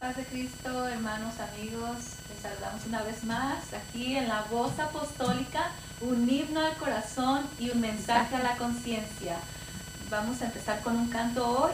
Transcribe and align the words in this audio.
Paz 0.00 0.16
de 0.16 0.24
Cristo, 0.24 0.86
hermanos, 0.88 1.34
amigos, 1.40 1.96
les 2.30 2.40
saludamos 2.40 2.86
una 2.86 3.02
vez 3.02 3.22
más 3.24 3.64
aquí 3.74 4.16
en 4.16 4.28
la 4.28 4.42
voz 4.50 4.78
apostólica, 4.78 5.72
un 6.00 6.28
himno 6.28 6.60
al 6.60 6.74
corazón 6.78 7.42
y 7.58 7.68
un 7.70 7.80
mensaje 7.82 8.34
a 8.36 8.42
la 8.42 8.56
conciencia. 8.56 9.36
Vamos 10.10 10.40
a 10.40 10.46
empezar 10.46 10.80
con 10.80 10.96
un 10.96 11.08
canto 11.10 11.46
hoy. 11.46 11.72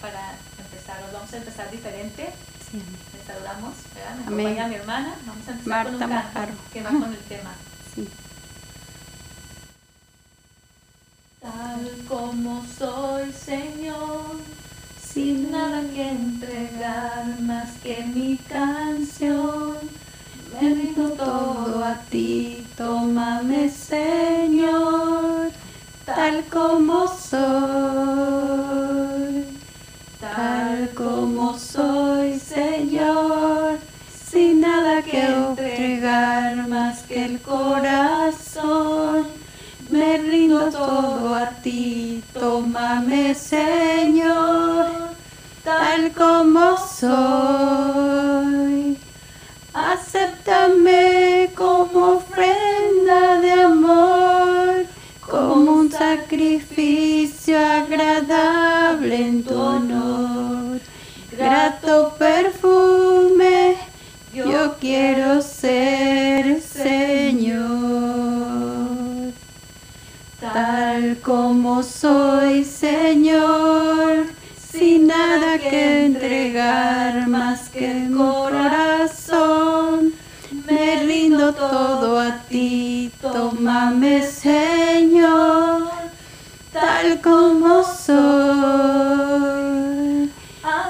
Para 0.00 0.34
empezar, 0.58 1.02
vamos 1.10 1.32
a 1.32 1.36
empezar 1.38 1.70
diferente. 1.70 2.34
Sí, 2.70 2.82
Les 3.16 3.26
saludamos, 3.26 3.72
¿verdad? 3.94 4.14
Me 4.16 4.26
Amén. 4.26 4.46
acompaña 4.48 4.68
mi 4.68 4.74
hermana. 4.74 5.14
Vamos 5.26 5.48
a 5.48 5.52
empezar 5.52 5.84
con 5.86 5.94
un 5.94 6.00
Marta 6.10 6.30
canto 6.34 6.62
que 6.72 6.82
va 6.82 6.90
con 6.90 7.12
el 7.14 7.18
tema. 7.28 7.54
sí. 7.94 8.08
Tal 11.40 12.04
como 12.08 12.64
soy, 12.66 13.32
Señor, 13.32 14.36
sin 15.16 15.50
nada 15.50 15.80
que 15.94 16.10
entregar 16.10 17.40
más 17.40 17.70
que 17.82 18.04
mi 18.14 18.36
canción. 18.36 19.78
Me 20.52 20.74
rindo 20.74 21.08
todo 21.12 21.82
a 21.82 21.94
ti, 22.10 22.66
tómame, 22.76 23.70
Señor, 23.70 25.50
Tal 26.04 26.44
como 26.52 27.08
soy, 27.08 27.46
tal 30.20 30.90
como 30.94 31.58
soy, 31.58 32.38
Señor, 32.38 33.78
sin 34.30 34.60
nada 34.60 35.00
que 35.02 35.22
entregar 35.22 36.68
más 36.68 37.02
que 37.04 37.24
el 37.24 37.40
corazón. 37.40 39.26
Me 39.88 40.18
rindo 40.18 40.70
todo 40.70 41.34
a 41.34 41.48
ti, 41.62 42.22
tómame, 42.34 43.34
Señor, 43.34 45.05
tal 45.66 46.12
como 46.12 46.76
soy. 46.78 47.16
Acéptame 49.74 51.50
como 51.56 52.18
ofrenda 52.18 53.40
de 53.40 53.50
amor, 53.50 54.86
como 55.20 55.72
un 55.72 55.90
sacrificio 55.90 57.58
agradable 57.58 59.16
en 59.26 59.42
tu 59.42 59.58
honor. 59.60 60.78
Grato 61.32 62.14
perfume, 62.16 63.76
yo 64.32 64.76
quiero 64.78 65.42
ser 65.42 66.62
Señor. 66.62 67.66
Tal 70.40 71.18
como 71.22 71.82
soy, 71.82 72.64
Señor, 72.64 74.35
nada 75.06 75.58
que 75.58 76.06
entregar 76.06 77.26
más 77.28 77.68
que 77.68 77.90
el 77.90 78.14
corazón. 78.16 80.12
Me 80.66 81.04
rindo 81.04 81.52
todo 81.54 82.18
a 82.18 82.38
ti, 82.48 83.12
tómame, 83.20 84.22
Señor, 84.22 85.90
tal 86.72 87.20
como 87.20 87.82
soy. 87.84 88.16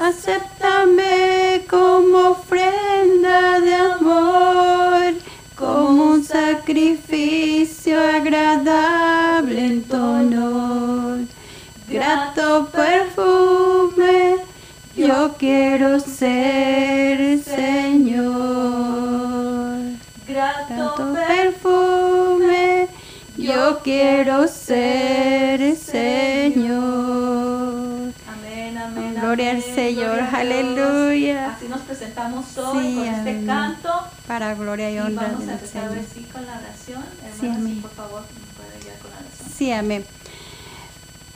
Acéptame 0.01 1.65
como 1.69 2.31
ofrenda 2.31 3.61
de 3.61 3.75
amor, 3.75 5.15
como 5.55 6.05
un 6.13 6.25
sacrificio 6.25 8.01
agradable 8.01 9.67
en 9.67 9.83
tu 9.85 9.97
honor. 9.97 11.19
Grato 11.89 12.69
perfume, 12.73 13.56
yo 15.27 15.35
quiero 15.39 15.99
ser 15.99 17.43
Señor. 17.43 18.37
grato 20.29 21.15
perfume, 21.27 22.87
yo 23.37 23.81
quiero 23.83 24.47
ser 24.47 25.75
Señor. 25.77 26.77
Amén, 28.29 28.79
amén. 28.79 29.15
Gloria 29.21 29.51
al 29.51 29.63
Señor, 29.63 30.15
gloria 30.17 30.31
a 30.33 30.41
aleluya. 30.41 31.55
Así 31.57 31.67
nos 31.69 31.81
presentamos 31.81 32.57
hoy 32.59 32.85
Sí, 32.85 32.95
con 32.95 33.05
este 33.09 33.45
canto. 33.47 33.91
Para 34.29 34.55
gloria 34.55 34.93
y 34.93 34.95
Y 34.95 34.99
honra 35.01 35.27
vamos 35.33 35.49
a 35.49 35.53
empezar 35.55 35.83
ahora 35.89 35.95
Señor. 36.03 36.11
sí 36.15 36.23
con 36.33 36.47
la 36.47 36.53
oración. 36.59 37.05
Sí, 37.41 37.49
amén. 37.49 37.83
por 37.83 37.91
favor, 37.91 38.23
puede 38.57 38.77
ayudar 38.81 38.99
con 39.01 39.11
la 39.11 39.17
oración. 39.19 39.49
Sí, 39.57 39.73
amén. 39.73 40.05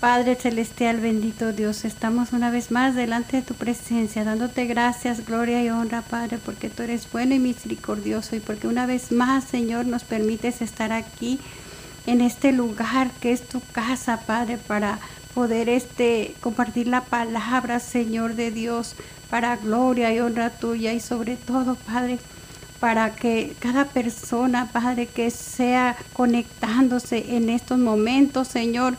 Padre 0.00 0.34
celestial, 0.34 0.98
bendito 0.98 1.52
Dios, 1.52 1.84
estamos 1.84 2.32
una 2.32 2.50
vez 2.50 2.70
más 2.70 2.94
delante 2.94 3.36
de 3.36 3.42
tu 3.42 3.52
presencia, 3.52 4.24
dándote 4.24 4.64
gracias, 4.64 5.26
gloria 5.26 5.62
y 5.62 5.68
honra, 5.68 6.00
Padre, 6.00 6.38
porque 6.38 6.70
tú 6.70 6.82
eres 6.84 7.06
bueno 7.12 7.34
y 7.34 7.38
misericordioso 7.38 8.34
y 8.34 8.40
porque 8.40 8.66
una 8.66 8.86
vez 8.86 9.12
más, 9.12 9.44
Señor, 9.44 9.84
nos 9.84 10.04
permites 10.04 10.62
estar 10.62 10.90
aquí 10.90 11.38
en 12.06 12.22
este 12.22 12.50
lugar 12.52 13.10
que 13.20 13.32
es 13.32 13.46
tu 13.46 13.60
casa, 13.72 14.22
Padre, 14.26 14.56
para 14.56 14.98
poder 15.34 15.68
este 15.68 16.34
compartir 16.40 16.88
la 16.88 17.02
palabra, 17.02 17.78
Señor 17.78 18.36
de 18.36 18.50
Dios, 18.52 18.96
para 19.28 19.56
gloria 19.56 20.14
y 20.14 20.20
honra 20.20 20.48
tuya 20.48 20.94
y 20.94 21.00
sobre 21.00 21.36
todo, 21.36 21.74
Padre, 21.74 22.18
para 22.80 23.14
que 23.14 23.54
cada 23.58 23.84
persona, 23.84 24.70
Padre, 24.72 25.08
que 25.08 25.30
sea 25.30 25.94
conectándose 26.14 27.36
en 27.36 27.50
estos 27.50 27.78
momentos, 27.78 28.48
Señor, 28.48 28.96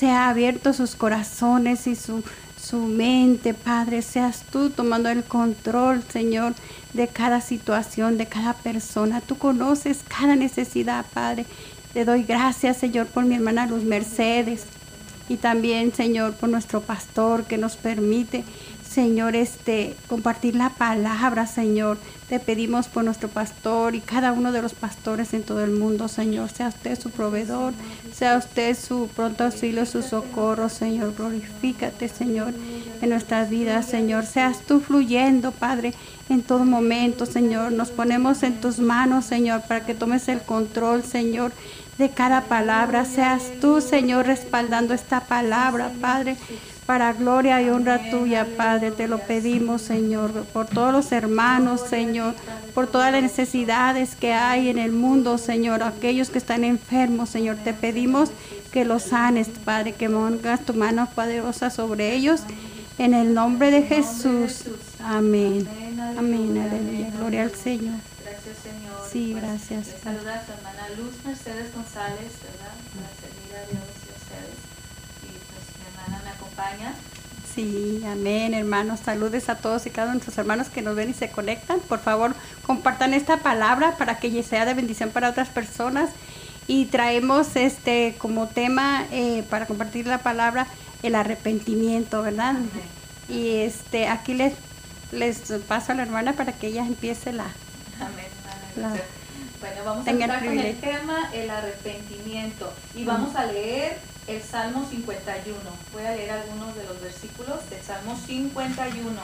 sea 0.00 0.30
abierto 0.30 0.72
sus 0.72 0.96
corazones 0.96 1.86
y 1.86 1.94
su, 1.94 2.24
su 2.58 2.78
mente, 2.78 3.52
Padre, 3.52 4.00
seas 4.00 4.44
tú 4.50 4.70
tomando 4.70 5.10
el 5.10 5.24
control, 5.24 6.02
Señor, 6.10 6.54
de 6.94 7.06
cada 7.06 7.42
situación, 7.42 8.16
de 8.16 8.24
cada 8.24 8.54
persona. 8.54 9.20
Tú 9.20 9.36
conoces 9.36 10.00
cada 10.08 10.36
necesidad, 10.36 11.04
Padre. 11.12 11.44
Te 11.92 12.06
doy 12.06 12.22
gracias, 12.22 12.78
Señor, 12.78 13.08
por 13.08 13.26
mi 13.26 13.34
hermana 13.34 13.66
Luz 13.66 13.84
Mercedes 13.84 14.64
y 15.28 15.36
también, 15.36 15.92
Señor, 15.92 16.32
por 16.32 16.48
nuestro 16.48 16.80
pastor 16.80 17.44
que 17.44 17.58
nos 17.58 17.76
permite, 17.76 18.42
Señor, 18.90 19.36
este 19.36 19.94
compartir 20.08 20.56
la 20.56 20.70
palabra, 20.70 21.46
Señor. 21.46 21.96
Te 22.28 22.40
pedimos 22.40 22.88
por 22.88 23.04
nuestro 23.04 23.28
pastor 23.28 23.94
y 23.94 24.00
cada 24.00 24.32
uno 24.32 24.50
de 24.50 24.62
los 24.62 24.74
pastores 24.74 25.32
en 25.32 25.44
todo 25.44 25.62
el 25.62 25.70
mundo, 25.70 26.08
Señor. 26.08 26.50
Sea 26.50 26.68
usted 26.68 26.98
su 26.98 27.10
proveedor, 27.10 27.72
sea 28.12 28.36
usted 28.36 28.76
su 28.76 29.08
pronto 29.14 29.44
auxilio, 29.44 29.86
su 29.86 30.02
socorro, 30.02 30.68
Señor. 30.68 31.14
Glorifícate, 31.16 32.08
Señor, 32.08 32.52
en 33.00 33.10
nuestras 33.10 33.48
vidas, 33.48 33.86
Señor. 33.86 34.26
Seas 34.26 34.62
tú 34.62 34.80
fluyendo, 34.80 35.52
Padre, 35.52 35.94
en 36.28 36.42
todo 36.42 36.64
momento, 36.64 37.26
Señor. 37.26 37.70
Nos 37.70 37.90
ponemos 37.90 38.42
en 38.42 38.60
tus 38.60 38.80
manos, 38.80 39.24
Señor, 39.24 39.62
para 39.68 39.86
que 39.86 39.94
tomes 39.94 40.26
el 40.26 40.42
control, 40.42 41.04
Señor, 41.04 41.52
de 41.96 42.10
cada 42.10 42.40
palabra. 42.42 43.04
Seas 43.04 43.52
tú, 43.60 43.80
Señor, 43.80 44.26
respaldando 44.26 44.94
esta 44.94 45.20
palabra, 45.20 45.92
Padre, 46.00 46.36
para 46.90 47.12
gloria 47.12 47.62
y 47.62 47.70
honra 47.70 48.10
tuya, 48.10 48.44
Padre. 48.56 48.90
Te 48.90 49.06
lo 49.06 49.18
pedimos, 49.18 49.80
Señor, 49.80 50.32
por 50.46 50.66
todos 50.66 50.92
los 50.92 51.12
hermanos, 51.12 51.82
Señor, 51.88 52.34
por 52.74 52.88
todas 52.88 53.12
las 53.12 53.22
necesidades 53.22 54.16
que 54.16 54.32
hay 54.32 54.70
en 54.70 54.76
el 54.76 54.90
mundo, 54.90 55.38
Señor, 55.38 55.84
aquellos 55.84 56.30
que 56.30 56.38
están 56.38 56.64
enfermos, 56.64 57.28
Señor. 57.28 57.58
Te 57.58 57.74
pedimos 57.74 58.32
que 58.72 58.84
los 58.84 59.04
sanes, 59.04 59.50
Padre, 59.64 59.92
que 59.92 60.10
pongas 60.10 60.66
tu 60.66 60.74
mano 60.74 61.08
poderosa 61.14 61.70
sobre 61.70 62.12
ellos. 62.12 62.40
En 62.98 63.14
el 63.14 63.34
nombre 63.34 63.70
de 63.70 63.82
Jesús. 63.82 64.64
Amén. 64.98 65.68
Amén. 66.18 66.58
Aleluya. 66.58 67.10
Gloria 67.16 67.42
al 67.42 67.54
Señor. 67.54 68.00
Gracias, 68.24 68.56
Señor. 68.64 69.08
Sí, 69.08 69.34
gracias, 69.34 69.94
saluda 70.02 70.40
a 70.40 70.44
su 70.44 70.50
hermana 70.50 70.88
Luz 70.98 71.24
Mercedes 71.24 71.72
González, 71.72 72.32
¿verdad? 72.42 72.74
Acompaña. 76.60 76.94
Sí, 77.54 78.02
amén, 78.06 78.54
hermanos. 78.54 79.00
Saludes 79.00 79.48
a 79.48 79.56
todos 79.56 79.84
y 79.86 79.90
cada 79.90 80.06
uno 80.06 80.12
de 80.12 80.16
nuestros 80.18 80.38
hermanos 80.38 80.68
que 80.68 80.82
nos 80.82 80.94
ven 80.94 81.10
y 81.10 81.14
se 81.14 81.30
conectan. 81.30 81.80
Por 81.80 81.98
favor, 81.98 82.34
compartan 82.64 83.12
esta 83.12 83.38
palabra 83.38 83.96
para 83.96 84.18
que 84.18 84.42
sea 84.42 84.64
de 84.64 84.74
bendición 84.74 85.10
para 85.10 85.28
otras 85.30 85.48
personas. 85.48 86.10
Y 86.68 86.86
traemos 86.86 87.56
este 87.56 88.14
como 88.18 88.46
tema 88.46 89.04
eh, 89.10 89.44
para 89.50 89.66
compartir 89.66 90.06
la 90.06 90.18
palabra 90.18 90.66
el 91.02 91.16
arrepentimiento, 91.16 92.22
¿verdad? 92.22 92.50
Amén. 92.50 92.70
Y 93.28 93.56
este 93.56 94.06
aquí 94.06 94.34
les 94.34 94.54
les 95.10 95.40
paso 95.66 95.90
a 95.90 95.94
la 95.96 96.02
hermana 96.02 96.34
para 96.34 96.52
que 96.52 96.68
ella 96.68 96.86
empiece 96.86 97.32
la. 97.32 97.46
Amén. 98.00 98.26
Claro. 98.74 99.02
Bueno, 99.58 99.84
vamos 99.84 100.06
a 100.06 100.10
empezar 100.10 100.44
con 100.44 100.58
el 100.58 100.76
tema 100.76 101.30
el 101.34 101.50
arrepentimiento. 101.50 102.72
Y 102.94 103.04
vamos 103.04 103.34
a 103.34 103.46
leer 103.46 103.98
el 104.26 104.42
Salmo 104.42 104.86
51. 104.88 105.58
Voy 105.92 106.04
a 106.04 106.14
leer 106.14 106.30
algunos 106.30 106.74
de 106.76 106.84
los 106.84 107.00
versículos 107.00 107.68
del 107.70 107.82
Salmo 107.82 108.18
51. 108.26 109.20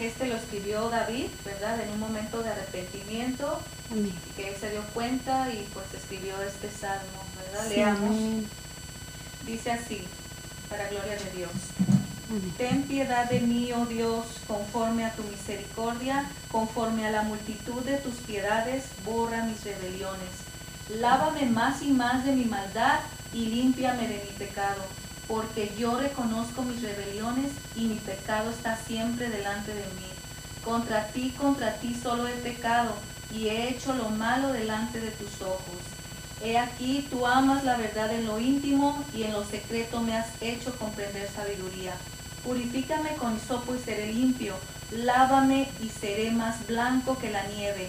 Este 0.00 0.26
lo 0.26 0.36
escribió 0.36 0.88
David, 0.90 1.26
¿verdad? 1.44 1.80
En 1.80 1.90
un 1.90 2.00
momento 2.00 2.42
de 2.42 2.50
arrepentimiento, 2.50 3.60
Amén. 3.90 4.12
que 4.36 4.48
él 4.48 4.56
se 4.60 4.70
dio 4.70 4.82
cuenta 4.92 5.50
y 5.52 5.66
pues 5.72 5.86
escribió 5.94 6.40
este 6.42 6.68
salmo, 6.70 7.22
¿verdad? 7.36 7.68
Sí, 7.68 7.76
Leamos. 7.76 8.44
Dice 9.46 9.70
así, 9.70 10.02
para 10.68 10.88
gloria 10.88 11.16
de 11.16 11.30
Dios. 11.36 11.50
Ten 12.56 12.82
piedad 12.84 13.28
de 13.30 13.40
mí, 13.40 13.72
oh 13.72 13.86
Dios, 13.86 14.26
conforme 14.48 15.04
a 15.04 15.12
tu 15.12 15.22
misericordia, 15.24 16.24
conforme 16.50 17.06
a 17.06 17.10
la 17.10 17.22
multitud 17.22 17.82
de 17.82 17.98
tus 17.98 18.14
piedades, 18.14 18.84
borra 19.04 19.44
mis 19.44 19.62
rebeliones. 19.62 20.43
Lávame 20.90 21.46
más 21.46 21.82
y 21.82 21.92
más 21.92 22.26
de 22.26 22.32
mi 22.32 22.44
maldad 22.44 23.00
y 23.32 23.46
límpiame 23.46 24.06
de 24.06 24.22
mi 24.22 24.30
pecado, 24.38 24.82
porque 25.26 25.74
yo 25.78 25.98
reconozco 25.98 26.60
mis 26.60 26.82
rebeliones 26.82 27.52
y 27.74 27.86
mi 27.86 27.94
pecado 27.94 28.50
está 28.50 28.76
siempre 28.76 29.30
delante 29.30 29.72
de 29.72 29.80
mí. 29.80 30.06
Contra 30.62 31.06
ti, 31.08 31.30
contra 31.30 31.74
ti 31.76 31.94
solo 31.94 32.28
he 32.28 32.32
pecado 32.32 32.94
y 33.32 33.48
he 33.48 33.70
hecho 33.70 33.94
lo 33.94 34.10
malo 34.10 34.52
delante 34.52 35.00
de 35.00 35.10
tus 35.10 35.40
ojos. 35.40 35.80
He 36.42 36.58
aquí, 36.58 37.06
tú 37.10 37.26
amas 37.26 37.64
la 37.64 37.78
verdad 37.78 38.12
en 38.12 38.26
lo 38.26 38.38
íntimo 38.38 39.02
y 39.14 39.22
en 39.22 39.32
lo 39.32 39.42
secreto 39.44 40.02
me 40.02 40.14
has 40.14 40.26
hecho 40.42 40.76
comprender 40.76 41.30
sabiduría. 41.34 41.94
Purifícame 42.44 43.14
con 43.16 43.36
hisopo 43.36 43.74
y 43.74 43.78
seré 43.78 44.12
limpio. 44.12 44.54
Lávame 44.90 45.66
y 45.82 45.88
seré 45.88 46.30
más 46.30 46.66
blanco 46.66 47.16
que 47.16 47.30
la 47.30 47.42
nieve. 47.46 47.88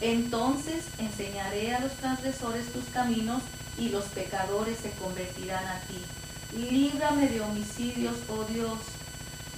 Entonces 0.00 0.84
enseñaré 0.98 1.74
a 1.74 1.80
los 1.80 1.92
transgresores 1.92 2.72
tus 2.72 2.84
caminos 2.86 3.42
y 3.78 3.88
los 3.90 4.04
pecadores 4.06 4.78
se 4.78 4.90
convertirán 4.92 5.66
a 5.66 5.80
ti. 5.80 6.02
Líbrame 6.56 7.28
de 7.28 7.40
homicidios, 7.40 8.16
oh 8.28 8.44
Dios, 8.44 8.78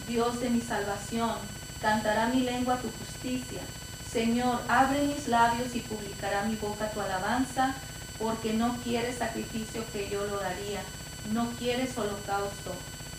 Dios 0.06 0.40
de 0.40 0.50
mi 0.50 0.60
salvación. 0.60 1.32
Cantará 1.80 2.28
mi 2.28 2.40
lengua 2.40 2.78
tu 2.78 2.88
justicia. 2.90 3.60
Señor, 4.10 4.60
abre 4.68 5.02
mis 5.02 5.26
labios 5.26 5.74
y 5.74 5.80
publicará 5.80 6.44
mi 6.44 6.54
boca 6.56 6.90
tu 6.92 7.00
alabanza, 7.00 7.74
porque 8.18 8.52
no 8.52 8.76
quieres 8.84 9.18
sacrificio 9.18 9.84
que 9.92 10.08
yo 10.08 10.24
lo 10.26 10.38
daría, 10.38 10.80
no 11.32 11.50
quieres 11.58 11.98
holocausto. 11.98 12.74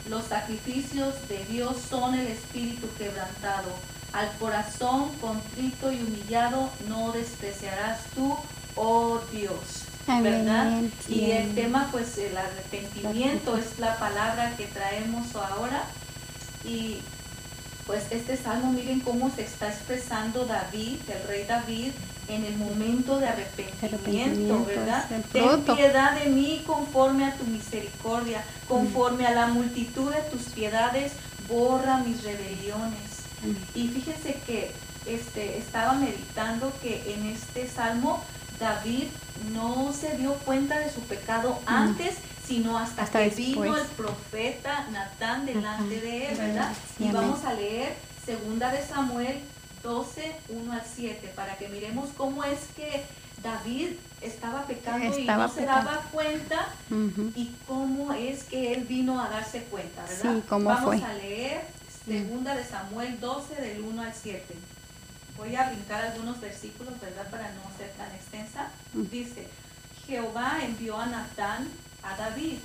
Los 0.10 0.26
sacrificios 0.26 1.16
de 1.28 1.44
Dios 1.46 1.78
son 1.90 2.14
el 2.14 2.28
espíritu 2.28 2.88
quebrantado. 2.98 3.76
Al 4.16 4.32
corazón 4.40 5.10
contrito 5.20 5.92
y 5.92 6.02
humillado 6.02 6.70
no 6.88 7.12
despreciarás 7.12 8.00
tú, 8.16 8.36
oh 8.76 9.20
Dios. 9.32 9.84
¿Verdad? 10.08 10.84
Y 11.10 11.32
el 11.32 11.54
tema, 11.54 11.90
pues 11.92 12.18
el 12.20 12.38
arrepentimiento 12.38 13.58
es 13.58 13.78
la 13.80 13.98
palabra 13.98 14.56
que 14.56 14.68
traemos 14.68 15.36
ahora. 15.36 15.84
Y 16.64 17.00
pues 17.86 18.04
este 18.12 18.38
salmo, 18.38 18.72
miren 18.72 19.02
cómo 19.02 19.30
se 19.36 19.44
está 19.44 19.68
expresando 19.68 20.46
David, 20.46 21.00
el 21.08 21.28
rey 21.28 21.46
David, 21.46 21.92
en 22.28 22.46
el 22.46 22.56
momento 22.56 23.20
de 23.20 23.28
arrepentimiento, 23.28 24.66
¿verdad? 24.66 25.08
Ten 25.32 25.62
piedad 25.64 26.20
de 26.20 26.30
mí 26.30 26.64
conforme 26.66 27.26
a 27.26 27.36
tu 27.36 27.44
misericordia, 27.46 28.44
conforme 28.68 29.28
a 29.28 29.32
la 29.32 29.48
multitud 29.48 30.12
de 30.12 30.22
tus 30.22 30.44
piedades, 30.44 31.14
borra 31.48 31.98
mis 31.98 32.24
rebeliones. 32.24 33.15
Y 33.74 33.88
fíjense 33.88 34.40
que 34.46 34.72
este, 35.06 35.58
estaba 35.58 35.94
meditando 35.94 36.72
que 36.82 37.14
en 37.14 37.26
este 37.28 37.68
salmo 37.68 38.24
David 38.60 39.06
no 39.54 39.94
se 39.94 40.18
dio 40.18 40.34
cuenta 40.34 40.80
de 40.80 40.92
su 40.92 41.02
pecado 41.02 41.60
antes, 41.66 42.16
sino 42.46 42.78
hasta, 42.78 43.06
que 43.06 43.30
vino 43.30 43.76
el 43.76 43.86
profeta 43.88 44.88
Natán 44.92 45.46
delante 45.46 46.00
de 46.00 46.28
él, 46.28 46.38
¿verdad? 46.38 46.74
y 47.00 47.12
vamos 47.12 47.44
a 47.44 47.54
leer 47.54 47.96
segunda 48.26 48.72
de 48.72 48.86
Samuel 48.86 49.40
12, 49.84 50.36
1 50.50 50.72
al 50.74 50.81
7, 50.96 51.34
para 51.36 51.58
que 51.58 51.68
miremos 51.70 52.10
cómo 52.18 52.44
es 52.44 52.60
que 52.76 53.04
David 53.44 53.90
estaba 54.22 54.64
pecando 54.66 55.06
y 55.20 55.26
no 55.26 55.50
se 55.50 55.66
daba 55.66 56.02
cuenta 56.12 56.70
y 57.36 57.52
cómo 57.68 58.14
es 58.14 58.44
que 58.46 58.74
él 58.74 58.86
vino 58.86 59.22
a 59.22 59.30
darse 59.30 59.64
cuenta, 59.64 60.04
¿verdad? 60.04 60.42
Vamos 60.50 61.04
a 61.04 61.14
leer 61.14 61.62
segunda 62.06 62.54
de 62.56 62.63
Samuel 62.63 63.19
12 63.19 63.56
del 63.56 63.81
1 63.81 64.02
al 64.02 64.13
7. 64.13 64.56
Voy 65.38 65.56
a 65.56 65.69
brincar 65.69 66.06
algunos 66.06 66.40
versículos, 66.40 67.00
¿verdad? 67.02 67.30
Para 67.31 67.52
no 67.54 67.62
ser 67.78 67.92
tan 67.94 68.13
extensa. 68.13 68.72
Dice, 68.94 69.48
Jehová 70.06 70.60
envió 70.62 70.98
a 70.98 71.07
Natán 71.07 71.68
a 72.04 72.16
David 72.16 72.60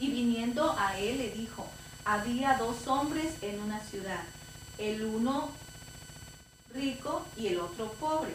y 0.00 0.10
viniendo 0.10 0.74
a 0.78 0.98
él 0.98 1.18
le 1.18 1.30
dijo, 1.30 1.66
había 2.04 2.56
dos 2.56 2.86
hombres 2.86 3.34
en 3.42 3.60
una 3.60 3.80
ciudad, 3.80 4.22
el 4.78 5.04
uno 5.04 5.50
rico 6.74 7.26
y 7.36 7.48
el 7.48 7.60
otro 7.60 7.92
pobre. 7.92 8.34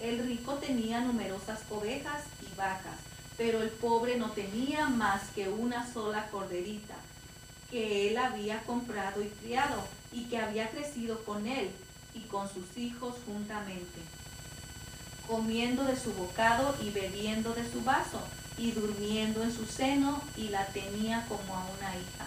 El 0.00 0.24
rico 0.26 0.54
tenía 0.54 1.00
numerosas 1.00 1.60
ovejas 1.70 2.22
y 2.42 2.54
vacas, 2.56 2.98
pero 3.36 3.62
el 3.62 3.70
pobre 3.70 4.18
no 4.18 4.30
tenía 4.30 4.88
más 4.88 5.22
que 5.34 5.48
una 5.48 5.90
sola 5.92 6.28
corderita, 6.30 6.94
que 7.70 8.08
él 8.08 8.18
había 8.18 8.60
comprado 8.60 9.22
y 9.22 9.28
criado, 9.28 9.82
y 10.12 10.24
que 10.24 10.38
había 10.38 10.70
crecido 10.70 11.24
con 11.24 11.46
él 11.46 11.70
y 12.14 12.20
con 12.20 12.48
sus 12.48 12.76
hijos 12.76 13.14
juntamente, 13.26 14.00
comiendo 15.26 15.84
de 15.84 15.96
su 15.96 16.12
bocado 16.14 16.74
y 16.82 16.90
bebiendo 16.90 17.52
de 17.54 17.70
su 17.70 17.82
vaso, 17.82 18.20
y 18.58 18.70
durmiendo 18.72 19.42
en 19.42 19.54
su 19.54 19.66
seno, 19.66 20.22
y 20.36 20.48
la 20.48 20.66
tenía 20.66 21.26
como 21.28 21.56
a 21.56 21.66
una 21.76 21.94
hija. 21.96 22.26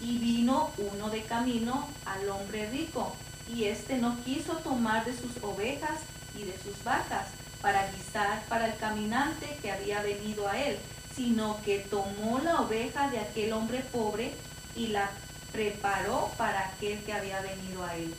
Y 0.00 0.18
vino 0.18 0.70
uno 0.78 1.10
de 1.10 1.22
camino 1.22 1.88
al 2.06 2.28
hombre 2.30 2.70
rico, 2.70 3.14
y 3.52 3.64
éste 3.64 3.98
no 3.98 4.22
quiso 4.24 4.54
tomar 4.58 5.04
de 5.04 5.16
sus 5.16 5.42
ovejas 5.42 6.00
y 6.38 6.44
de 6.44 6.58
sus 6.62 6.82
vacas 6.82 7.28
para 7.60 7.90
guisar 7.92 8.44
para 8.48 8.66
el 8.66 8.76
caminante 8.78 9.58
que 9.60 9.70
había 9.70 10.02
venido 10.02 10.48
a 10.48 10.58
él, 10.62 10.78
sino 11.14 11.60
que 11.64 11.78
tomó 11.78 12.38
la 12.40 12.60
oveja 12.60 13.10
de 13.10 13.18
aquel 13.18 13.52
hombre 13.52 13.80
pobre 13.92 14.32
y 14.76 14.88
la 14.88 15.10
preparó 15.52 16.30
para 16.36 16.68
aquel 16.68 17.02
que 17.04 17.12
había 17.12 17.40
venido 17.40 17.84
a 17.84 17.96
él. 17.96 18.14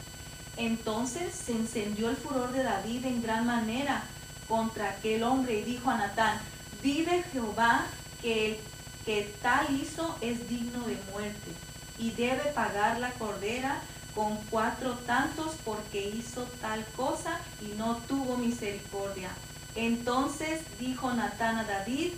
Entonces 0.58 1.34
se 1.34 1.52
encendió 1.52 2.10
el 2.10 2.18
furor 2.18 2.52
de 2.52 2.64
David 2.64 3.06
en 3.06 3.22
gran 3.22 3.46
manera 3.46 4.04
contra 4.48 4.90
aquel 4.90 5.24
hombre 5.24 5.60
y 5.60 5.64
dijo 5.64 5.90
a 5.90 5.98
Natán, 5.98 6.40
vive 6.82 7.24
Jehová 7.32 7.86
que 8.22 8.48
el 8.48 8.58
que 9.08 9.34
tal 9.42 9.74
hizo 9.74 10.18
es 10.20 10.50
digno 10.50 10.86
de 10.86 10.98
muerte 11.14 11.54
y 11.98 12.12
debe 12.12 12.52
pagar 12.52 13.00
la 13.00 13.12
cordera 13.12 13.82
con 14.14 14.36
cuatro 14.50 14.96
tantos 15.06 15.56
porque 15.64 16.10
hizo 16.10 16.44
tal 16.60 16.86
cosa 16.98 17.40
y 17.62 17.78
no 17.78 17.96
tuvo 18.10 18.36
misericordia. 18.36 19.30
Entonces 19.76 20.60
dijo 20.78 21.14
Natán 21.14 21.58
a 21.58 21.64
David, 21.64 22.14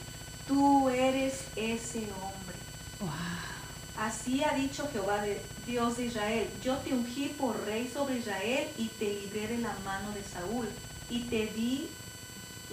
tú 0.48 0.90
eres 0.90 1.44
ese 1.56 2.10
hombre. 2.24 2.58
Así 4.00 4.42
ha 4.46 4.54
dicho 4.54 4.88
Jehová 4.94 5.22
Dios 5.68 5.98
de 5.98 6.06
Israel, 6.06 6.50
yo 6.64 6.78
te 6.78 6.94
ungí 6.94 7.36
por 7.38 7.66
rey 7.66 7.92
sobre 7.94 8.20
Israel 8.20 8.70
y 8.78 8.88
te 8.88 9.14
libré 9.14 9.50
de 9.50 9.58
la 9.58 9.76
mano 9.84 10.12
de 10.14 10.24
Saúl 10.24 10.70
y 11.10 11.24
te 11.24 11.48
di 11.48 11.90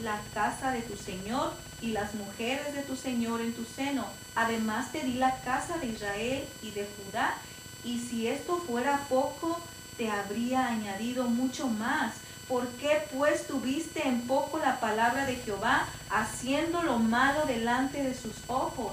la 0.04 0.20
casa 0.32 0.70
de 0.70 0.82
tu 0.82 0.96
Señor 0.96 1.52
y 1.80 1.88
las 1.88 2.14
mujeres 2.14 2.74
de 2.74 2.82
tu 2.82 2.94
Señor 2.94 3.40
en 3.40 3.54
tu 3.54 3.64
seno. 3.64 4.06
Además 4.36 4.92
te 4.92 5.02
di 5.02 5.14
la 5.14 5.40
casa 5.40 5.78
de 5.78 5.88
Israel 5.88 6.44
y 6.62 6.70
de 6.70 6.86
Judá 6.96 7.34
y 7.82 7.98
si 7.98 8.28
esto 8.28 8.58
fuera 8.58 9.00
poco, 9.08 9.60
te 9.98 10.08
habría 10.08 10.68
añadido 10.68 11.24
mucho 11.24 11.66
más. 11.66 12.14
¿Por 12.46 12.68
qué 12.76 13.02
pues 13.12 13.48
tuviste 13.48 14.06
en 14.06 14.28
poco 14.28 14.58
la 14.60 14.78
palabra 14.78 15.26
de 15.26 15.34
Jehová, 15.34 15.88
haciendo 16.08 16.84
lo 16.84 17.00
malo 17.00 17.46
delante 17.46 18.04
de 18.04 18.14
sus 18.14 18.36
ojos? 18.46 18.92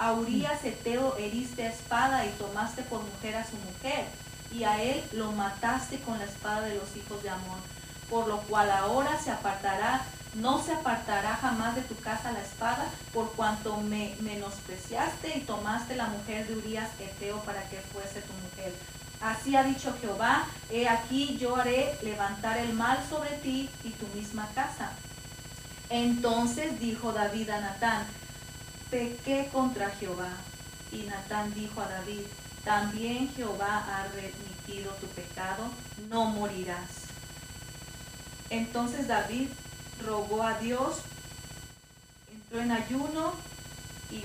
A 0.00 0.14
Urias 0.14 0.64
Eteo 0.64 1.14
heriste 1.18 1.66
a 1.66 1.70
espada 1.70 2.24
y 2.24 2.30
tomaste 2.30 2.82
por 2.84 3.02
mujer 3.02 3.36
a 3.36 3.44
su 3.44 3.56
mujer, 3.56 4.06
y 4.50 4.64
a 4.64 4.82
él 4.82 5.04
lo 5.12 5.30
mataste 5.32 6.00
con 6.00 6.18
la 6.18 6.24
espada 6.24 6.62
de 6.62 6.76
los 6.76 6.96
hijos 6.96 7.22
de 7.22 7.28
Amón. 7.28 7.60
Por 8.08 8.26
lo 8.26 8.38
cual 8.38 8.70
ahora 8.70 9.20
se 9.22 9.30
apartará 9.30 10.00
no 10.34 10.62
se 10.62 10.72
apartará 10.72 11.36
jamás 11.36 11.74
de 11.74 11.82
tu 11.82 11.96
casa 11.96 12.32
la 12.32 12.40
espada, 12.40 12.86
por 13.12 13.32
cuanto 13.32 13.76
me 13.78 14.14
menospreciaste 14.20 15.36
y 15.36 15.40
tomaste 15.40 15.96
la 15.96 16.06
mujer 16.06 16.46
de 16.46 16.56
Urias 16.56 16.88
Eteo 16.98 17.40
para 17.40 17.68
que 17.68 17.78
fuese 17.92 18.22
tu 18.22 18.32
mujer. 18.34 18.72
Así 19.20 19.54
ha 19.54 19.64
dicho 19.64 19.94
Jehová, 20.00 20.46
he 20.70 20.88
aquí 20.88 21.36
yo 21.36 21.56
haré 21.56 21.98
levantar 22.02 22.56
el 22.58 22.72
mal 22.72 22.98
sobre 23.10 23.30
ti 23.38 23.68
y 23.84 23.90
tu 23.90 24.06
misma 24.16 24.48
casa. 24.54 24.92
Entonces 25.90 26.78
dijo 26.78 27.12
David 27.12 27.50
a 27.50 27.60
Natán, 27.60 28.06
pequé 28.90 29.48
contra 29.52 29.90
Jehová. 29.90 30.32
Y 30.92 31.02
Natán 31.04 31.54
dijo 31.54 31.80
a 31.80 31.88
David, 31.88 32.22
también 32.64 33.32
Jehová 33.34 33.84
ha 33.88 34.08
remitido 34.08 34.92
tu 34.94 35.06
pecado, 35.08 35.64
no 36.08 36.26
morirás. 36.26 37.08
Entonces 38.50 39.06
David 39.06 39.48
rogó 40.04 40.42
a 40.42 40.58
Dios, 40.58 40.98
entró 42.32 42.60
en 42.60 42.72
ayuno 42.72 43.34
y, 44.10 44.24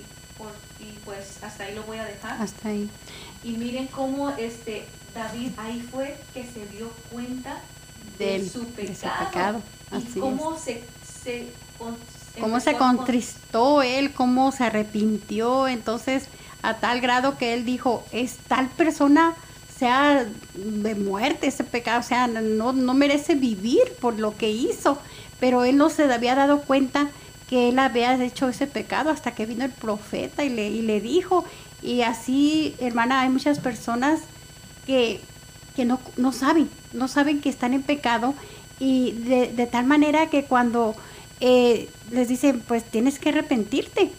pues 1.05 1.43
hasta 1.43 1.65
ahí 1.65 1.75
lo 1.75 1.83
voy 1.83 1.99
a 1.99 2.05
dejar. 2.05 2.41
Hasta 2.41 2.69
ahí. 2.69 2.89
Y 3.43 3.51
miren 3.51 3.87
cómo 3.87 4.31
este 4.31 4.87
David 5.13 5.51
ahí 5.57 5.81
fue 5.81 6.17
que 6.33 6.43
se 6.43 6.65
dio 6.67 6.89
cuenta 7.11 7.61
de, 8.17 8.47
su, 8.47 8.65
pecado, 8.67 9.61
y 9.91 10.19
cómo 10.19 10.57
se, 10.57 10.83
se 11.23 11.51
cómo 12.39 12.59
se 12.59 12.75
contristó 12.75 13.81
él, 13.81 14.13
cómo 14.13 14.51
se 14.51 14.65
arrepintió, 14.65 15.67
entonces 15.67 16.27
a 16.61 16.75
tal 16.75 17.01
grado 17.01 17.37
que 17.37 17.53
él 17.53 17.65
dijo, 17.65 18.03
es 18.11 18.37
tal 18.47 18.69
persona 18.69 19.35
sea 19.77 20.25
de 20.55 20.95
muerte 20.95 21.47
ese 21.47 21.63
pecado, 21.63 21.99
o 21.99 22.03
sea, 22.03 22.27
no, 22.27 22.73
no 22.73 22.93
merece 22.93 23.35
vivir 23.35 23.83
por 23.99 24.19
lo 24.19 24.35
que 24.35 24.49
hizo, 24.49 24.97
pero 25.39 25.65
él 25.65 25.77
no 25.77 25.89
se 25.89 26.11
había 26.11 26.33
dado 26.35 26.61
cuenta 26.61 27.09
que 27.49 27.69
él 27.69 27.79
había 27.79 28.15
hecho 28.23 28.49
ese 28.49 28.67
pecado 28.67 29.09
hasta 29.09 29.31
que 29.31 29.45
vino 29.45 29.65
el 29.65 29.71
profeta 29.71 30.43
y 30.43 30.49
le, 30.49 30.69
y 30.69 30.81
le 30.81 31.01
dijo, 31.01 31.45
y 31.81 32.01
así, 32.01 32.75
hermana, 32.79 33.21
hay 33.21 33.29
muchas 33.29 33.59
personas 33.59 34.21
que, 34.87 35.21
que 35.75 35.85
no, 35.85 35.99
no 36.17 36.31
saben, 36.31 36.69
no 36.93 37.07
saben 37.07 37.41
que 37.41 37.49
están 37.49 37.73
en 37.73 37.83
pecado. 37.83 38.33
Y 38.79 39.11
de, 39.11 39.47
de 39.47 39.67
tal 39.67 39.85
manera 39.85 40.29
que 40.29 40.45
cuando 40.45 40.95
eh, 41.39 41.89
les 42.11 42.27
dicen, 42.27 42.61
pues 42.67 42.83
tienes 42.83 43.19
que 43.19 43.29
arrepentirte 43.29 44.11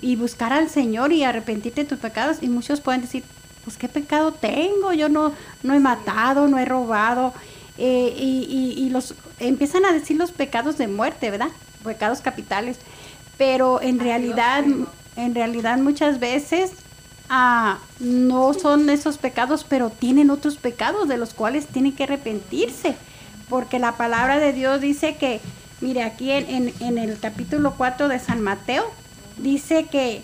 y 0.00 0.16
buscar 0.16 0.52
al 0.52 0.68
Señor 0.68 1.12
y 1.12 1.24
arrepentirte 1.24 1.82
de 1.82 1.88
tus 1.88 1.98
pecados. 1.98 2.38
Y 2.40 2.48
muchos 2.48 2.80
pueden 2.80 3.00
decir, 3.00 3.24
pues 3.64 3.76
qué 3.76 3.88
pecado 3.88 4.32
tengo, 4.32 4.92
yo 4.92 5.08
no, 5.08 5.32
no 5.62 5.74
he 5.74 5.80
matado, 5.80 6.48
no 6.48 6.58
he 6.58 6.64
robado. 6.64 7.32
Eh, 7.78 8.14
y, 8.16 8.74
y, 8.76 8.90
los 8.90 9.14
empiezan 9.38 9.86
a 9.86 9.92
decir 9.92 10.18
los 10.18 10.30
pecados 10.30 10.76
de 10.76 10.88
muerte, 10.88 11.30
¿verdad? 11.30 11.48
Pecados 11.82 12.20
capitales, 12.20 12.76
pero 13.38 13.80
en 13.80 13.98
realidad, 13.98 14.62
en 15.16 15.34
realidad 15.34 15.78
muchas 15.78 16.20
veces 16.20 16.72
ah, 17.30 17.78
no 17.98 18.52
son 18.52 18.90
esos 18.90 19.16
pecados, 19.16 19.64
pero 19.66 19.88
tienen 19.88 20.30
otros 20.30 20.56
pecados 20.58 21.08
de 21.08 21.16
los 21.16 21.32
cuales 21.32 21.66
tienen 21.66 21.92
que 21.92 22.04
arrepentirse, 22.04 22.94
porque 23.48 23.78
la 23.78 23.96
palabra 23.96 24.38
de 24.38 24.52
Dios 24.52 24.82
dice 24.82 25.16
que, 25.16 25.40
mire, 25.82 26.02
aquí 26.02 26.30
en, 26.30 26.72
en, 26.80 26.98
el 26.98 27.18
capítulo 27.18 27.74
4 27.76 28.08
de 28.08 28.18
San 28.18 28.40
Mateo, 28.40 28.84
dice 29.36 29.86
que, 29.90 30.22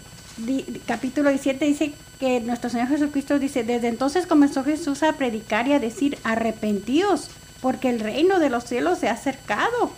capítulo 0.86 1.30
17 1.30 1.64
dice 1.64 1.92
que 2.18 2.40
nuestro 2.40 2.70
Señor 2.70 2.88
Jesucristo 2.88 3.38
dice, 3.38 3.64
desde 3.64 3.88
entonces 3.88 4.26
comenzó 4.26 4.64
Jesús 4.64 5.02
a 5.02 5.12
predicar 5.14 5.68
y 5.68 5.72
a 5.72 5.80
decir, 5.80 6.18
arrepentíos, 6.24 7.30
porque 7.60 7.90
el 7.90 8.00
reino 8.00 8.38
de 8.38 8.50
los 8.50 8.64
cielos 8.64 8.98
se 8.98 9.08
ha 9.08 9.12
acercado. 9.12 9.90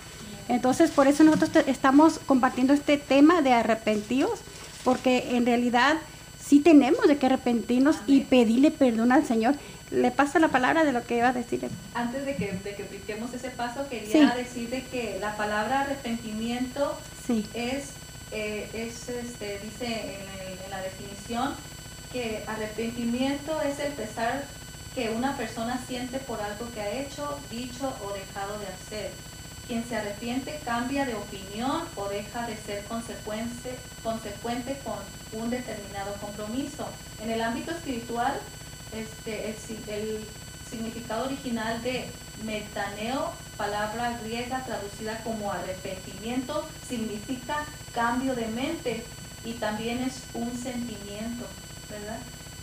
Entonces, 0.49 0.91
por 0.91 1.07
eso 1.07 1.23
nosotros 1.23 1.65
estamos 1.67 2.19
compartiendo 2.27 2.73
este 2.73 2.97
tema 2.97 3.41
de 3.43 3.53
arrepentíos, 3.53 4.41
porque 4.83 5.37
en 5.37 5.47
realidad 5.47 5.99
sí 6.43 6.61
tenemos 6.61 7.07
de 7.07 7.19
que 7.19 7.27
arrepentirnos 7.27 7.97
y 8.07 8.23
pedirle 8.23 8.71
perdón 8.71 9.13
al 9.13 9.25
Señor. 9.25 9.55
Le 9.91 10.11
pasa 10.13 10.39
la 10.39 10.49
palabra 10.49 10.85
de 10.85 10.93
lo 10.93 11.05
que 11.05 11.17
iba 11.17 11.29
a 11.29 11.33
decir. 11.33 11.69
Antes 11.95 12.25
de 12.25 12.37
que, 12.37 12.53
de 12.53 12.75
que 12.75 12.87
ese 13.35 13.51
paso, 13.51 13.89
quería 13.89 14.35
decir 14.35 14.71
de 14.71 14.83
que 14.85 15.19
la 15.21 15.37
palabra 15.37 15.81
arrepentimiento 15.81 16.97
es, 17.55 17.91
eh, 18.31 18.69
es 18.73 19.09
este, 19.09 19.59
dice 19.61 19.87
en, 19.87 20.65
en 20.65 20.71
la 20.71 20.81
definición, 20.81 21.55
que 22.13 22.45
arrepentimiento 22.47 23.61
es 23.63 23.79
el 23.81 23.93
pesar 23.93 24.45
que 24.95 25.11
una 25.11 25.37
persona 25.37 25.81
siente 25.87 26.19
por 26.19 26.41
algo 26.41 26.71
que 26.73 26.81
ha 26.81 26.91
hecho, 26.91 27.39
dicho 27.51 27.93
o 28.05 28.13
dejado 28.13 28.59
de 28.59 28.67
hacer. 28.67 29.11
Quien 29.67 29.85
se 29.89 29.97
arrepiente 29.97 30.61
cambia 30.65 31.05
de 31.05 31.15
opinión 31.15 31.83
o 31.95 32.09
deja 32.09 32.47
de 32.47 32.57
ser 32.57 32.83
consecuente, 32.85 33.77
consecuente 34.03 34.77
con 34.85 34.99
un 35.41 35.51
determinado 35.51 36.13
compromiso. 36.15 36.89
En 37.23 37.31
el 37.31 37.41
ámbito 37.41 37.71
espiritual, 37.71 38.41
este, 38.93 39.55
el, 39.89 40.25
significado 40.69 41.25
original 41.25 41.83
de 41.83 42.05
metaneo, 42.45 43.33
palabra 43.57 44.17
griega 44.23 44.65
traducida 44.65 45.21
como 45.25 45.51
arrepentimiento, 45.51 46.65
significa 46.89 47.65
cambio 47.93 48.37
de 48.37 48.47
mente 48.47 49.05
y 49.45 49.55
también 49.55 49.99
es 49.99 50.23
un 50.33 50.57
sentimiento. 50.57 51.45
¿verdad? 51.91 52.21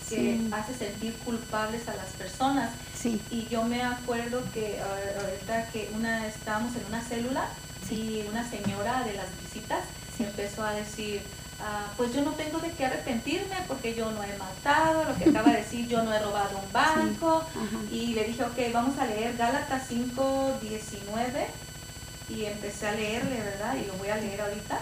Que 0.08 0.40
hace 0.54 0.74
sentir 0.74 1.14
culpables 1.26 1.90
a 1.90 1.96
las 1.96 2.08
personas. 2.12 2.72
Sí. 2.98 3.22
Y 3.30 3.46
yo 3.48 3.64
me 3.64 3.84
acuerdo 3.84 4.42
que 4.54 4.80
ahorita 4.80 5.68
que 5.72 5.90
una 5.94 6.26
estábamos 6.28 6.74
en 6.78 6.86
una 6.86 7.02
célula 7.02 7.50
y 7.90 8.24
una 8.30 8.50
señora 8.50 9.04
de 9.04 9.14
las 9.16 9.28
visitas 9.44 9.84
empezó 10.18 10.64
a 10.64 10.72
decir, 10.72 11.22
ah, 11.62 11.88
pues 11.98 12.14
yo 12.14 12.22
no 12.22 12.32
tengo 12.32 12.60
de 12.60 12.72
qué 12.72 12.86
arrepentirme 12.86 13.56
porque 13.68 13.96
yo 13.96 14.12
no 14.12 14.24
he 14.24 14.38
matado, 14.38 15.04
lo 15.06 15.16
que 15.16 15.30
acaba 15.30 15.52
de 15.52 15.58
decir, 15.58 15.88
yo 15.88 16.04
no 16.04 16.14
he 16.14 16.20
robado 16.20 16.58
un 16.58 16.72
banco. 16.72 17.44
Y 17.92 18.14
le 18.14 18.26
dije, 18.26 18.44
ok, 18.44 18.74
vamos 18.74 18.98
a 19.00 19.06
leer 19.06 19.38
Gálatas 19.38 19.86
5, 19.88 20.60
19 20.62 21.48
y 22.30 22.46
empecé 22.46 22.88
a 22.88 22.92
leerle, 22.92 23.42
¿verdad? 23.42 23.76
Y 23.76 23.86
lo 23.86 23.94
voy 23.94 24.10
a 24.10 24.18
leer 24.18 24.42
ahorita. 24.42 24.80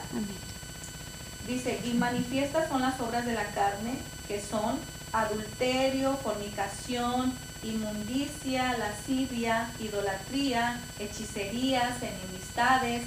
Dice, 1.48 1.80
y 1.84 1.94
manifiestas 1.94 2.70
son 2.70 2.82
las 2.82 3.00
obras 3.00 3.26
de 3.26 3.34
la 3.34 3.46
carne, 3.52 3.98
que 4.28 4.42
son 4.42 4.80
adulterio, 5.14 6.18
fornicación, 6.18 7.34
inmundicia, 7.64 8.78
lascivia, 8.78 9.70
idolatría, 9.80 10.80
hechicerías, 11.00 12.02
enemistades, 12.02 13.04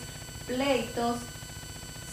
pleitos, 0.47 1.19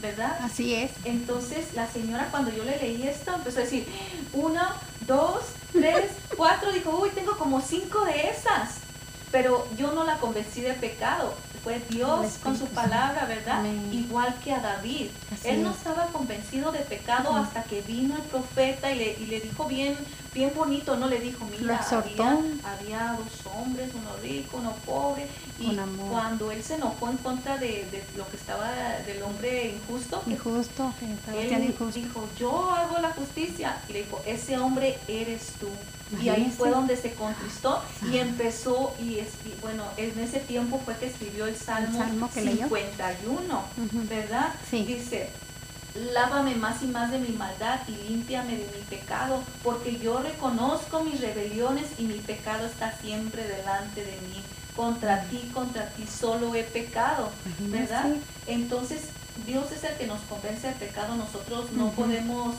¿Verdad? 0.00 0.38
Así 0.42 0.74
es. 0.74 0.92
Entonces 1.04 1.74
la 1.74 1.90
señora 1.90 2.28
cuando 2.30 2.50
yo 2.52 2.64
le 2.64 2.78
leí 2.78 3.02
esto 3.02 3.34
empezó 3.34 3.58
a 3.58 3.62
decir, 3.62 3.86
uno, 4.32 4.60
dos, 5.06 5.42
tres, 5.72 6.10
cuatro, 6.36 6.72
dijo, 6.72 6.96
uy, 6.96 7.10
tengo 7.10 7.36
como 7.36 7.60
cinco 7.60 8.04
de 8.04 8.30
esas. 8.30 8.76
Pero 9.30 9.68
yo 9.76 9.92
no 9.92 10.04
la 10.04 10.18
convencí 10.18 10.60
de 10.62 10.72
pecado 10.72 11.34
fue 11.68 11.82
Dios 11.90 12.38
con 12.42 12.56
su 12.56 12.66
palabra, 12.66 13.26
¿verdad? 13.26 13.62
Igual 13.92 14.34
que 14.42 14.52
a 14.52 14.60
David. 14.60 15.08
Él 15.44 15.62
no 15.62 15.70
estaba 15.70 16.06
convencido 16.06 16.72
de 16.72 16.80
pecado 16.80 17.34
hasta 17.36 17.62
que 17.64 17.82
vino 17.82 18.16
el 18.16 18.22
profeta 18.22 18.90
y 18.90 18.98
le, 18.98 19.12
y 19.18 19.26
le 19.26 19.40
dijo 19.40 19.64
bien, 19.66 19.96
bien 20.34 20.52
bonito, 20.54 20.96
¿no? 20.96 21.08
Le 21.08 21.20
dijo, 21.20 21.44
mira, 21.46 21.80
había, 22.64 23.16
dos 23.18 23.52
hombres, 23.54 23.90
uno 23.94 24.10
rico, 24.22 24.58
uno 24.58 24.74
pobre. 24.84 25.26
Y 25.58 25.76
cuando 26.10 26.52
él 26.52 26.62
se 26.62 26.74
enojó 26.74 27.10
en 27.10 27.16
contra 27.18 27.56
de, 27.56 27.86
lo 28.16 28.28
que 28.28 28.36
estaba 28.36 28.70
del 29.06 29.22
hombre 29.22 29.72
injusto, 29.72 30.22
injusto, 30.26 30.92
él 31.36 31.74
dijo, 31.94 32.28
yo 32.38 32.70
hago 32.70 32.98
la 32.98 33.10
justicia. 33.10 33.80
Y 33.88 33.92
le 33.94 33.98
dijo, 34.04 34.20
ese 34.26 34.58
hombre 34.58 34.98
eres 35.08 35.52
tú. 35.60 35.68
Y 36.22 36.28
ahí 36.30 36.52
fue 36.56 36.70
donde 36.70 36.96
se 36.96 37.12
contristó 37.12 37.82
y 38.10 38.18
empezó, 38.18 38.94
y, 38.98 39.20
bueno, 39.60 39.84
en 39.96 40.18
ese 40.20 40.40
tiempo 40.40 40.80
fue 40.84 40.96
que 40.96 41.06
escribió 41.06 41.46
el 41.46 41.56
Salmo, 41.56 42.02
51, 42.32 43.62
¿verdad? 44.08 44.54
Dice, 44.70 45.30
lávame 46.12 46.54
más 46.54 46.82
y 46.82 46.86
más 46.86 47.10
de 47.10 47.18
mi 47.18 47.30
maldad 47.30 47.80
y 47.88 47.92
límpiame 48.08 48.56
de 48.56 48.66
mi 48.76 48.82
pecado, 48.88 49.42
porque 49.62 49.98
yo 49.98 50.18
reconozco 50.18 51.02
mis 51.02 51.20
rebeliones 51.20 51.86
y 51.98 52.04
mi 52.04 52.18
pecado 52.18 52.66
está 52.66 52.96
siempre 53.00 53.44
delante 53.44 54.04
de 54.04 54.18
mí. 54.28 54.42
Contra 54.76 55.22
ti, 55.24 55.50
contra 55.52 55.88
ti 55.90 56.06
solo 56.06 56.54
he 56.54 56.62
pecado, 56.62 57.30
¿verdad? 57.58 58.06
Entonces, 58.46 59.08
Dios 59.44 59.72
es 59.72 59.82
el 59.82 59.96
que 59.96 60.06
nos 60.06 60.20
convence 60.20 60.68
del 60.68 60.76
pecado, 60.76 61.16
nosotros 61.16 61.72
no 61.72 61.90
podemos 61.90 62.54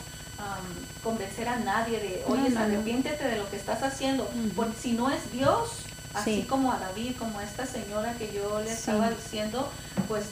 convencer 1.03 1.47
a 1.47 1.57
nadie 1.57 1.99
de, 1.99 2.23
oye, 2.27 2.57
arrepiéntete 2.57 3.25
de 3.25 3.37
lo 3.37 3.49
que 3.49 3.55
estás 3.55 3.83
haciendo, 3.83 4.29
porque 4.55 4.77
si 4.79 4.91
no 4.93 5.09
es 5.09 5.31
Dios, 5.31 5.69
así 6.13 6.43
como 6.43 6.71
a 6.71 6.79
David, 6.79 7.15
como 7.17 7.39
a 7.39 7.43
esta 7.43 7.65
señora 7.65 8.13
que 8.15 8.33
yo 8.33 8.59
le 8.61 8.71
estaba 8.71 9.09
diciendo, 9.09 9.69
pues 10.07 10.25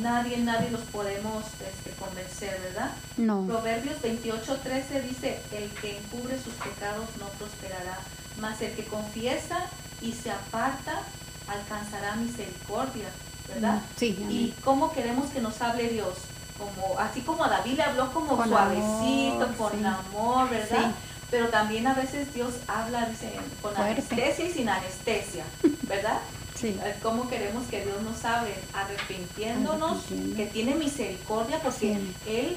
nadie, 0.00 0.38
nadie 0.38 0.70
los 0.70 0.82
podemos 0.82 1.44
este, 1.44 1.90
convencer, 1.98 2.60
¿verdad? 2.62 2.90
No. 3.16 3.44
Proverbios 3.46 4.00
28, 4.02 4.56
13 4.62 5.02
dice, 5.02 5.40
el 5.52 5.70
que 5.80 5.98
encubre 5.98 6.38
sus 6.42 6.54
pecados 6.54 7.06
no 7.18 7.26
prosperará, 7.38 7.98
mas 8.40 8.60
el 8.62 8.72
que 8.72 8.84
confiesa 8.84 9.58
y 10.00 10.12
se 10.12 10.30
aparta 10.30 11.02
alcanzará 11.48 12.16
misericordia. 12.16 13.08
¿verdad? 13.48 13.80
Sí, 13.96 14.08
Y 14.28 14.54
cómo 14.62 14.92
queremos 14.92 15.30
que 15.30 15.40
nos 15.40 15.60
hable 15.62 15.88
Dios. 15.88 16.14
Como, 16.58 16.98
así 16.98 17.22
como 17.22 17.44
a 17.44 17.48
David 17.48 17.76
le 17.76 17.82
habló 17.82 18.12
como 18.12 18.36
Con 18.36 18.48
suavecito, 18.48 19.44
amor, 19.44 19.56
con 19.56 19.72
sí. 19.78 19.84
amor, 19.84 20.50
¿verdad? 20.50 20.86
Sí. 20.90 20.94
Pero 21.30 21.48
también 21.48 21.86
a 21.86 21.94
veces 21.94 22.32
Dios 22.34 22.54
habla, 22.66 23.06
dice, 23.06 23.32
con 23.62 23.74
Fuerte. 23.74 24.00
anestesia 24.00 24.44
y 24.46 24.52
sin 24.52 24.68
anestesia, 24.68 25.44
¿verdad? 25.82 26.18
Sí. 26.58 26.76
Eh, 26.82 26.94
¿Cómo 27.02 27.28
queremos 27.28 27.66
que 27.68 27.84
Dios 27.84 28.02
nos 28.02 28.24
hable? 28.24 28.52
Arrepintiéndonos, 28.72 30.04
que 30.36 30.46
tiene 30.46 30.74
misericordia, 30.74 31.60
porque 31.62 31.94
Sí. 31.96 32.14
Él 32.26 32.56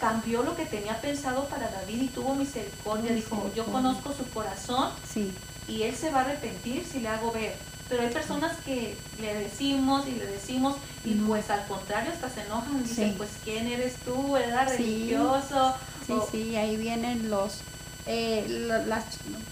cambió 0.00 0.42
lo 0.42 0.54
que 0.56 0.66
tenía 0.66 1.00
pensado 1.00 1.44
para 1.48 1.70
David 1.70 2.02
y 2.02 2.08
tuvo 2.08 2.34
misericordia. 2.34 3.12
Dijo, 3.12 3.36
yo 3.36 3.42
Misericordia. 3.64 3.72
conozco 3.72 4.12
su 4.12 4.28
corazón 4.30 4.90
Sí. 5.12 5.32
y 5.68 5.82
Él 5.82 5.94
se 5.96 6.10
va 6.10 6.20
a 6.20 6.24
arrepentir 6.24 6.84
si 6.90 7.00
le 7.00 7.08
hago 7.08 7.32
ver. 7.32 7.54
Pero 7.88 8.02
hay 8.02 8.08
personas 8.10 8.56
que 8.64 8.96
le 9.20 9.34
decimos 9.34 10.06
y 10.08 10.12
le 10.12 10.26
decimos 10.26 10.74
y 11.04 11.10
No. 11.14 11.28
pues 11.28 11.48
al 11.50 11.64
contrario 11.66 12.10
hasta 12.12 12.28
se 12.28 12.42
enojan, 12.42 12.82
dicen, 12.82 13.14
pues 13.16 13.30
¿quién 13.44 13.66
eres 13.68 13.94
tú, 14.04 14.32
verdad? 14.32 14.68
Religioso. 14.68 15.74
Sí, 16.04 16.12
o- 16.12 16.28
sí, 16.30 16.56
ahí 16.56 16.76
vienen 16.76 17.30
los, 17.30 17.60
eh, 18.06 18.44
las, 18.86 19.04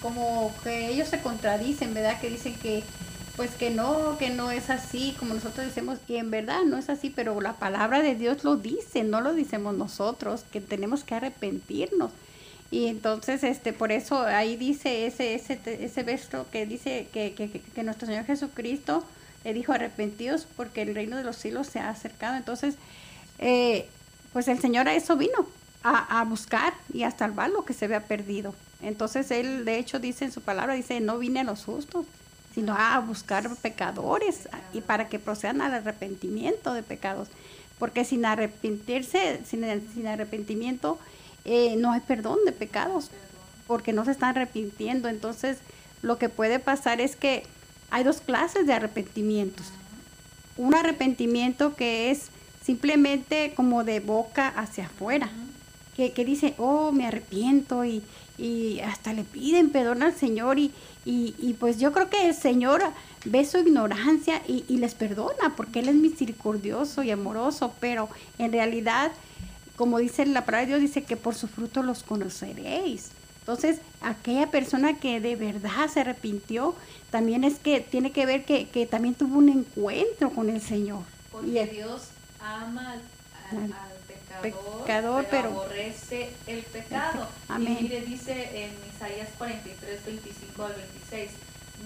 como 0.02 0.52
que 0.64 0.88
ellos 0.90 1.08
se 1.08 1.20
contradicen, 1.22 1.94
¿verdad? 1.94 2.20
Que 2.20 2.28
dicen 2.28 2.54
que, 2.56 2.82
pues 3.36 3.50
que 3.56 3.70
no, 3.70 4.16
que 4.18 4.30
no 4.30 4.50
es 4.52 4.70
así, 4.70 5.16
como 5.18 5.34
nosotros 5.34 5.66
decimos, 5.66 5.98
y 6.06 6.16
en 6.16 6.30
verdad 6.30 6.62
no 6.64 6.76
es 6.78 6.88
así, 6.88 7.10
pero 7.10 7.40
la 7.40 7.54
palabra 7.54 8.00
de 8.02 8.14
Dios 8.14 8.44
lo 8.44 8.56
dice, 8.56 9.02
no 9.02 9.20
lo 9.20 9.34
decimos 9.34 9.74
nosotros, 9.74 10.44
que 10.52 10.60
tenemos 10.60 11.02
que 11.04 11.16
arrepentirnos. 11.16 12.12
Y 12.70 12.86
entonces, 12.86 13.44
este, 13.44 13.72
por 13.72 13.92
eso 13.92 14.22
ahí 14.22 14.56
dice 14.56 15.06
ese, 15.06 15.34
ese, 15.34 15.60
ese 15.84 16.02
verso 16.02 16.46
que 16.50 16.66
dice 16.66 17.08
que, 17.12 17.34
que, 17.34 17.50
que- 17.50 17.82
nuestro 17.84 18.06
Señor 18.06 18.24
Jesucristo 18.24 19.04
le 19.44 19.52
dijo 19.54 19.72
arrepentidos 19.72 20.46
porque 20.56 20.82
el 20.82 20.94
reino 20.94 21.16
de 21.16 21.24
los 21.24 21.36
cielos 21.36 21.66
se 21.68 21.78
ha 21.80 21.90
acercado. 21.90 22.36
Entonces, 22.36 22.76
eh, 23.38 23.88
pues 24.32 24.48
el 24.48 24.58
Señor 24.60 24.88
a 24.88 24.94
eso 24.94 25.16
vino, 25.16 25.48
a, 25.82 26.20
a 26.20 26.24
buscar 26.24 26.74
y 26.92 27.02
a 27.04 27.10
salvar 27.10 27.50
lo 27.50 27.64
que 27.64 27.74
se 27.74 27.84
había 27.86 28.06
perdido. 28.06 28.54
Entonces 28.80 29.30
Él, 29.30 29.64
de 29.64 29.78
hecho, 29.78 29.98
dice 29.98 30.24
en 30.24 30.32
su 30.32 30.42
palabra, 30.42 30.74
dice, 30.74 31.00
no 31.00 31.18
vine 31.18 31.40
a 31.40 31.44
los 31.44 31.64
justos, 31.64 32.06
sino 32.54 32.74
a 32.76 32.98
buscar 33.00 33.48
pecadores 33.56 34.48
y 34.72 34.80
para 34.80 35.08
que 35.08 35.18
procedan 35.18 35.60
al 35.60 35.74
arrepentimiento 35.74 36.72
de 36.72 36.82
pecados. 36.82 37.28
Porque 37.78 38.04
sin 38.04 38.24
arrepentirse, 38.24 39.40
sin, 39.44 39.64
sin 39.92 40.06
arrepentimiento, 40.06 40.98
eh, 41.44 41.74
no 41.76 41.92
hay 41.92 42.00
perdón 42.00 42.38
de 42.46 42.52
pecados, 42.52 43.10
porque 43.66 43.92
no 43.92 44.04
se 44.04 44.12
están 44.12 44.30
arrepintiendo. 44.30 45.08
Entonces, 45.08 45.58
lo 46.02 46.18
que 46.18 46.28
puede 46.28 46.60
pasar 46.60 47.00
es 47.00 47.16
que 47.16 47.42
hay 47.90 48.04
dos 48.04 48.20
clases 48.20 48.66
de 48.66 48.74
arrepentimientos 48.74 49.72
un 50.56 50.74
arrepentimiento 50.74 51.74
que 51.74 52.10
es 52.10 52.28
simplemente 52.62 53.52
como 53.54 53.84
de 53.84 54.00
boca 54.00 54.48
hacia 54.48 54.86
afuera, 54.86 55.30
que, 55.96 56.12
que 56.12 56.24
dice, 56.24 56.54
oh, 56.58 56.92
me 56.92 57.06
arrepiento 57.06 57.84
y, 57.84 58.02
y 58.38 58.80
hasta 58.80 59.12
le 59.12 59.24
piden 59.24 59.70
perdón 59.70 60.02
al 60.02 60.14
Señor 60.14 60.58
y, 60.58 60.72
y, 61.04 61.34
y 61.38 61.54
pues 61.54 61.78
yo 61.78 61.92
creo 61.92 62.08
que 62.10 62.28
el 62.28 62.34
Señor 62.34 62.82
ve 63.24 63.44
su 63.44 63.58
ignorancia 63.58 64.42
y, 64.48 64.64
y 64.68 64.78
les 64.78 64.94
perdona 64.94 65.54
porque 65.56 65.80
Él 65.80 65.88
es 65.88 65.94
misericordioso 65.94 67.02
y 67.02 67.10
amoroso, 67.10 67.72
pero 67.80 68.08
en 68.38 68.52
realidad, 68.52 69.12
como 69.76 69.98
dice 69.98 70.24
la 70.26 70.44
palabra 70.44 70.60
de 70.62 70.66
Dios, 70.68 70.80
dice 70.80 71.02
que 71.04 71.16
por 71.16 71.34
su 71.34 71.48
fruto 71.48 71.82
los 71.82 72.02
conoceréis. 72.02 73.10
Entonces, 73.40 73.78
aquella 74.00 74.50
persona 74.50 74.98
que 74.98 75.20
de 75.20 75.36
verdad 75.36 75.88
se 75.92 76.00
arrepintió, 76.00 76.74
también 77.10 77.44
es 77.44 77.58
que 77.58 77.80
tiene 77.80 78.10
que 78.10 78.24
ver 78.24 78.44
que, 78.46 78.68
que 78.68 78.86
también 78.86 79.14
tuvo 79.14 79.36
un 79.38 79.50
encuentro 79.50 80.30
con 80.30 80.48
el 80.48 80.62
Señor. 80.62 81.00
Y 81.00 81.32
Porque 81.32 81.62
el- 81.62 81.70
Dios 81.70 82.02
ama 82.40 82.92
Al 82.92 83.00
al 83.58 83.74
pecador, 84.42 84.80
pecador, 84.84 85.26
pero, 85.30 85.42
pero- 85.42 85.60
aborrece 85.60 86.30
el 86.46 86.62
pecado. 86.64 87.28
Amén. 87.48 87.76
Y 87.78 87.82
mire, 87.84 88.00
dice 88.02 88.64
en 88.64 88.72
Isaías 88.94 89.28
43, 89.38 90.04
25 90.04 90.64
al 90.64 90.74
26, 90.74 91.30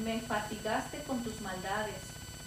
me 0.05 0.21
fatigaste 0.21 1.03
con 1.03 1.23
tus 1.25 1.41
maldades. 1.41 1.95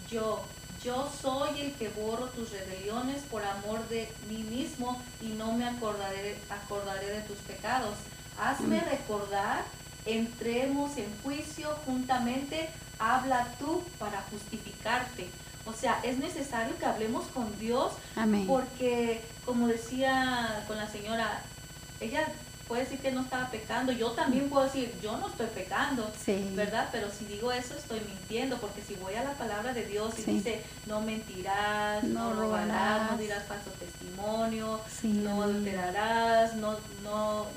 Yo, 0.10 0.44
yo 0.84 1.10
soy 1.22 1.60
el 1.62 1.74
que 1.74 1.90
borro 1.90 2.26
tus 2.28 2.52
rebeliones 2.52 3.22
por 3.30 3.44
amor 3.44 3.88
de 3.90 4.12
mí 4.30 4.44
mismo 4.44 5.02
y 5.22 5.28
no 5.30 5.52
me 5.54 5.66
acordaré, 5.66 6.38
acordaré 6.50 7.08
de 7.08 7.22
tus 7.22 7.38
pecados. 7.40 7.96
Hazme 8.40 8.78
Mm. 8.82 8.90
recordar, 8.90 9.64
entremos 10.06 10.98
en 10.98 11.08
juicio 11.24 11.70
juntamente, 11.86 12.70
habla 13.00 13.48
tú 13.60 13.84
para 14.00 14.22
justificarte. 14.32 15.28
O 15.66 15.74
sea, 15.74 16.00
es 16.04 16.18
necesario 16.18 16.78
que 16.78 16.86
hablemos 16.86 17.26
con 17.28 17.58
Dios 17.60 17.94
Amén. 18.16 18.46
porque, 18.48 19.22
como 19.46 19.68
decía 19.68 20.64
con 20.68 20.78
la 20.78 20.88
señora, 20.88 21.42
ella 22.00 22.26
puede 22.68 22.84
decir 22.84 23.00
que 23.00 23.12
no 23.12 23.22
estaba 23.22 23.52
pecando, 23.52 23.92
yo 23.92 24.12
también 24.12 24.50
puedo 24.50 24.64
decir, 24.66 24.94
yo 25.04 25.18
no 25.18 25.28
estoy 25.28 25.48
pecando, 25.48 26.10
Sí. 26.24 26.52
¿verdad? 26.56 26.88
Pero 26.92 27.10
si 27.12 27.26
digo 27.26 27.52
eso 27.52 27.76
estoy 27.76 28.00
mintiendo, 28.00 28.58
porque 28.60 28.82
si 28.82 28.96
voy 28.96 29.14
a 29.16 29.24
la 29.24 29.34
palabra 29.34 29.74
de 29.74 29.86
Dios 29.86 30.18
y 30.20 30.24
Sí. 30.24 30.32
dice, 30.32 30.64
no 30.88 31.02
mentirás, 31.02 32.04
no, 32.06 32.30
No 32.34 32.42
robarás, 32.42 32.68
robarás. 32.68 33.12
no 33.12 33.18
dirás 33.18 33.44
falso 33.44 33.72
testimonio, 33.72 34.80
Sí, 35.02 35.10
no 35.10 35.44
adulterarás, 35.44 36.56
no, 36.56 36.78
no, 37.04 37.48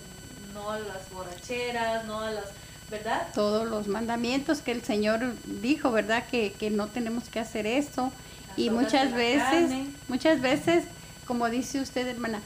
no 0.52 0.70
a 0.72 0.78
las 0.80 1.08
borracheras, 1.10 2.04
no 2.06 2.20
a 2.20 2.30
las, 2.32 2.46
¿verdad? 2.90 3.28
Todos 3.34 3.68
los 3.68 3.88
mandamientos 3.88 4.60
que 4.60 4.72
el 4.72 4.82
Señor 4.82 5.34
dijo, 5.46 5.90
¿verdad? 5.90 6.24
Que, 6.30 6.52
que 6.52 6.70
no 6.70 6.88
tenemos 6.88 7.28
que 7.28 7.40
hacer 7.40 7.66
eso. 7.66 8.12
Las 8.48 8.58
Y 8.58 8.70
muchas 8.70 9.12
veces, 9.12 9.70
carne. 9.70 9.86
muchas 10.08 10.40
veces, 10.40 10.84
como 11.26 11.48
dice 11.50 11.80
usted, 11.80 12.06
hermana, 12.06 12.40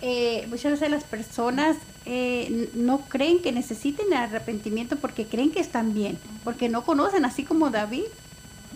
eh, 0.00 0.46
muchas 0.48 0.72
veces 0.72 0.90
las 0.90 1.04
personas 1.04 1.76
eh, 2.06 2.70
no 2.74 3.00
creen 3.08 3.42
que 3.42 3.52
necesiten 3.52 4.14
arrepentimiento 4.14 4.96
porque 4.96 5.26
creen 5.26 5.50
que 5.50 5.60
están 5.60 5.92
bien, 5.92 6.18
porque 6.44 6.68
no 6.68 6.84
conocen, 6.84 7.24
así 7.24 7.44
como 7.44 7.70
David 7.70 8.04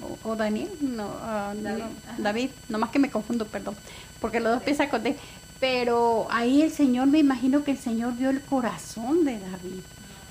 o, 0.02 0.30
o 0.30 0.36
Daniel, 0.36 0.70
no, 0.80 1.10
ah, 1.22 1.54
no, 1.56 1.62
David, 1.62 1.82
ajá. 2.06 2.16
David, 2.18 2.50
nomás 2.68 2.90
que 2.90 2.98
me 2.98 3.10
confundo, 3.10 3.46
perdón, 3.46 3.76
porque 4.20 4.40
los 4.40 4.52
dos 4.52 4.60
empiezan 4.60 4.88
con 4.90 5.02
D. 5.02 5.16
Pero 5.60 6.26
ahí 6.30 6.60
el 6.62 6.72
Señor, 6.72 7.06
me 7.06 7.18
imagino 7.18 7.64
que 7.64 7.70
el 7.70 7.78
Señor 7.78 8.14
vio 8.16 8.28
el 8.30 8.42
corazón 8.42 9.24
de 9.24 9.38
David. 9.38 9.82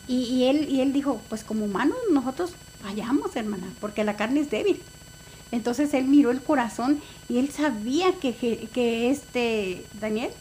Y, 0.08 0.24
y 0.24 0.46
él, 0.46 0.68
y 0.70 0.82
él 0.82 0.92
dijo, 0.94 1.22
pues 1.30 1.44
como 1.44 1.66
humanos 1.66 1.98
nosotros 2.12 2.54
fallamos, 2.82 3.36
hermana, 3.36 3.68
porque 3.80 4.04
la 4.04 4.16
carne 4.16 4.42
es 4.42 4.50
débil. 4.50 4.82
Entonces 5.52 5.94
él 5.94 6.06
miró 6.06 6.32
el 6.32 6.42
corazón 6.42 7.00
y 7.30 7.38
él 7.38 7.50
sabía 7.50 8.12
que, 8.20 8.36
que, 8.36 8.68
que 8.74 9.12
este 9.12 9.86
Daniel, 10.00 10.32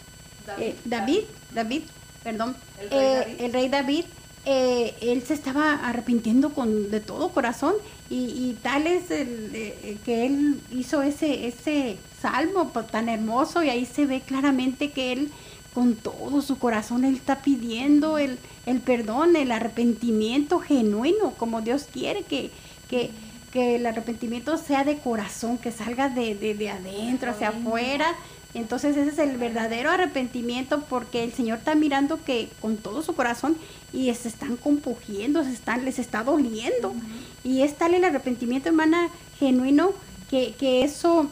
eh, 0.58 0.74
David, 0.84 1.20
David, 1.54 1.82
perdón, 2.22 2.56
El 2.78 2.90
rey 2.90 2.98
eh, 3.04 3.14
David. 3.14 3.40
el 3.40 3.52
rey 3.52 3.68
David, 3.68 4.04
eh, 4.44 4.96
él 5.02 5.22
se 5.22 5.34
estaba 5.34 5.74
arrepintiendo 5.74 6.52
con 6.54 6.90
de 6.90 7.00
todo 7.00 7.28
corazón 7.28 7.74
y, 8.10 8.16
y 8.16 8.58
tal 8.60 8.86
es 8.86 9.10
el, 9.10 9.50
eh, 9.54 9.98
que 10.04 10.26
él 10.26 10.60
hizo 10.72 11.02
ese 11.02 11.46
ese 11.46 11.98
salmo 12.20 12.72
tan 12.90 13.08
hermoso 13.08 13.62
y 13.62 13.68
ahí 13.70 13.84
se 13.86 14.06
ve 14.06 14.22
claramente 14.22 14.90
que 14.90 15.12
él 15.12 15.32
con 15.74 15.94
todo 15.94 16.42
su 16.42 16.58
corazón 16.58 17.04
él 17.04 17.14
está 17.14 17.40
pidiendo 17.42 18.18
el, 18.18 18.38
el 18.66 18.80
perdón, 18.80 19.36
el 19.36 19.52
arrepentimiento 19.52 20.60
genuino, 20.60 21.32
como 21.38 21.62
Dios 21.62 21.86
quiere 21.90 22.22
que, 22.24 22.50
que, 22.88 23.10
que 23.52 23.76
el 23.76 23.86
arrepentimiento 23.86 24.58
sea 24.58 24.84
de 24.84 24.98
corazón, 24.98 25.58
que 25.58 25.72
salga 25.72 26.08
de, 26.08 26.34
de, 26.34 26.54
de 26.54 26.70
adentro 26.70 27.30
hacia 27.30 27.48
afuera. 27.48 28.14
Entonces 28.54 28.96
ese 28.98 29.10
es 29.12 29.18
el 29.18 29.38
verdadero 29.38 29.90
arrepentimiento 29.90 30.82
porque 30.82 31.24
el 31.24 31.32
Señor 31.32 31.58
está 31.58 31.74
mirando 31.74 32.22
que 32.22 32.50
con 32.60 32.76
todo 32.76 33.00
su 33.00 33.14
corazón 33.14 33.56
y 33.94 34.12
se 34.12 34.28
están 34.28 34.58
compugiendo, 34.58 35.42
se 35.42 35.52
están, 35.52 35.86
les 35.86 35.98
está 35.98 36.22
doliendo. 36.22 36.94
Y 37.44 37.62
es 37.62 37.76
tal 37.78 37.94
el 37.94 38.04
arrepentimiento, 38.04 38.68
hermana, 38.68 39.08
genuino, 39.38 39.92
que, 40.28 40.54
que 40.58 40.84
eso 40.84 41.30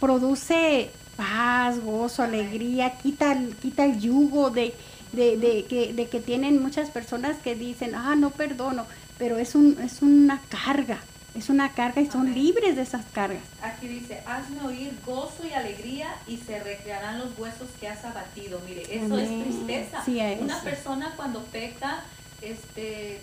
produce 0.00 0.90
paz, 1.18 1.80
gozo, 1.80 2.22
alegría, 2.22 2.96
quita 3.02 3.32
el, 3.32 3.54
quita 3.56 3.84
el 3.84 3.98
yugo 4.00 4.50
de, 4.50 4.72
de, 5.12 5.36
de 5.36 5.64
que, 5.64 5.92
de 5.92 6.06
que 6.08 6.20
tienen 6.20 6.62
muchas 6.62 6.90
personas 6.90 7.36
que 7.42 7.56
dicen, 7.56 7.96
ah, 7.96 8.14
no 8.14 8.30
perdono, 8.30 8.86
pero 9.18 9.36
es, 9.36 9.56
un, 9.56 9.76
es 9.82 10.00
una 10.00 10.40
carga, 10.48 11.00
es 11.34 11.48
una 11.50 11.72
carga 11.72 12.00
y 12.00 12.06
son 12.06 12.20
Amén. 12.28 12.34
libres 12.34 12.76
de 12.76 12.82
esas 12.82 13.04
cargas. 13.12 13.42
Aquí 13.60 13.88
dice, 13.88 14.22
hazme 14.26 14.60
oír 14.62 14.92
gozo 15.04 15.44
y 15.44 15.52
alegría 15.52 16.14
y 16.28 16.36
se 16.36 16.62
recrearán 16.62 17.18
los 17.18 17.36
huesos 17.36 17.68
que 17.80 17.88
has 17.88 18.04
abatido. 18.04 18.60
Mire, 18.64 18.82
eso 18.82 19.14
Amén. 19.14 19.42
es 19.42 19.44
tristeza. 19.48 20.04
Sí, 20.04 20.20
es. 20.20 20.40
Una 20.40 20.60
persona 20.60 21.12
cuando 21.16 21.42
peca, 21.46 22.04
este, 22.42 23.20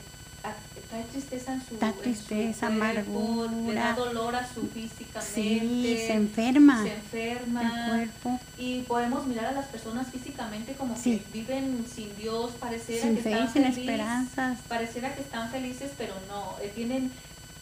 trae 0.90 1.04
tristeza 1.06 1.54
en 1.54 1.66
su, 1.66 1.78
Da 1.78 1.88
en 1.88 1.94
su 1.96 2.00
tristeza, 2.02 2.68
cuerpo, 2.68 2.84
amargura. 2.84 3.74
le 3.74 3.74
da 3.76 3.94
dolor 3.94 4.36
a 4.36 4.48
su 4.48 4.68
físicamente, 4.68 5.34
Sí, 5.34 5.98
se 6.08 6.14
enferma 6.14 6.84
se 6.84 6.90
el 6.92 6.96
enferma. 6.98 7.86
cuerpo. 7.90 8.40
Y 8.58 8.82
podemos 8.84 9.26
mirar 9.26 9.46
a 9.46 9.52
las 9.54 9.66
personas 9.68 10.08
físicamente 10.12 10.74
como 10.74 10.96
Sí. 10.96 11.20
que 11.20 11.32
viven 11.40 11.86
sin 11.94 12.16
Dios, 12.18 12.52
pareciera 12.60 13.02
Sin 13.04 13.16
que 13.16 13.22
fe 13.24 13.32
están 13.32 13.52
sin 13.54 13.64
felices, 13.64 13.80
esperanzas. 13.84 14.58
pareciera 14.68 15.16
que 15.16 15.22
están 15.22 15.50
felices, 15.52 15.92
pero 15.98 16.14
no, 16.28 16.56
eh, 16.62 16.72
tienen 16.76 17.12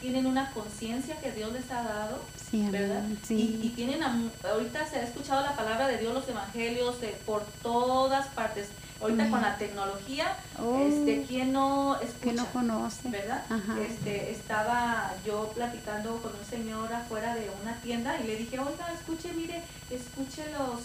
tienen 0.01 0.25
una 0.25 0.51
conciencia 0.51 1.15
que 1.21 1.31
Dios 1.31 1.53
les 1.53 1.71
ha 1.71 1.81
dado, 1.81 2.19
Sí, 2.51 2.67
¿verdad? 2.69 3.03
sí. 3.25 3.57
Y, 3.63 3.67
y 3.67 3.69
tienen, 3.69 4.03
ahorita 4.03 4.85
se 4.89 4.97
ha 4.97 5.03
escuchado 5.03 5.41
la 5.45 5.55
palabra 5.55 5.87
de 5.87 5.97
Dios, 5.97 6.13
los 6.13 6.27
evangelios 6.27 6.97
eh, 7.03 7.15
por 7.25 7.45
todas 7.61 8.27
partes. 8.27 8.67
Ahorita 9.03 9.29
con 9.29 9.41
la 9.41 9.57
tecnología, 9.57 10.37
Oh, 10.59 10.79
este, 10.87 11.25
¿quién 11.27 11.51
no 11.51 11.95
escucha? 11.99 12.19
que 12.21 12.33
no 12.33 12.45
conoce. 12.47 13.09
¿verdad? 13.09 13.43
Ajá. 13.49 13.79
Este, 13.81 14.31
estaba 14.31 15.13
yo 15.25 15.51
platicando 15.55 16.17
con 16.21 16.31
un 16.35 16.45
señor 16.45 16.91
afuera 16.93 17.35
de 17.35 17.49
una 17.61 17.75
tienda 17.81 18.19
y 18.21 18.27
le 18.27 18.35
dije, 18.37 18.59
oiga, 18.59 18.91
escuche, 18.93 19.33
mire, 19.33 19.61
escuche 19.89 20.45
los, 20.51 20.81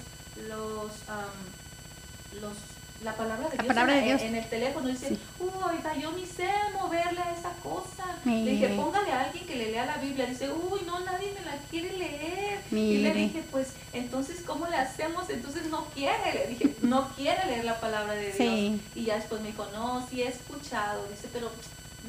los, 0.49 0.91
am, 1.09 2.41
los, 2.41 2.57
la 3.05 3.15
palabra 3.15 3.49
de 3.49 3.57
La 3.57 3.63
Dios, 3.63 3.67
palabra 3.75 3.95
en, 3.95 4.01
de 4.01 4.07
Dios. 4.07 4.23
en 4.23 4.35
el 4.35 4.49
teléfono. 4.49 4.89
Dice, 4.89 5.09
Sí. 5.11 5.19
"Uh, 5.39 5.51
oiga, 5.69 5.95
yo 5.97 6.11
ni 6.13 6.27
sé 6.27 6.49
moverle 6.75 7.21
a 7.21 7.33
esa 7.33 7.53
cosa. 7.63 8.05
Mire. 8.25 8.45
Le 8.45 8.51
dije, 8.53 8.69
póngale 8.71 9.13
a 9.13 9.25
alguien 9.25 9.47
que 9.47 9.55
le 9.57 9.71
lea 9.71 9.87
la 9.87 9.99
Biblia. 9.99 10.27
Dice, 10.27 10.51
uy, 10.53 10.81
no, 10.87 10.99
nadie 11.01 11.33
me 11.33 11.45
la 11.47 11.57
quiere 11.71 11.97
leer. 11.97 12.61
Y 12.73 12.99
le 12.99 13.15
dije, 13.15 13.45
pues, 13.51 13.69
entonces, 13.93 14.43
¿cómo 14.45 14.67
le 14.67 14.77
hacemos? 14.77 15.31
Entonces 15.31 15.67
no 15.71 15.85
quiere. 15.95 16.35
Le 16.35 16.47
dije, 16.49 16.75
no 16.83 17.09
quiere 17.15 17.45
leer 17.47 17.65
la 17.65 17.79
palabra 17.81 18.15
de 18.15 18.25
Dios. 18.33 18.37
Sí. 18.37 18.81
Y 18.97 19.05
ya 19.05 19.15
después 19.17 19.41
me 19.43 19.49
dijo, 19.49 19.67
no, 19.73 20.05
sí 20.11 20.23
he 20.23 20.29
escuchado. 20.29 21.07
Dice, 21.09 21.29
pero 21.33 21.51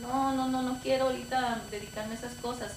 no, 0.02 0.34
no, 0.34 0.48
no, 0.48 0.62
no 0.64 0.80
quiero 0.82 1.06
ahorita 1.06 1.62
dedicarme 1.70 2.16
a 2.16 2.18
esas 2.18 2.34
cosas. 2.36 2.72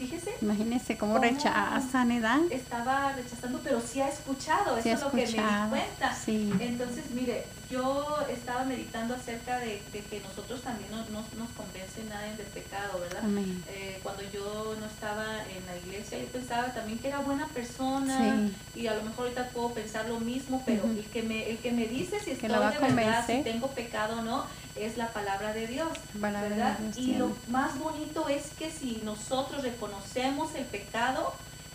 Fíjese, 0.00 0.32
Imagínese 0.40 0.96
cómo 0.96 1.12
¿Cómo? 1.12 1.24
rechazan, 1.24 2.10
¿edad? 2.10 2.40
estaba 2.50 3.12
rechazando, 3.12 3.60
pero 3.62 3.82
sí 3.82 4.00
ha 4.00 4.08
escuchado. 4.08 4.78
Eso 4.78 4.88
ha 4.88 4.92
es 4.92 5.00
lo 5.02 5.10
que 5.10 5.16
me 5.18 5.26
di 5.26 5.68
cuenta. 5.68 6.14
sí. 6.14 6.50
Entonces, 6.58 7.10
mire, 7.10 7.44
yo 7.70 8.16
estaba 8.30 8.64
meditando 8.64 9.14
acerca 9.14 9.58
de, 9.58 9.82
de 9.92 10.00
que 10.00 10.20
nosotros 10.20 10.62
también 10.62 10.90
no, 10.90 10.96
no 11.10 11.22
nos 11.38 11.50
convence 11.50 12.02
nadie 12.08 12.34
del 12.36 12.46
pecado, 12.46 12.98
¿verdad? 12.98 13.20
Amén. 13.22 13.62
Eh, 13.68 14.00
cuando 14.02 14.22
yo 14.32 14.74
no 14.80 14.86
estaba 14.86 15.26
en 15.54 15.66
la 15.66 15.76
iglesia, 15.76 16.18
yo 16.18 16.26
pensaba 16.28 16.72
también 16.72 16.98
que 16.98 17.08
era 17.08 17.18
buena 17.18 17.46
persona 17.48 18.50
y 18.74 18.86
a 18.86 18.94
lo 18.94 19.02
mejor 19.02 19.26
ahorita 19.26 19.50
puedo 19.50 19.74
pensar 19.74 20.08
lo 20.08 20.18
mismo, 20.18 20.62
pero 20.64 20.84
el, 20.84 21.04
que 21.12 21.22
me, 21.22 21.50
el 21.50 21.58
que 21.58 21.72
me 21.72 21.86
dice 21.86 22.18
si 22.20 22.32
Que 22.34 22.46
estoy 22.46 22.52
a 22.52 22.70
de 22.70 22.78
verdad, 22.94 23.26
si 23.26 23.42
tengo 23.42 23.68
pecado 23.68 24.18
o 24.18 24.22
no, 24.22 24.46
es 24.86 24.96
la 24.96 25.08
palabra 25.12 25.52
de 25.52 25.66
Dios. 25.66 25.88
Palabra 26.20 26.48
de 26.48 26.56
¿verdad? 26.56 26.78
Dios, 26.78 26.98
y 26.98 27.14
lo 27.14 27.32
más 27.48 27.78
bonito 27.78 28.28
es 28.28 28.50
que 28.58 28.70
si 28.70 29.00
nosotros 29.04 29.62
reconocemos 29.62 30.54
el 30.54 30.64
pecado, 30.64 31.32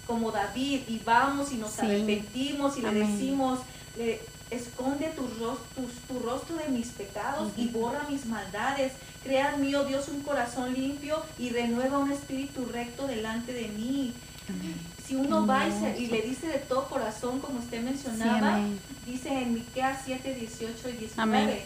como 0.08 0.32
David, 0.32 0.82
y 0.88 1.00
vamos 1.06 1.52
y 1.52 1.56
nos 1.56 1.72
Sí. 1.72 1.82
arrepentimos 1.82 2.78
y 2.78 2.82
le 2.82 2.94
decimos, 2.94 3.60
le- 3.98 4.22
esconde 4.52 5.08
tu 5.16 5.24
rostro, 5.40 5.66
tu, 6.08 6.20
rostro 6.20 6.56
de 6.58 6.68
mis 6.70 6.88
pecados 6.90 7.52
y 7.58 7.68
borra 7.70 8.06
mis 8.10 8.26
maldades. 8.28 8.94
Crea 9.24 9.56
en 9.56 9.62
mí, 9.62 9.74
oh 9.74 9.84
Dios, 9.86 10.08
un 10.10 10.22
corazón 10.22 10.74
limpio 10.76 11.22
y 11.40 11.50
renueva 11.50 11.98
un 11.98 12.12
espíritu 12.12 12.66
recto 12.72 13.08
delante 13.08 13.54
de 13.54 13.68
mí. 13.70 14.14
Amén. 14.48 14.76
Si 15.04 15.16
uno 15.16 15.46
va 15.48 15.68
y, 15.68 15.72
se- 15.72 16.00
y 16.00 16.08
le 16.08 16.22
dice 16.22 16.48
de 16.48 16.60
todo 16.60 16.88
corazón, 16.88 17.40
como 17.40 17.58
usted 17.60 17.82
mencionaba, 17.82 18.60
dice 19.08 19.30
en 19.30 19.56
Miqueas 19.56 20.02
7, 20.06 20.36
18 20.36 20.90
y 20.90 20.94
19, 20.98 21.38
Amén. 21.44 21.60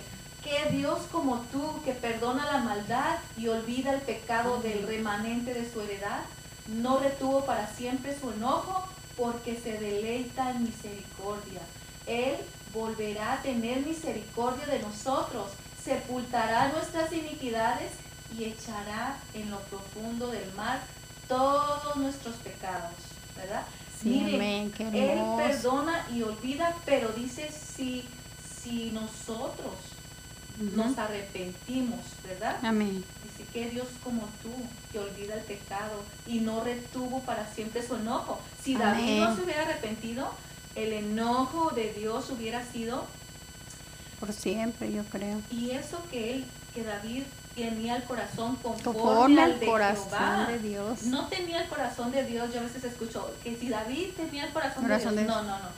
Que 0.43 0.75
Dios 0.75 1.01
como 1.11 1.41
tú, 1.51 1.81
que 1.83 1.93
perdona 1.93 2.45
la 2.45 2.59
maldad 2.59 3.17
y 3.37 3.47
olvida 3.47 3.93
el 3.93 4.01
pecado 4.01 4.61
del 4.61 4.87
remanente 4.87 5.53
de 5.53 5.69
su 5.71 5.81
heredad, 5.81 6.21
no 6.67 6.99
retuvo 6.99 7.45
para 7.45 7.67
siempre 7.67 8.17
su 8.17 8.31
enojo, 8.31 8.87
porque 9.17 9.59
se 9.59 9.77
deleita 9.77 10.51
en 10.51 10.63
misericordia. 10.63 11.61
Él 12.07 12.37
volverá 12.73 13.33
a 13.33 13.41
tener 13.41 13.85
misericordia 13.85 14.65
de 14.65 14.79
nosotros, 14.79 15.51
sepultará 15.83 16.69
nuestras 16.69 17.11
iniquidades 17.11 17.91
y 18.37 18.45
echará 18.45 19.17
en 19.33 19.51
lo 19.51 19.59
profundo 19.61 20.27
del 20.29 20.53
mar 20.53 20.79
todos 21.27 21.95
nuestros 21.97 22.35
pecados, 22.37 22.93
¿verdad? 23.35 23.63
Sí, 24.01 24.09
Miren, 24.09 24.73
él 24.93 25.19
perdona 25.37 26.07
y 26.13 26.23
olvida, 26.23 26.75
pero 26.85 27.09
dice 27.09 27.51
si, 27.51 28.07
si 28.61 28.91
nosotros 28.91 29.73
Nos 30.59 30.97
arrepentimos, 30.97 31.99
¿verdad? 32.27 32.57
Amén. 32.63 33.03
Dice 33.23 33.49
que 33.51 33.69
Dios 33.69 33.87
como 34.03 34.23
tú, 34.43 34.51
que 34.91 34.99
olvida 34.99 35.35
el 35.35 35.41
pecado 35.41 36.03
y 36.27 36.39
no 36.39 36.63
retuvo 36.63 37.21
para 37.21 37.45
siempre 37.53 37.85
su 37.85 37.95
enojo. 37.95 38.39
Si 38.63 38.75
David 38.75 39.03
Amén. 39.03 39.19
no 39.21 39.35
se 39.35 39.41
hubiera 39.43 39.61
arrepentido, 39.63 40.29
el 40.75 40.91
enojo 40.93 41.71
de 41.71 41.93
Dios 41.93 42.29
hubiera 42.29 42.63
sido, 42.65 43.05
Por 44.19 44.33
siempre, 44.33 44.91
yo 44.91 45.03
creo. 45.05 45.41
y 45.49 45.71
eso 45.71 45.97
que 46.11 46.33
él, 46.35 46.45
que 46.73 46.83
David 46.83 47.23
tenía 47.55 47.95
el 47.95 48.03
corazón 48.03 48.55
conforme, 48.57 48.99
Conforme 48.99 49.41
al 49.41 49.59
de 49.59 49.65
corazón 49.65 50.09
Jehová. 50.09 50.47
de 50.49 50.59
Dios. 50.59 51.03
No 51.03 51.27
tenía 51.27 51.61
el 51.63 51.69
corazón 51.69 52.11
de 52.11 52.25
Dios, 52.25 52.53
yo 52.53 52.59
a 52.59 52.63
veces 52.63 52.83
escucho 52.83 53.33
que 53.43 53.55
si 53.57 53.69
David 53.69 54.09
tenía 54.17 54.45
el 54.45 54.51
corazón, 54.53 54.83
Corazón 54.83 55.15
de 55.15 55.21
de 55.21 55.27
Dios, 55.27 55.35
no, 55.37 55.43
no, 55.43 55.57
no. 55.59 55.69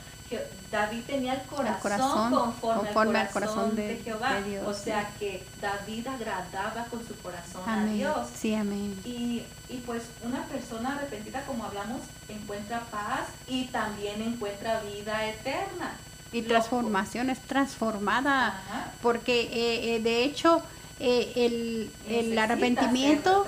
David 0.70 1.00
tenía 1.06 1.34
el 1.34 1.42
corazón, 1.42 1.80
corazón 1.82 2.30
conforme, 2.34 2.82
conforme 2.84 3.18
al 3.18 3.26
al 3.26 3.32
corazón, 3.32 3.76
de, 3.76 3.88
de- 3.88 3.96
Jehová. 4.02 4.34
de 4.34 4.50
Dios, 4.50 4.66
o 4.66 4.72
sea 4.74 5.10
que 5.18 5.44
David 5.60 6.06
agradaba 6.06 6.84
con 6.86 7.06
su 7.06 7.14
corazón 7.18 7.62
a. 7.66 7.84
Dios. 7.86 8.28
Sí, 8.34 8.54
amén. 8.54 8.98
Y, 9.04 9.42
y 9.68 9.76
pues 9.84 10.02
una 10.22 10.44
persona 10.44 10.94
arrepentida, 10.96 11.44
como 11.44 11.64
hablamos, 11.64 12.00
encuentra 12.28 12.80
paz 12.90 13.28
y 13.46 13.64
también 13.66 14.22
encuentra 14.22 14.80
vida 14.80 15.26
eterna. 15.26 15.92
Y 16.32 16.40
Lo- 16.42 16.48
transformación 16.48 17.28
es 17.30 17.38
transformada. 17.40 18.48
Ajá. 18.48 18.92
Porque 19.02 19.42
eh, 19.52 19.96
eh, 19.96 20.00
de 20.02 20.24
hecho 20.24 20.62
eh, 21.00 21.32
el, 21.36 21.90
el 22.08 22.38
arrepentimiento 22.38 23.46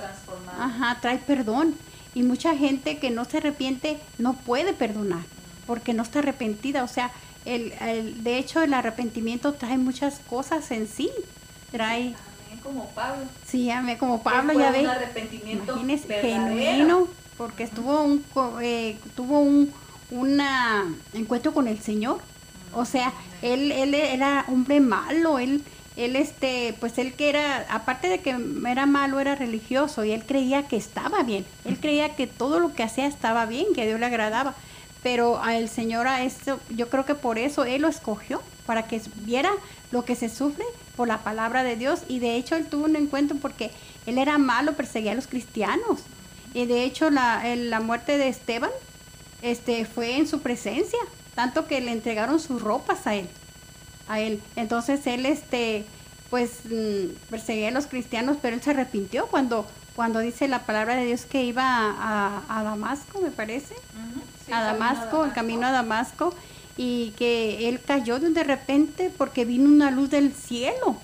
ajá, 0.59 0.97
trae 1.01 1.17
perdón. 1.17 1.75
Y 2.13 2.23
mucha 2.23 2.55
gente 2.55 2.97
que 2.99 3.09
no 3.09 3.25
se 3.25 3.37
arrepiente 3.39 3.99
no 4.19 4.33
puede 4.35 4.73
perdonar 4.73 5.23
porque 5.67 5.93
no 5.93 6.03
está 6.03 6.19
arrepentida. 6.19 6.83
O 6.83 6.87
sea, 6.87 7.11
el, 7.45 7.73
el- 7.81 8.23
de 8.23 8.37
hecho 8.37 8.61
el 8.61 8.73
arrepentimiento 8.73 9.53
trae 9.53 9.77
muchas 9.77 10.19
cosas 10.29 10.69
en 10.71 10.87
sí. 10.87 11.09
Trae, 11.71 12.15
Amén, 12.47 12.59
como 12.63 12.87
Pablo. 12.89 13.25
sí, 13.45 13.69
amén, 13.69 13.97
como 13.97 14.21
Pablo 14.23 14.53
ya 14.53 14.67
un 14.67 14.73
ve, 14.73 14.87
arrepentimiento 14.87 15.73
imagínese, 15.73 16.07
verdadero. 16.07 16.45
genuino, 16.57 17.07
porque 17.37 17.63
estuvo 17.63 18.01
un, 18.03 18.23
eh, 18.61 18.97
tuvo 19.15 19.39
un 19.39 19.71
una 20.11 20.85
encuentro 21.13 21.53
con 21.53 21.67
el 21.67 21.79
Señor. 21.79 22.19
O 22.73 22.85
sea, 22.85 23.11
él, 23.41 23.71
él 23.71 23.93
era 23.95 24.45
hombre 24.47 24.79
malo, 24.79 25.39
él, 25.39 25.63
él 25.95 26.15
este, 26.15 26.75
pues 26.79 26.97
él 26.97 27.13
que 27.13 27.29
era, 27.29 27.65
aparte 27.69 28.07
de 28.09 28.19
que 28.19 28.35
era 28.69 28.85
malo, 28.85 29.19
era 29.19 29.33
religioso 29.35 30.03
y 30.05 30.11
él 30.11 30.23
creía 30.25 30.67
que 30.67 30.75
estaba 30.77 31.23
bien, 31.23 31.45
él 31.65 31.79
creía 31.79 32.15
que 32.15 32.27
todo 32.27 32.59
lo 32.59 32.73
que 32.73 32.83
hacía 32.83 33.07
estaba 33.07 33.45
bien, 33.45 33.65
que 33.73 33.81
a 33.81 33.85
Dios 33.85 33.99
le 33.99 34.05
agradaba, 34.05 34.53
pero 35.05 35.39
al 35.39 35.69
Señor 35.69 36.07
a 36.07 36.23
esto, 36.23 36.59
yo 36.71 36.89
creo 36.89 37.05
que 37.05 37.13
por 37.13 37.37
eso 37.37 37.63
él 37.63 37.83
lo 37.83 37.87
escogió, 37.87 38.41
para 38.65 38.87
que 38.87 38.99
viera 39.17 39.51
lo 39.91 40.03
que 40.03 40.15
se 40.15 40.29
sufre 40.29 40.65
por 40.95 41.07
la 41.07 41.19
palabra 41.19 41.63
de 41.63 41.75
Dios 41.75 42.01
y 42.07 42.17
de 42.17 42.37
hecho 42.37 42.55
él 42.55 42.65
tuvo 42.65 42.85
un 42.85 42.95
encuentro 42.95 43.37
porque 43.39 43.69
él 44.07 44.17
era 44.17 44.39
malo, 44.39 44.73
perseguía 44.73 45.11
a 45.11 45.15
los 45.15 45.27
cristianos 45.27 45.99
y 46.55 46.65
de 46.65 46.85
hecho 46.85 47.11
la, 47.11 47.43
la 47.55 47.81
muerte 47.81 48.17
de 48.17 48.29
Esteban 48.29 48.71
este 49.43 49.85
fue 49.85 50.17
en 50.17 50.27
su 50.27 50.39
presencia, 50.39 50.97
tanto 51.35 51.67
que 51.67 51.81
le 51.81 51.91
entregaron 51.91 52.39
sus 52.39 52.59
ropas 52.59 53.05
a 53.05 53.13
él, 53.13 53.29
a 54.07 54.19
él. 54.19 54.41
Entonces 54.55 55.05
él 55.05 55.27
este 55.27 55.85
pues 56.31 56.61
mm, 56.65 57.29
perseguía 57.29 57.67
a 57.67 57.71
los 57.71 57.85
cristianos, 57.85 58.37
pero 58.41 58.55
él 58.55 58.63
se 58.63 58.71
arrepintió 58.71 59.27
cuando 59.27 59.67
cuando 59.95 60.19
dice 60.19 60.47
la 60.47 60.59
palabra 60.65 60.95
de 60.95 61.05
Dios 61.05 61.25
que 61.25 61.43
iba 61.43 61.63
a, 61.63 62.41
a- 62.47 62.59
a 62.59 62.63
Damasco, 62.63 63.21
me 63.21 63.31
parece, 63.31 63.75
sí, 64.45 64.51
a 64.51 64.61
Damasco, 64.61 65.23
el 65.25 65.33
camino 65.33 65.65
a 65.67 65.71
Damasco, 65.71 66.33
y 66.77 67.11
que 67.11 67.69
él 67.69 67.79
cayó 67.85 68.19
de 68.19 68.43
repente 68.43 69.09
porque 69.17 69.45
vino 69.45 69.65
una 69.69 69.91
luz 69.91 70.09
del 70.09 70.33
cielo, 70.33 70.97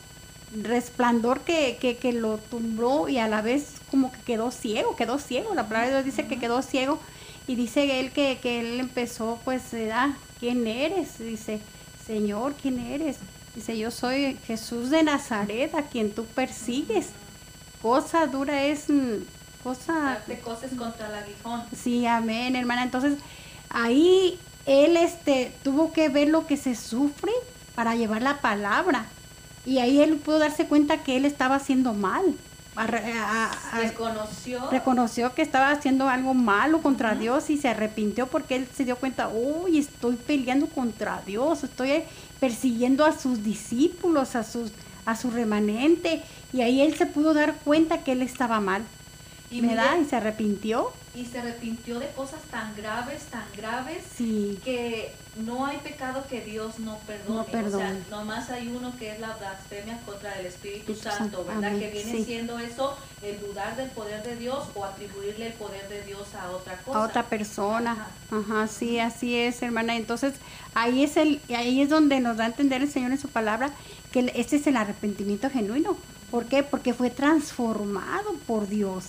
resplandor 0.62 1.40
que, 1.42 1.78
que, 1.80 1.96
que 1.98 2.12
lo 2.12 2.38
tumbó 2.38 3.08
y 3.08 3.18
a 3.20 3.28
la 3.30 3.42
vez 3.42 3.76
como 3.90 4.12
que 4.12 4.20
quedó 4.20 4.52
ciego, 4.52 4.96
quedó 4.98 5.18
ciego, 5.18 5.54
la 5.56 5.64
palabra 5.68 5.88
de 5.88 5.94
Dios 5.94 6.06
dice 6.06 6.28
que 6.28 6.40
quedó 6.40 6.62
ciego 6.62 7.00
y 7.48 7.56
dice 7.56 8.00
él 8.02 8.12
que, 8.12 8.40
que 8.42 8.60
él 8.60 8.80
empezó 8.80 9.40
pues, 9.46 9.62
ah, 9.94 10.14
¿quién 10.40 10.68
eres? 10.68 11.18
Dice, 11.20 11.60
Señor, 12.06 12.54
¿quién 12.62 12.80
eres? 12.80 13.18
Dice, 13.56 13.78
yo 13.78 13.92
soy 13.92 14.38
Jesús 14.46 14.90
de 14.90 15.04
Nazaret, 15.04 15.74
a 15.76 15.84
quien 15.84 16.12
tú 16.12 16.26
persigues. 16.26 17.08
Cosa 17.82 18.28
dura 18.28 18.64
es, 18.64 18.86
cosa 19.64 20.20
cosas 20.44 20.72
contra 20.78 21.08
el 21.08 21.16
aguijón. 21.16 21.64
Sí, 21.76 22.06
amén, 22.06 22.56
hermana. 22.56 22.84
Entonces, 22.84 23.14
ahí 23.70 24.40
él 24.66 24.98
este 24.98 25.52
tuvo 25.64 25.92
que 25.92 26.10
ver 26.10 26.30
lo 26.30 26.46
que 26.48 26.58
se 26.58 26.76
sufre 26.76 27.32
para 27.76 27.96
llevar 27.96 28.22
la 28.22 28.40
palabra. 28.42 29.06
Y 29.66 29.80
ahí 29.80 30.02
él 30.02 30.18
pudo 30.18 30.40
darse 30.40 30.66
cuenta 30.68 31.04
que 31.04 31.18
él 31.18 31.26
estaba 31.26 31.56
haciendo 31.56 31.94
mal. 31.94 32.24
Arre- 32.76 33.14
a- 33.20 33.48
a- 33.52 33.78
a- 33.78 33.80
Reconoció. 33.82 34.70
reconoció 34.72 35.36
que 35.36 35.42
estaba 35.42 35.72
haciendo 35.72 36.08
algo 36.08 36.34
malo 36.34 36.82
contra 36.82 37.16
Dios 37.16 37.50
y 37.50 37.58
se 37.58 37.68
arrepintió 37.68 38.28
porque 38.28 38.56
él 38.56 38.68
se 38.74 38.86
dio 38.86 38.96
cuenta, 38.96 39.28
uy, 39.28 39.78
estoy 39.78 40.16
peleando 40.16 40.68
contra 40.68 41.22
Dios, 41.26 41.66
estoy 41.66 42.04
persiguiendo 42.40 43.06
a 43.06 43.12
sus 43.18 43.44
discípulos, 43.44 44.36
a 44.36 44.44
sus 44.44 44.72
a 45.04 45.16
su 45.16 45.32
remanente 45.32 46.22
y 46.54 46.62
ahí 46.62 46.82
él 46.82 46.96
se 46.96 47.06
pudo 47.06 47.34
dar 47.34 47.56
cuenta 47.64 48.04
que 48.04 48.12
él 48.14 48.22
estaba 48.22 48.60
mal. 48.60 48.84
Y 49.50 49.60
¿verdad? 49.62 49.98
Y 50.02 50.06
se 50.06 50.16
arrepintió. 50.16 50.94
y 51.14 51.26
se 51.26 51.40
arrepintió 51.40 52.00
de 52.00 52.08
cosas 52.12 52.40
tan 52.50 52.74
graves, 52.78 53.24
tan 53.24 53.44
graves, 53.58 54.02
Sí. 54.16 54.58
que 54.64 55.14
no 55.46 55.66
hay 55.66 55.76
pecado 55.80 56.24
que 56.30 56.40
Dios 56.40 56.80
no 56.80 56.98
perdone. 57.06 57.36
No 57.40 57.44
perdone. 57.46 57.84
O 57.84 57.90
sea, 57.90 57.98
nomás 58.10 58.50
hay 58.50 58.70
uno 58.70 58.94
que 58.98 59.12
es 59.12 59.20
la 59.20 59.36
blasfemia 59.36 60.00
contra 60.06 60.40
el 60.40 60.46
Espíritu 60.46 60.96
Santo. 60.96 61.44
¿verdad? 61.44 61.66
Amén. 61.66 61.82
Que 61.82 61.90
viene 61.92 62.12
Sí. 62.14 62.24
siendo 62.24 62.58
eso, 62.60 62.96
el 63.22 63.42
dudar 63.42 63.76
del 63.76 63.90
poder 63.90 64.24
de 64.24 64.38
Dios 64.38 64.70
o 64.74 64.86
atribuirle 64.86 65.48
el 65.48 65.54
poder 65.54 65.86
de 65.90 66.02
Dios 66.06 66.34
a 66.34 66.50
otra 66.50 66.78
cosa. 66.78 67.00
a 67.00 67.04
otra 67.04 67.24
persona. 67.24 67.92
Ajá. 68.32 68.38
Ajá, 68.40 68.68
sí, 68.70 68.98
así 69.00 69.36
es, 69.36 69.62
hermana. 69.62 69.98
Entonces, 69.98 70.36
ahí 70.76 71.04
es 71.04 71.18
el 71.18 71.42
ahí 71.54 71.82
es 71.82 71.90
donde 71.90 72.22
nos 72.22 72.38
da 72.38 72.46
a 72.46 72.48
entender 72.48 72.82
el 72.84 72.90
Señor 72.90 73.12
en 73.12 73.20
su 73.20 73.28
palabra 73.28 73.70
que 74.14 74.32
este 74.34 74.56
es 74.56 74.66
el 74.68 74.78
arrepentimiento 74.78 75.50
genuino. 75.50 75.98
¿Por 76.32 76.46
qué? 76.46 76.64
Porque 76.64 76.94
fue 76.94 77.10
transformado 77.10 78.34
por 78.48 78.68
Dios. 78.68 79.06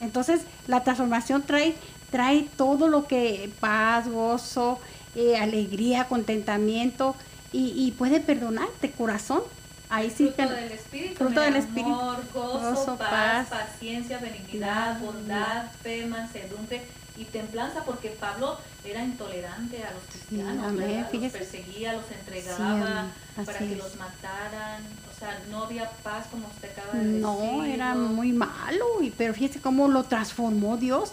Entonces, 0.00 0.40
la 0.66 0.82
transformación 0.82 1.42
trae 1.42 1.74
trae 2.10 2.46
todo 2.58 2.88
lo 2.88 3.06
que 3.06 3.50
paz, 3.60 4.06
gozo, 4.08 4.78
eh, 5.14 5.36
alegría, 5.38 6.08
contentamiento 6.08 7.14
y, 7.52 7.72
y 7.74 7.92
puede 7.92 8.20
perdonar 8.20 8.68
de 8.82 8.90
corazón. 8.90 9.40
Ahí 9.88 10.10
sí 10.10 10.24
fruto 10.26 10.36
te- 10.36 10.54
del 10.54 10.72
Espíritu, 10.72 11.14
fruto 11.16 11.40
del 11.40 11.56
Espíritu, 11.56 11.90
amor, 11.92 12.18
gozo, 12.34 12.70
gozo, 12.74 12.96
paz, 12.96 13.48
paz, 13.48 13.48
paciencia, 13.48 14.18
benignidad, 14.18 15.00
bondad, 15.00 15.70
fe, 15.82 16.04
mansedumbre 16.06 16.82
y 17.16 17.24
templanza, 17.24 17.84
porque 17.84 18.08
Pablo 18.10 18.58
era 18.84 19.02
intolerante 19.02 19.84
a 19.84 19.92
los 19.92 20.02
cristianos, 20.04 20.66
amén, 20.66 21.06
los 21.12 21.32
perseguía, 21.32 21.92
los 21.92 22.10
entregaba 22.10 23.00
amén, 23.00 23.12
para 23.44 23.58
que 23.58 23.72
es. 23.72 23.78
los 23.78 23.96
mataran, 23.96 24.82
o 25.14 25.18
sea, 25.18 25.38
no 25.50 25.64
había 25.64 25.90
paz 26.02 26.26
como 26.30 26.46
usted 26.48 26.70
acaba 26.70 26.94
de 26.94 27.04
decir. 27.04 27.20
No, 27.20 27.64
era 27.64 27.94
muy 27.94 28.32
malo, 28.32 29.02
y, 29.02 29.10
pero 29.10 29.34
fíjese 29.34 29.60
cómo 29.60 29.88
lo 29.88 30.04
transformó 30.04 30.76
Dios. 30.76 31.12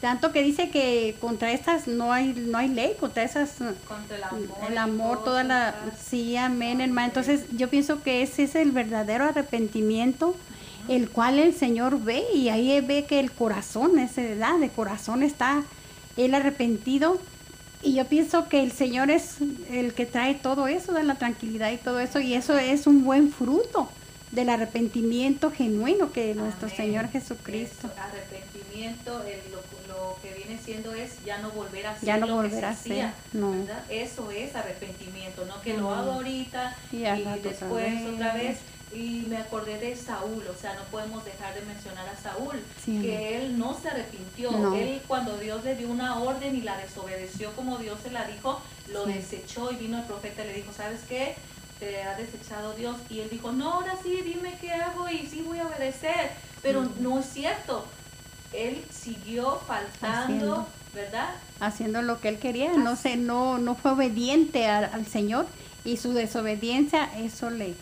Tanto 0.00 0.30
que 0.30 0.42
dice 0.42 0.68
que 0.68 1.16
contra 1.20 1.52
estas 1.52 1.88
no 1.88 2.12
hay 2.12 2.34
no 2.34 2.58
hay 2.58 2.68
ley, 2.68 2.96
contra 3.00 3.22
esas 3.22 3.54
contra 3.88 4.16
el 4.16 4.24
amor, 4.24 4.58
el 4.68 4.78
amor, 4.78 5.24
toda 5.24 5.42
la 5.42 5.72
paz. 5.72 5.98
sí, 6.06 6.36
amén, 6.36 6.82
hermano. 6.82 7.06
Entonces, 7.06 7.46
yo 7.52 7.70
pienso 7.70 8.02
que 8.02 8.20
ese 8.20 8.42
es 8.42 8.56
el 8.56 8.72
verdadero 8.72 9.24
arrepentimiento 9.24 10.36
el 10.88 11.10
cual 11.10 11.38
el 11.38 11.54
Señor 11.54 12.00
ve 12.02 12.24
y 12.34 12.48
ahí 12.48 12.80
ve 12.80 13.04
que 13.04 13.18
el 13.20 13.32
corazón, 13.32 13.98
esa 13.98 14.22
edad 14.22 14.58
de 14.58 14.68
corazón 14.70 15.22
está 15.22 15.64
él 16.16 16.34
arrepentido 16.34 17.20
y 17.82 17.94
yo 17.94 18.04
pienso 18.06 18.48
que 18.48 18.62
el 18.62 18.72
Señor 18.72 19.10
es 19.10 19.36
el 19.70 19.92
que 19.94 20.06
trae 20.06 20.34
todo 20.34 20.66
eso, 20.66 20.92
de 20.92 21.02
la 21.04 21.16
tranquilidad 21.16 21.70
y 21.72 21.76
todo 21.76 22.00
eso 22.00 22.20
y 22.20 22.34
eso 22.34 22.56
es 22.58 22.86
un 22.86 23.04
buen 23.04 23.30
fruto 23.30 23.88
del 24.32 24.48
arrepentimiento 24.48 25.50
genuino 25.50 26.12
que 26.12 26.34
nuestro. 26.34 26.68
Señor 26.68 27.08
Jesucristo. 27.08 27.88
Eso, 27.88 28.00
arrepentimiento, 28.02 29.22
el- 29.24 29.52
lo, 29.52 29.94
lo 29.94 30.16
que 30.22 30.34
viene 30.34 30.60
siendo 30.62 30.92
es 30.94 31.24
ya 31.24 31.38
no 31.38 31.50
volver 31.50 31.86
a 31.86 31.92
hacer 31.92 32.06
Ya 32.06 32.16
no 32.18 32.26
lo 32.26 32.34
volver 32.36 32.64
a. 32.64 32.74
Eso 33.88 34.30
es 34.30 34.54
arrepentimiento, 34.56 35.44
no 35.46 35.60
que 35.62 35.74
lo 35.76 35.94
hago 35.94 36.12
ahorita 36.12 36.76
Y 36.92 37.04
otra 37.04 37.36
después 37.36 38.06
otra 38.14 38.34
vez. 38.34 38.58
Y 38.96 39.26
me 39.28 39.36
acordé 39.36 39.78
de 39.78 39.94
Saúl, 39.94 40.42
o 40.48 40.58
sea, 40.60 40.74
no 40.74 40.82
podemos 40.84 41.22
dejar 41.24 41.54
de 41.54 41.60
mencionar 41.62 42.08
a 42.08 42.16
Saúl, 42.16 42.56
Sí. 42.82 43.00
que 43.02 43.36
él 43.36 43.58
no 43.58 43.76
se 43.78 43.88
arrepintió. 43.90 44.50
No. 44.52 44.74
Él 44.74 45.02
cuando 45.06 45.36
Dios 45.36 45.62
le 45.64 45.76
dio 45.76 45.88
una 45.90 46.18
orden 46.18 46.56
y 46.56 46.62
la 46.62 46.78
desobedeció 46.78 47.52
como 47.52 47.76
Dios 47.76 47.98
se 48.02 48.10
la 48.10 48.24
dijo, 48.24 48.60
lo 48.90 49.04
Sí. 49.04 49.12
desechó 49.12 49.70
y 49.70 49.76
vino 49.76 49.98
el 49.98 50.04
profeta 50.04 50.44
y 50.44 50.46
le 50.48 50.54
dijo, 50.54 50.72
¿sabes 50.72 51.00
qué? 51.08 51.34
Te 51.78 52.02
ha 52.04 52.16
desechado 52.16 52.72
Dios. 52.72 52.96
Y 53.10 53.20
él 53.20 53.28
dijo, 53.30 53.52
no, 53.52 53.74
ahora 53.74 53.96
sí, 54.02 54.22
dime 54.22 54.56
qué 54.62 54.72
hago 54.72 55.08
y 55.10 55.26
sí 55.26 55.42
voy 55.46 55.58
a 55.58 55.66
obedecer. 55.66 56.30
Pero 56.62 56.88
no 57.00 57.18
es 57.18 57.26
cierto. 57.26 57.84
Él 58.54 58.82
siguió 58.90 59.60
faltando, 59.66 60.22
Haciendo. 60.22 60.66
¿verdad? 60.94 61.28
haciendo 61.60 62.00
lo 62.00 62.20
que 62.20 62.28
él 62.30 62.38
quería, 62.38 62.72
no 62.72 62.96
se, 62.96 63.16
no, 63.16 63.58
no 63.58 63.74
fue 63.74 63.90
obediente 63.90 64.66
al, 64.66 64.84
al 64.86 65.06
Señor 65.06 65.46
y 65.84 65.98
su 65.98 66.12
desobediencia 66.14 67.10
eso 67.18 67.50
le, 67.50 67.74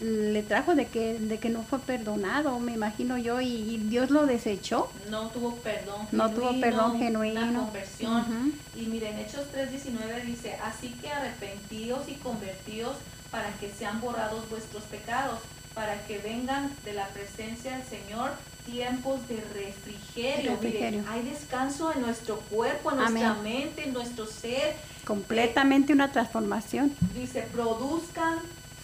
le 0.00 0.42
trajo 0.42 0.74
de 0.74 0.86
que, 0.86 1.18
de 1.18 1.38
que 1.38 1.50
no 1.50 1.62
fue 1.62 1.78
perdonado, 1.78 2.58
me 2.58 2.72
imagino 2.72 3.18
yo, 3.18 3.40
y, 3.40 3.48
y 3.48 3.76
Dios 3.78 4.10
lo 4.10 4.26
desechó. 4.26 4.90
No 5.10 5.28
tuvo 5.28 5.56
perdón 5.56 6.08
No 6.12 6.30
tuvo 6.30 6.58
perdón 6.60 6.98
genuino. 6.98 7.42
Una 7.42 7.58
conversión. 7.60 8.54
Y 8.74 8.86
miren, 8.86 9.18
Hechos 9.18 9.46
3.19 9.54 10.24
dice, 10.24 10.56
así 10.64 10.88
que 11.00 11.10
arrepentíos 11.10 12.08
y 12.08 12.14
convertíos 12.14 12.96
para 13.30 13.50
que 13.58 13.70
sean 13.70 14.00
borrados 14.00 14.48
vuestros 14.48 14.82
pecados, 14.84 15.38
para 15.74 16.02
que 16.06 16.18
vengan 16.18 16.74
de 16.84 16.94
la 16.94 17.06
presencia 17.08 17.76
del 17.76 17.86
Señor 17.86 18.32
tiempos 18.64 19.26
de 19.28 19.36
refrigerio. 19.54 20.52
Refrigerio. 20.52 21.00
Miren, 21.00 21.08
hay 21.08 21.22
descanso 21.22 21.92
en 21.92 22.00
nuestro 22.00 22.36
cuerpo, 22.36 22.90
en 22.90 22.98
nuestra 22.98 23.30
Amén. 23.32 23.62
mente, 23.62 23.84
en 23.84 23.92
nuestro 23.92 24.26
ser. 24.26 24.76
Completamente 25.04 25.92
una 25.92 26.10
transformación. 26.10 26.94
Dice, 27.14 27.42
produzcan 27.52 28.38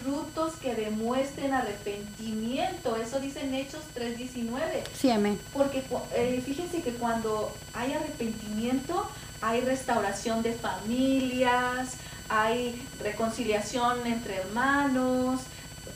frutos 0.07 0.55
que 0.55 0.75
demuestren 0.75 1.53
arrepentimiento. 1.53 2.97
Eso 2.97 3.19
dice 3.19 3.41
en 3.41 3.55
Hechos 3.55 3.83
3.19. 3.97 4.61
Sí, 4.97 5.11
amén. 5.11 5.39
Porque 5.53 5.83
eh, 6.15 6.43
fíjense 6.45 6.81
que 6.81 6.93
cuando 6.93 7.53
hay 7.75 7.93
arrepentimiento, 7.93 9.09
hay 9.43 9.63
restauración 9.63 10.43
de 10.43 10.53
familias, 10.53 11.95
hay 12.29 12.81
reconciliación 13.03 14.07
entre 14.07 14.37
hermanos, 14.37 15.41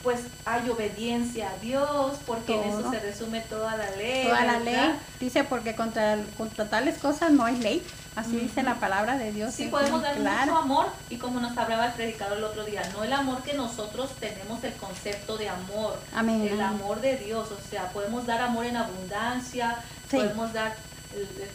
pues 0.03 0.21
hay 0.45 0.69
obediencia 0.69 1.51
a 1.51 1.59
Dios, 1.59 2.17
porque 2.27 2.55
en 2.55 2.69
eso 2.69 2.91
se 2.91 2.99
resume 3.01 3.41
toda 3.43 3.77
la 3.77 3.91
ley. 3.97 4.25
Toda 4.25 4.45
la 4.45 4.59
ley 4.59 4.95
dice 5.21 5.45
porque 5.45 5.77
contra, 5.77 6.19
contra 6.37 6.69
tales 6.69 6.99
cosas 6.99 7.31
no 7.31 7.45
hay 7.45 7.57
ley. 7.57 7.83
Así 8.17 8.37
dice 8.37 8.63
la 8.63 8.75
palabra 8.81 9.17
de 9.17 9.33
Dios. 9.33 9.55
Sí, 9.55 9.69
podemos 9.69 10.03
dar 10.03 10.19
mucho 10.19 10.57
amor 10.57 10.87
y 11.09 11.17
como 11.17 11.39
nos 11.41 11.57
hablaba 11.57 11.87
el 11.87 11.93
predicador 11.93 12.39
el 12.39 12.45
otro 12.45 12.65
día, 12.65 12.83
no 12.93 13.05
el 13.05 13.13
amor 13.13 13.43
que 13.43 13.55
nosotros 13.55 14.11
tenemos 14.19 14.63
el 14.65 14.75
concepto 14.75 15.37
de 15.37 15.49
amor, 15.49 15.99
Amén, 16.15 16.49
el 16.51 16.61
amor 16.61 17.01
de 17.01 17.17
Dios, 17.17 17.49
o 17.53 17.71
sea, 17.71 17.89
podemos 17.91 18.27
dar 18.27 18.41
amor 18.41 18.67
en 18.67 18.77
abundancia, 18.77 19.77
Sí. 20.11 20.17
podemos 20.17 20.53
dar 20.53 20.75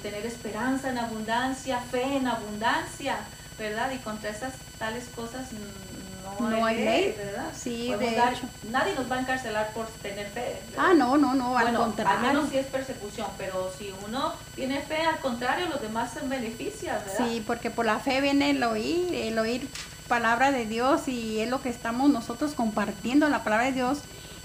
tener 0.01 0.25
esperanza 0.25 0.89
en 0.89 0.97
abundancia, 0.97 1.79
fe 1.79 2.17
en 2.17 2.27
abundancia, 2.27 3.17
¿verdad? 3.57 3.91
Y 3.91 3.97
contra 3.99 4.29
esas 4.29 4.53
tales 4.77 5.05
cosas 5.15 5.51
mm, 5.53 5.94
no, 6.39 6.49
No 6.49 6.65
hay 6.65 6.77
ley. 6.83 7.15
¿verdad? 7.17 7.51
Sí, 7.55 7.87
Podemos 7.91 8.11
de 8.11 8.17
dar- 8.17 8.33
hecho. 8.33 8.47
nadie 8.71 8.93
nos 8.95 9.09
va 9.11 9.15
a 9.15 9.19
encarcelar 9.21 9.71
por 9.73 9.87
tener 10.01 10.27
fe. 10.27 10.59
¿verdad? 10.69 10.85
Ah, 10.89 10.93
no, 10.93 11.17
no, 11.17 11.33
no, 11.33 11.57
al 11.57 11.73
contrario. 11.75 12.17
al 12.19 12.21
menos 12.33 12.49
si 12.49 12.57
es 12.57 12.65
persecución, 12.67 13.27
pero 13.37 13.71
si 13.77 13.93
uno 14.07 14.33
tiene 14.55 14.81
fe, 14.81 15.01
al 15.01 15.19
contrario, 15.19 15.67
los 15.67 15.81
demás 15.81 16.11
se 16.13 16.19
benefician, 16.27 16.97
¿verdad? 17.05 17.27
Sí, 17.27 17.43
porque 17.45 17.69
por 17.71 17.85
la 17.85 17.99
fe 17.99 18.21
viene 18.21 18.49
el 18.51 18.63
oír, 18.63 19.13
el 19.13 19.37
oír 19.39 19.67
palabra 20.07 20.51
de 20.51 20.65
Dios 20.65 21.07
y 21.07 21.39
es 21.39 21.49
lo 21.49 21.61
que 21.61 21.69
estamos 21.69 22.09
nosotros 22.09 22.53
compartiendo 22.53 23.27
la 23.29 23.43
palabra 23.43 23.65
de 23.65 23.71
Dios 23.71 23.99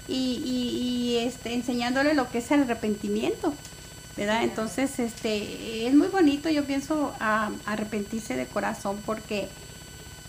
y, 0.07 0.41
y, 0.43 0.77
y, 0.79 1.17
este, 1.19 1.53
enseñándole 1.53 2.13
lo 2.15 2.29
que 2.29 2.39
es 2.39 2.49
el 2.51 2.63
arrepentimiento, 2.63 3.53
¿verdad? 4.17 4.39
Sí. 4.39 4.43
Entonces, 4.45 4.99
este, 4.99 5.85
es 5.87 5.93
muy 5.93 6.07
bonito, 6.07 6.49
yo 6.49 6.63
pienso, 6.65 7.13
a- 7.19 7.51
arrepentirse 7.67 8.35
de 8.35 8.47
corazón 8.47 8.97
porque, 9.05 9.47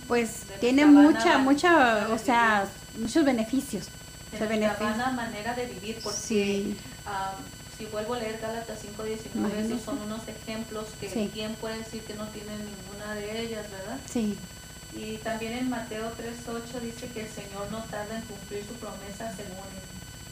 pues, 0.09 0.49
De 0.49 0.55
tiene 0.59 0.87
mucha, 0.87 1.39
mucha, 1.39 2.09
o 2.11 2.19
sea, 2.19 2.67
muchos 2.99 3.25
beneficios. 3.25 3.87
de 4.31 4.39
se 4.39 4.47
beneficia. 4.47 5.11
manera 5.13 5.55
de 5.55 5.67
vivir, 5.67 5.99
porque 6.03 6.19
Sí. 6.19 6.77
si 7.79 7.87
vuelvo 7.87 8.15
a 8.15 8.19
leer 8.19 8.39
Gálatas 8.41 8.79
5.19, 8.81 9.35
Imagínese. 9.35 9.75
esos 9.75 9.85
son 9.85 9.99
unos 10.03 10.21
ejemplos 10.29 10.87
que 11.01 11.09
Sí. 11.11 11.31
quién 11.33 11.55
puede 11.57 11.79
decir 11.79 12.03
que 12.03 12.15
no 12.15 12.27
tienen 12.29 12.59
ninguna 12.65 13.15
de 13.15 13.43
ellas, 13.43 13.67
¿verdad? 13.71 13.99
Sí, 14.11 14.39
Y 14.95 15.17
también 15.19 15.55
en 15.55 15.71
Mateo 15.71 16.13
3.8 16.19 16.79
dice 16.79 17.07
que 17.09 17.23
el 17.23 17.29
Señor 17.31 17.67
no 17.71 17.79
tarda 17.85 18.15
en 18.15 18.21
cumplir 18.25 18.63
su 18.69 18.75
promesa 18.75 19.35
según 19.35 19.65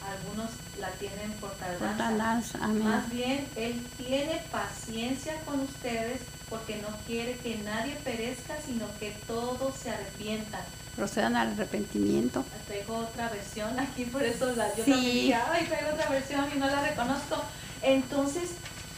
algunos 0.07 0.51
la 0.79 0.91
tienen 0.99 1.33
por 1.41 1.51
tardanza. 1.53 1.97
tardanza, 1.97 2.59
amén. 2.63 2.85
Más 2.87 3.11
bien, 3.11 3.47
Él 3.57 3.83
tiene 3.97 4.43
paciencia 4.53 5.35
con 5.47 5.61
ustedes 5.61 6.21
porque 6.51 6.77
no 6.79 6.89
quiere 7.07 7.37
que 7.37 7.57
nadie 7.65 7.95
perezca, 8.05 8.55
sino 8.67 8.87
que 8.99 9.11
todos 9.27 9.75
se 9.77 9.91
arrepientan. 9.91 10.63
procedan 10.97 11.35
al 11.37 11.53
arrepentimiento. 11.53 12.45
Traigo 12.67 12.97
otra 12.99 13.31
versión 13.31 13.79
aquí, 13.79 14.05
por 14.05 14.23
eso 14.23 14.53
la, 14.55 14.69
yo 14.77 14.85
Sí. 14.85 14.91
también 14.91 15.13
dije, 15.15 15.35
ay, 15.35 15.65
traigo 15.67 15.91
otra 15.95 16.09
versión 16.11 16.45
y 16.55 16.59
no 16.59 16.67
la 16.67 16.83
reconozco. 16.83 17.37
Entonces, 17.81 18.51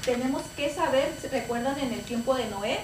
tenemos 0.05 0.43
que 0.57 0.75
saber, 0.75 1.13
¿se 1.21 1.29
¿recuerdan 1.29 1.79
en 1.79 1.93
el 1.93 2.01
tiempo 2.01 2.35
de 2.35 2.47
Noé? 2.49 2.81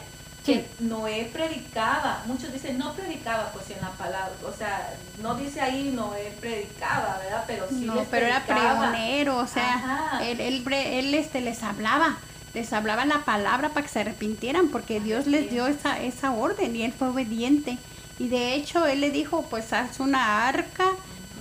Que 0.46 0.66
Noé 0.78 1.28
predicaba, 1.32 2.22
muchos 2.26 2.52
dicen 2.52 2.78
no 2.78 2.92
predicaba, 2.94 3.50
pues 3.52 3.70
en 3.70 3.80
la 3.80 3.90
palabra, 3.92 4.30
o 4.46 4.52
sea, 4.56 4.94
no 5.20 5.34
dice 5.34 5.60
ahí 5.60 5.90
Noé 5.92 6.32
predicaba, 6.40 7.18
¿verdad? 7.22 7.44
Pero 7.46 7.66
sí 7.68 7.84
no, 7.86 7.96
les 7.96 8.06
pero 8.06 8.26
era 8.26 8.44
pregonero, 8.44 9.38
o 9.38 9.46
sea, 9.48 9.74
Ajá. 9.74 10.24
él, 10.24 10.40
él, 10.40 10.64
él, 10.72 11.14
este, 11.14 11.40
les 11.40 11.62
hablaba, 11.64 12.18
les 12.54 12.72
hablaba 12.72 13.04
la 13.04 13.24
palabra 13.24 13.70
para 13.70 13.86
que 13.86 13.92
se 13.92 14.00
arrepintieran, 14.00 14.68
porque 14.68 15.00
Dios 15.00 15.26
les 15.26 15.50
dio 15.50 15.66
esa, 15.66 16.02
esa 16.02 16.32
orden 16.32 16.74
y 16.76 16.82
él 16.82 16.92
fue 16.92 17.08
obediente. 17.08 17.78
Y 18.18 18.28
de 18.28 18.54
hecho, 18.54 18.86
él 18.86 19.00
le 19.00 19.10
dijo, 19.10 19.42
pues 19.48 19.72
haz 19.72 20.00
una 20.00 20.48
arca 20.48 20.84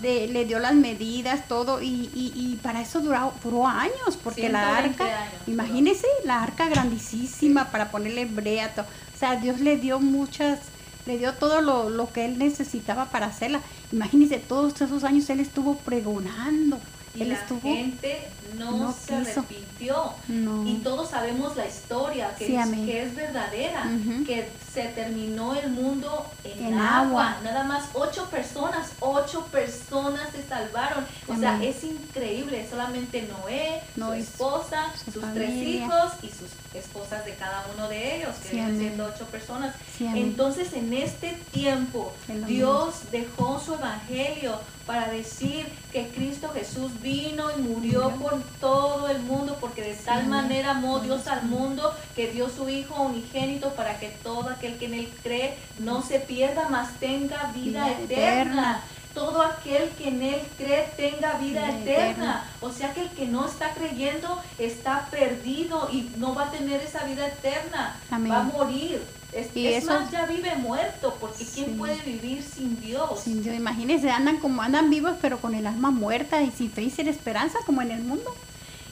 de, 0.02 0.28
le 0.28 0.46
dio 0.46 0.60
las 0.60 0.76
medidas, 0.76 1.48
todo, 1.48 1.82
y, 1.82 2.10
y, 2.14 2.32
y 2.36 2.60
para 2.62 2.82
eso 2.82 3.00
duró, 3.00 3.34
duró 3.44 3.68
años, 3.68 4.18
porque 4.24 4.50
la 4.50 4.82
120 4.82 5.04
arca, 5.04 5.22
años 5.22 5.34
imagínese, 5.48 6.08
la 6.24 6.44
arca 6.44 6.70
grandísima 6.70 7.72
para 7.72 7.90
ponerle 7.90 8.26
brea, 8.26 8.74
o 8.78 9.20
sea, 9.20 9.38
Dios 9.38 9.60
le 9.60 9.78
dio 9.78 10.00
muchas, 10.00 10.60
le 11.08 11.18
dio 11.18 11.34
todo 11.34 11.62
lo, 11.62 11.90
lo 11.90 12.12
que 12.12 12.26
él 12.26 12.38
necesitaba 12.38 13.06
para 13.06 13.28
hacerla. 13.28 13.62
Imagínese, 13.92 14.38
todos 14.38 14.80
esos 14.80 15.04
años 15.04 15.28
él 15.32 15.40
estuvo 15.40 15.78
pregonando, 15.78 16.80
Y 17.18 17.26
la 17.26 17.36
estuvo, 17.36 17.62
gente 17.62 18.28
no, 18.58 18.72
no 18.78 18.92
se 18.94 19.18
quiso. 19.18 19.40
arrepintió. 19.42 20.14
no, 20.28 20.68
Y 20.68 20.76
todos 20.78 21.10
sabemos 21.10 21.56
la 21.56 21.66
historia, 21.68 22.34
que, 22.38 22.48
Sí, 22.48 22.56
es, 22.56 22.62
amén. 22.64 22.86
que 22.86 23.04
es 23.04 23.16
verdadera, 23.16 23.84
que 24.26 24.50
se 24.74 24.84
terminó 24.90 25.56
el 25.56 25.70
mundo 25.72 26.26
en, 26.44 26.66
En 26.68 26.74
agua. 26.78 26.98
agua. 27.32 27.38
Nada 27.44 27.64
más 27.64 27.86
ocho 27.94 28.26
personas, 28.30 28.92
ocho 29.00 29.46
personas 29.48 30.30
se 30.32 30.44
salvaron. 30.48 31.06
O 31.28 31.36
sea, 31.36 31.62
es 31.64 31.84
increíble. 31.84 32.66
Solamente 32.70 33.24
Noé, 33.24 33.82
No, 33.96 34.08
su 34.08 34.14
esposa, 34.14 34.94
su 35.04 35.12
sus 35.14 35.34
tres 35.34 35.50
hijos 35.52 36.12
y 36.22 36.28
sus 36.28 36.50
esposas 36.74 37.26
de 37.26 37.34
cada 37.36 37.66
uno 37.76 37.88
de 37.90 38.18
ellos, 38.18 38.36
que 38.44 38.50
Sí, 38.50 38.56
vienen 38.56 38.78
siendo 38.78 39.06
ocho 39.06 39.26
personas. 39.26 39.74
Sí. 39.98 40.06
Entonces, 40.14 40.72
en 40.74 40.94
este 40.94 41.34
tiempo, 41.52 42.14
Dios 42.46 42.96
dejó 43.12 43.60
su 43.60 43.74
evangelio 43.74 44.60
para 44.88 45.10
decir 45.10 45.68
que 45.92 46.08
Cristo 46.08 46.50
Jesús 46.54 46.92
vino 47.02 47.52
y 47.56 47.62
murió 47.62 48.10
por 48.12 48.42
todo 48.60 49.10
el 49.10 49.20
mundo, 49.20 49.58
porque 49.60 49.82
de 49.82 49.94
tal 49.94 50.28
manera 50.28 50.72
amó 50.72 51.00
Dios 51.00 51.28
al 51.28 51.44
mundo 51.44 51.94
que 52.16 52.32
dio 52.32 52.50
su 52.50 52.70
Hijo 52.70 53.02
unigénito 53.04 53.74
para 53.74 54.00
que 54.00 54.08
todo 54.24 54.50
aquel 54.50 54.78
que 54.78 54.86
en 54.86 54.94
él 54.96 55.14
cree 55.22 55.58
no 55.78 56.02
se 56.02 56.20
pierda, 56.20 56.70
mas 56.70 56.94
tenga 57.00 57.52
vida, 57.54 57.92
eterna. 57.92 58.82
Todo 59.14 59.42
aquel 59.42 59.90
que 59.98 60.10
en 60.10 60.22
él 60.22 60.42
cree 60.58 60.94
tenga 60.96 61.34
vida 61.34 61.66
Vida 61.66 61.70
eterna. 61.70 61.82
eterna. 62.12 62.44
O 62.62 62.70
sea 62.72 62.94
que 62.94 63.02
el 63.02 63.10
que 63.10 63.26
no 63.26 63.48
está 63.48 63.74
creyendo 63.74 64.40
está 64.60 65.08
perdido 65.10 65.90
y 65.92 66.12
no 66.18 66.36
va 66.36 66.46
a 66.46 66.52
tener 66.52 66.82
esa 66.82 67.04
vida 67.04 67.28
eterna. 67.28 67.96
Amén. 68.12 68.32
Va 68.32 68.40
a 68.42 68.44
morir. 68.44 69.02
Es, 69.34 69.48
Y 69.56 69.68
es 69.68 69.84
eso- 69.84 69.94
más, 70.00 70.10
ya 70.12 70.26
vive 70.26 70.56
muerto, 70.56 71.16
porque 71.20 71.46
¿quién 71.46 71.68
Sí. 71.68 71.76
puede 71.78 71.96
vivir 72.02 72.42
sin 72.44 72.80
Dios? 72.80 73.20
Sin 73.24 73.44
Dios, 73.44 73.56
imagínense, 73.56 74.10
andan 74.10 74.38
como 74.40 74.62
andan 74.62 74.90
vivos, 74.90 75.16
pero 75.22 75.40
con 75.40 75.54
el 75.54 75.68
alma 75.68 75.92
muerta 75.92 76.42
y 76.42 76.52
sin 76.52 76.72
fe 76.72 76.84
y 76.84 76.90
sin 76.90 77.08
esperanza, 77.08 77.60
como 77.66 77.82
en 77.82 77.92
el 77.92 78.02
mundo. 78.04 78.34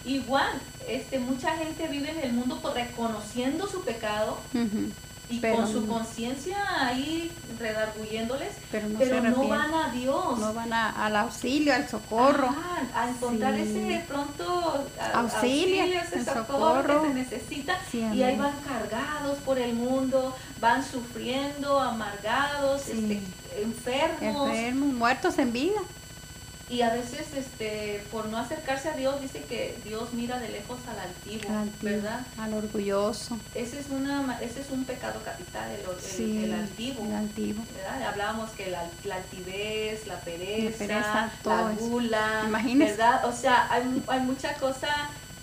Igual, 0.03 0.61
este, 0.87 1.19
mucha 1.19 1.55
gente 1.57 1.87
vive 1.87 2.11
en 2.11 2.19
el 2.19 2.33
mundo 2.33 2.59
por 2.61 2.73
reconociendo 2.73 3.65
su 3.67 3.81
pecado. 3.81 4.37
Y 5.29 5.39
Pero 5.39 5.55
con 5.57 5.71
su 5.71 5.87
conciencia 5.87 6.57
ahí 6.87 7.31
redarguyéndoles, 7.59 8.53
Pero 8.71 8.89
no 8.89 8.99
pero 8.99 9.47
van 9.47 9.73
a 9.73 9.91
Dios. 9.91 10.37
No 10.39 10.53
van 10.53 10.71
a- 10.73 11.05
al 11.05 11.15
auxilio, 11.15 11.73
al 11.73 11.87
socorro. 11.89 12.47
Ajá, 12.47 12.81
a 12.93 13.09
encontrar 13.09 13.55
Sí. 13.55 13.61
ese 13.61 14.05
pronto 14.07 14.85
a- 14.99 15.19
Auxilio, 15.19 15.83
ese 15.83 16.19
el 16.19 16.25
socorro, 16.25 16.45
socorro. 16.47 17.01
que 17.01 17.07
se 17.07 17.13
necesita. 17.15 17.77
Sí, 17.91 17.99
y 18.13 18.23
ahí 18.23 18.35
van 18.37 18.53
cargados 18.67 19.37
por 19.39 19.57
el 19.57 19.73
mundo, 19.73 20.35
van 20.61 20.83
sufriendo, 20.85 21.79
amargados, 21.79 22.83
Sí. 22.83 22.91
este, 22.91 23.61
enfermos. 23.63 24.49
Enfermos, 24.49 24.93
muertos 24.93 25.37
en 25.39 25.51
vida. 25.53 25.81
Y 26.67 26.81
a 26.81 26.89
veces, 26.89 27.27
este, 27.37 28.03
por 28.11 28.25
no 28.25 28.37
acercarse 28.37 28.89
a 28.89 28.93
Dios, 28.93 29.21
dice 29.21 29.41
que 29.43 29.77
Dios 29.85 30.13
mira 30.13 30.39
de 30.39 30.49
lejos 30.49 30.79
al 30.89 30.97
altivo, 30.99 31.47
al 31.51 31.57
altivo, 31.59 31.91
¿verdad? 31.91 32.21
Al 32.39 32.53
orgulloso. 32.55 33.37
Ese 33.53 33.79
es, 33.79 33.89
una, 33.91 34.39
ese 34.41 34.61
es 34.61 34.71
un 34.71 34.83
pecado 34.83 35.21
capital, 35.23 35.69
el, 35.69 35.81
el- 35.81 36.01
Sí, 36.01 36.43
el 36.43 36.53
altivo. 36.55 37.05
el 37.05 37.13
altivo. 37.13 37.63
¿verdad? 37.75 38.07
Hablábamos 38.09 38.49
que 38.51 38.71
la, 38.71 38.83
la 39.03 39.15
altivez, 39.17 40.07
la 40.07 40.19
pereza, 40.21 40.77
pereza, 40.79 41.13
la 41.13 41.31
todo 41.43 41.69
eso. 41.69 41.81
gula, 41.87 42.43
Imagínese. 42.47 42.91
¿verdad? 42.93 43.25
O 43.25 43.31
sea, 43.31 43.67
hay, 43.71 43.83
hay 44.07 44.19
mucha 44.21 44.55
cosa 44.55 44.89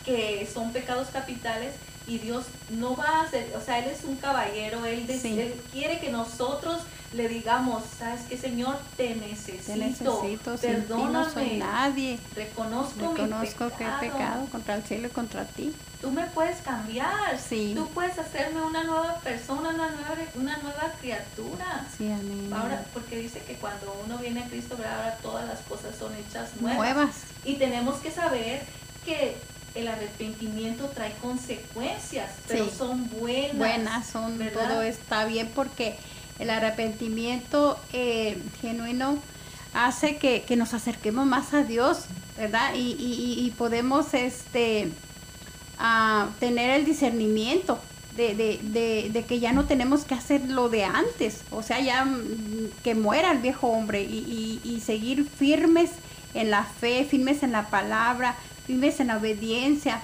que 0.05 0.49
son 0.53 0.73
pecados 0.73 1.07
capitales 1.13 1.75
y 2.09 2.19
Dios 2.19 2.47
no 2.71 2.97
va 2.97 3.21
a 3.21 3.23
hacer, 3.23 3.55
o 3.57 3.61
sea, 3.61 3.79
Él 3.79 3.89
es 3.91 4.03
un 4.03 4.17
caballero, 4.17 4.85
Él, 4.87 5.07
des- 5.07 5.23
Sí. 5.23 5.39
él 5.39 5.55
quiere 5.73 6.01
que 6.01 6.11
nosotros 6.11 6.81
le 7.13 7.29
digamos, 7.29 7.83
¿sabes 7.99 8.23
qué, 8.29 8.39
Señor? 8.39 8.79
Te 8.97 9.15
necesito, 9.15 9.73
Te 9.73 9.77
necesito, 9.79 10.57
sin 10.57 10.85
ti 10.85 10.89
no 10.89 11.25
soy 11.31 11.45
perdóname, 11.51 11.57
nadie. 11.59 12.19
reconozco, 12.35 12.97
mi 13.01 13.09
Reconozco 13.09 13.69
que 13.77 13.85
he 13.85 13.87
pecado. 13.87 14.01
pecado 14.01 14.47
contra 14.51 14.75
el 14.77 14.83
cielo 14.85 15.09
y 15.09 15.11
contra 15.11 15.45
ti. 15.45 15.75
Tú 16.01 16.11
me 16.11 16.25
puedes 16.27 16.57
cambiar, 16.63 17.39
Sí. 17.39 17.75
tú 17.77 17.87
puedes 17.89 18.19
hacerme 18.19 18.63
una 18.63 18.83
nueva 18.85 19.19
persona, 19.21 19.69
una 19.71 19.89
nueva, 19.91 20.17
una 20.35 20.57
nueva 20.59 20.93
criatura. 21.01 21.87
Sí, 21.97 22.11
amén. 22.11 22.51
Ahora, 22.53 22.85
porque 22.93 23.17
dice 23.19 23.41
que 23.41 23.55
cuando 23.55 23.95
uno 24.05 24.19
viene 24.19 24.43
a 24.43 24.49
Cristo, 24.49 24.75
ahora 24.77 25.17
todas 25.23 25.47
las 25.47 25.61
cosas 25.61 25.95
son 25.97 26.13
hechas 26.17 26.51
nuevas. 26.61 26.79
Nuevas. 26.79 27.17
Y 27.45 27.55
tenemos 27.55 27.97
que 28.01 28.11
saber 28.11 28.63
que 29.05 29.37
el 29.75 29.87
arrepentimiento 29.89 30.87
trae 30.89 31.13
consecuencias, 31.23 32.31
pero 32.49 32.65
Sí. 32.67 32.73
son 32.77 33.09
buenas. 33.11 33.57
buenas, 33.57 34.07
son, 34.07 34.39
¿verdad? 34.39 34.69
todo 34.71 34.83
está 34.83 35.25
bien 35.25 35.51
porque 35.55 35.97
el 36.39 36.51
arrepentimiento 36.51 37.79
eh, 37.93 38.39
genuino 38.61 39.19
hace 39.75 40.17
que, 40.17 40.43
que 40.43 40.57
nos 40.57 40.75
acerquemos 40.75 41.27
más 41.27 41.55
a 41.55 41.63
Dios, 41.65 42.05
¿verdad? 42.37 42.75
Y, 42.75 42.97
y- 42.99 43.51
podemos 43.57 44.13
este, 44.15 44.89
a 45.79 46.29
tener 46.41 46.71
el 46.71 46.85
discernimiento 46.85 47.79
de, 48.17 48.35
de- 48.35 48.61
de- 48.63 49.11
de 49.13 49.25
que 49.25 49.41
ya 49.41 49.53
no 49.53 49.65
tenemos 49.65 50.05
que 50.05 50.15
hacer 50.15 50.43
lo 50.49 50.69
de 50.69 50.85
antes, 50.85 51.41
o 51.51 51.63
sea, 51.63 51.81
ya 51.81 52.05
mm, 52.05 52.71
que 52.85 52.95
muera 52.95 53.31
el 53.33 53.39
viejo 53.39 53.69
hombre 53.69 54.03
y, 54.03 54.61
y- 54.65 54.69
y 54.69 54.81
seguir 54.81 55.27
firmes 55.27 55.91
en 56.35 56.51
la 56.51 56.65
fe, 56.65 57.05
firmes 57.09 57.43
en 57.43 57.53
la 57.53 57.69
palabra, 57.69 58.37
firmes 58.67 59.01
en 59.01 59.07
la 59.09 59.17
obediencia, 59.17 60.01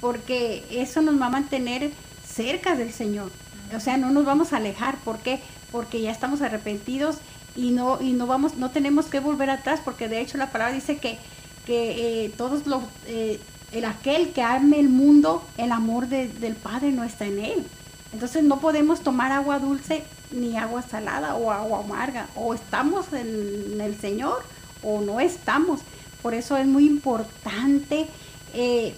porque 0.00 0.64
eso 0.70 1.00
nos 1.02 1.20
va 1.20 1.26
a 1.26 1.30
mantener 1.30 1.92
cerca 2.26 2.74
del 2.74 2.92
Señor. 2.92 3.30
O 3.76 3.80
sea, 3.80 3.96
no 3.96 4.10
nos 4.10 4.24
vamos 4.24 4.52
a 4.52 4.56
alejar, 4.56 4.96
¿por 4.98 5.18
qué? 5.18 5.40
Porque 5.72 6.00
ya 6.00 6.10
estamos 6.12 6.42
arrepentidos 6.42 7.16
y 7.56 7.70
no 7.70 8.00
y 8.00 8.12
no 8.12 8.26
vamos 8.26 8.56
no 8.56 8.70
tenemos 8.70 9.06
que 9.06 9.18
volver 9.20 9.50
atrás, 9.50 9.80
porque 9.84 10.08
de 10.08 10.20
hecho 10.20 10.38
la 10.38 10.50
palabra 10.52 10.74
dice 10.74 10.98
que 10.98 11.18
que 11.66 12.24
eh, 12.26 12.28
todos 12.36 12.66
los 12.66 12.82
eh, 13.06 13.40
el 13.72 13.84
aquel 13.86 14.32
que 14.32 14.42
ame 14.42 14.78
el 14.78 14.88
mundo, 14.90 15.42
el 15.56 15.72
amor 15.72 16.06
de- 16.08 16.28
del 16.28 16.54
Padre 16.56 16.92
no 16.92 17.04
está 17.04 17.24
en 17.24 17.38
él. 17.38 17.64
Entonces 18.12 18.42
no 18.44 18.60
podemos 18.60 19.00
tomar 19.00 19.32
agua 19.32 19.58
dulce 19.58 20.04
ni 20.30 20.56
agua 20.58 20.82
salada 20.82 21.34
o 21.36 21.50
agua 21.50 21.80
amarga. 21.80 22.26
O 22.36 22.52
estamos 22.52 23.06
en 23.14 23.80
el 23.80 23.98
Señor 23.98 24.42
o 24.82 25.00
no 25.00 25.20
estamos. 25.20 25.80
Por 26.20 26.34
eso 26.34 26.56
es 26.58 26.66
muy 26.66 26.84
importante 26.86 28.06
eh, 28.54 28.94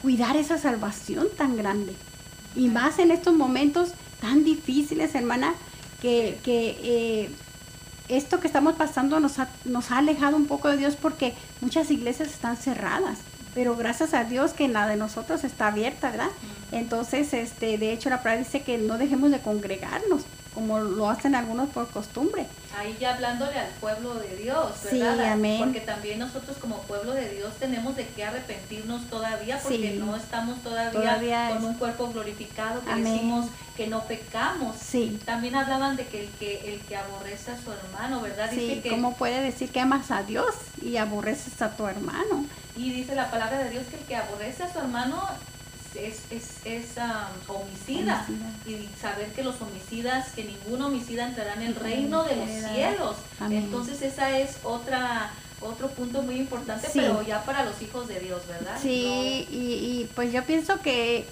cuidar 0.00 0.36
esa 0.36 0.56
salvación 0.58 1.26
tan 1.36 1.56
grande. 1.56 1.94
Y 2.54 2.68
más 2.68 2.98
en 2.98 3.10
estos 3.10 3.34
momentos 3.34 3.90
tan 4.20 4.44
difíciles, 4.44 5.14
hermana, 5.14 5.52
que, 6.00 6.38
que 6.42 6.76
eh, 6.82 7.30
esto 8.08 8.40
que 8.40 8.46
estamos 8.46 8.74
pasando 8.74 9.20
nos 9.20 9.38
ha, 9.38 9.48
nos 9.64 9.90
ha 9.90 9.98
alejado 9.98 10.36
un 10.36 10.46
poco 10.46 10.68
de 10.68 10.76
Dios 10.76 10.96
porque 10.96 11.34
muchas 11.60 11.90
iglesias 11.90 12.28
están 12.30 12.56
cerradas. 12.56 13.18
Pero 13.54 13.74
gracias 13.74 14.12
a 14.12 14.24
Dios 14.24 14.52
que 14.52 14.64
en 14.66 14.74
la 14.74 14.86
de 14.86 14.96
nosotros 14.96 15.42
está 15.42 15.68
abierta, 15.68 16.10
¿verdad? 16.10 16.28
Entonces, 16.72 17.32
este, 17.32 17.78
de 17.78 17.92
hecho, 17.92 18.10
la 18.10 18.22
palabra 18.22 18.44
dice 18.44 18.60
que 18.60 18.76
no 18.76 18.98
dejemos 18.98 19.30
de 19.30 19.40
congregarnos, 19.40 20.24
como 20.56 20.78
lo 20.78 21.10
hacen 21.10 21.34
algunos 21.34 21.68
por 21.68 21.86
costumbre. 21.90 22.46
Ahí 22.78 22.96
ya 22.98 23.12
hablándole 23.14 23.58
al 23.58 23.68
pueblo 23.78 24.14
de 24.14 24.36
Dios, 24.36 24.72
Sí, 24.90 24.98
¿verdad? 25.00 25.32
amén. 25.32 25.58
Porque 25.58 25.80
también 25.80 26.18
nosotros 26.18 26.56
como 26.56 26.78
pueblo 26.82 27.12
de 27.12 27.28
Dios 27.28 27.52
tenemos 27.58 27.94
de 27.94 28.06
qué 28.06 28.24
arrepentirnos 28.24 29.04
todavía 29.10 29.58
porque 29.62 29.92
Sí. 29.92 29.98
no 30.02 30.16
estamos 30.16 30.62
todavía, 30.62 30.92
Todavía 30.98 31.48
con 31.50 31.58
es- 31.58 31.64
un 31.64 31.74
cuerpo 31.74 32.08
glorificado 32.08 32.82
que 32.82 32.90
Amén. 32.90 33.04
decimos 33.12 33.46
que 33.76 33.86
no 33.86 34.04
pecamos. 34.04 34.76
Sí. 34.80 35.20
También 35.26 35.56
hablaban 35.56 35.94
de 35.96 36.06
que 36.06 36.24
el 36.24 36.30
que 36.30 36.72
el 36.74 36.80
que 36.80 36.96
aborrece 36.96 37.50
a 37.50 37.58
su 37.62 37.70
hermano, 37.70 38.22
¿verdad? 38.22 38.50
Dice 38.50 38.76
Sí, 38.76 38.80
que 38.80 38.88
¿cómo 38.88 39.14
puede 39.14 39.42
decir 39.42 39.68
que 39.70 39.80
amas 39.80 40.10
a 40.10 40.22
Dios 40.22 40.54
y 40.80 40.96
aborreces 40.96 41.60
a 41.60 41.76
tu 41.76 41.86
hermano? 41.86 42.46
y 42.78 42.90
dice 42.92 43.14
la 43.14 43.30
palabra 43.30 43.58
de 43.58 43.70
Dios 43.70 43.84
que 43.90 43.96
el 43.98 44.04
que 44.04 44.16
aborrece 44.16 44.62
a 44.62 44.72
su 44.72 44.78
hermano 44.78 45.22
es, 45.94 46.20
es, 46.30 46.56
es 46.64 46.98
ah, 46.98 47.30
homicida. 47.48 48.26
Homicida. 48.28 48.52
Y 48.66 48.88
saber 49.00 49.32
que 49.32 49.42
los 49.42 49.60
homicidas, 49.60 50.30
que 50.32 50.44
ningún 50.44 50.82
homicida 50.82 51.26
entrará 51.28 51.54
en 51.54 51.62
el 51.62 51.74
reino 51.74 52.24
de 52.24 52.36
los 52.36 52.48
cielos. 52.48 53.16
Amén. 53.38 53.64
Entonces 53.64 54.02
esa 54.02 54.38
es 54.38 54.58
otra 54.64 55.30
otro 55.60 55.88
punto 55.88 56.22
muy 56.22 56.36
importante, 56.36 56.86
Sí. 56.86 57.00
pero 57.00 57.22
ya 57.22 57.42
para 57.44 57.64
los 57.64 57.80
hijos 57.80 58.08
de 58.08 58.20
Dios, 58.20 58.42
¿verdad? 58.46 58.78
Sí, 58.80 59.46
y, 59.50 59.56
y, 59.56 60.10
pues 60.14 60.32
yo 60.32 60.44
pienso 60.44 60.80
que 60.82 61.24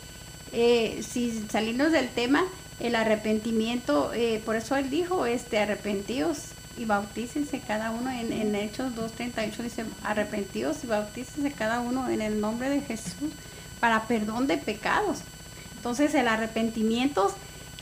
eh, 0.53 1.05
si 1.07 1.45
salimos 1.51 1.93
del 1.93 2.09
tema, 2.09 2.45
el 2.81 2.95
arrepentimiento, 2.95 4.13
eh, 4.15 4.41
por 4.45 4.57
eso 4.57 4.77
él 4.77 4.89
dijo, 4.89 5.27
este, 5.27 5.59
arrepentidos 5.59 6.39
y 6.79 6.87
bautícense 6.87 7.61
cada 7.61 7.91
uno, 7.91 8.11
en, 8.11 8.33
en 8.33 8.55
Hechos 8.55 8.95
2.38 8.95 9.57
dice, 9.59 9.85
arrepentidos 10.03 10.83
y 10.85 10.87
bautícense 10.87 11.53
cada 11.53 11.81
uno 11.81 12.09
en 12.09 12.23
el 12.23 12.41
nombre 12.41 12.71
de 12.71 12.81
Jesús 12.81 13.31
para 13.85 14.05
perdón 14.05 14.47
de 14.47 14.57
pecados. 14.57 15.19
Entonces 15.77 16.15
el 16.15 16.27
arrepentimiento 16.27 17.31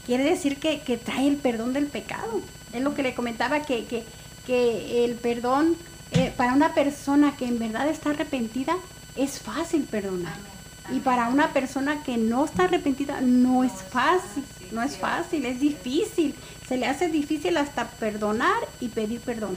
quiere 0.05 0.25
decir 0.25 0.57
que, 0.57 0.81
que 0.81 0.97
trae 0.97 1.29
el 1.29 1.37
perdón 1.37 1.73
del 1.75 1.87
pecado. 1.87 2.41
Es 2.73 2.83
lo 2.83 2.93
que 2.93 3.05
le 3.05 3.15
comentaba, 3.15 3.63
que, 3.63 3.85
que, 3.85 4.03
que 4.45 5.05
el 5.05 5.15
perdón 5.15 5.77
eh, 6.11 6.33
para 6.37 6.55
una 6.55 6.75
persona 6.75 7.37
que 7.37 7.47
en 7.47 7.61
verdad 7.61 7.87
está 7.87 8.11
arrepentida, 8.11 8.75
es 9.15 9.39
fácil 9.39 9.85
perdonar. 9.85 10.35
Y 10.91 10.99
para 10.99 11.29
una 11.29 11.53
persona 11.53 12.03
que 12.03 12.17
no 12.17 12.47
está 12.47 12.65
arrepentida, 12.65 13.21
no, 13.21 13.63
es 13.63 13.71
fácil, 13.71 14.43
no 14.73 14.83
es 14.83 14.97
fácil, 14.97 15.47
es 15.47 15.61
difícil. 15.61 16.35
Se 16.67 16.79
le 16.79 16.87
hace 16.87 17.11
difícil 17.11 17.57
hasta 17.59 17.87
perdonar 17.91 18.59
y 18.81 18.89
pedir 18.89 19.21
perdón. 19.21 19.57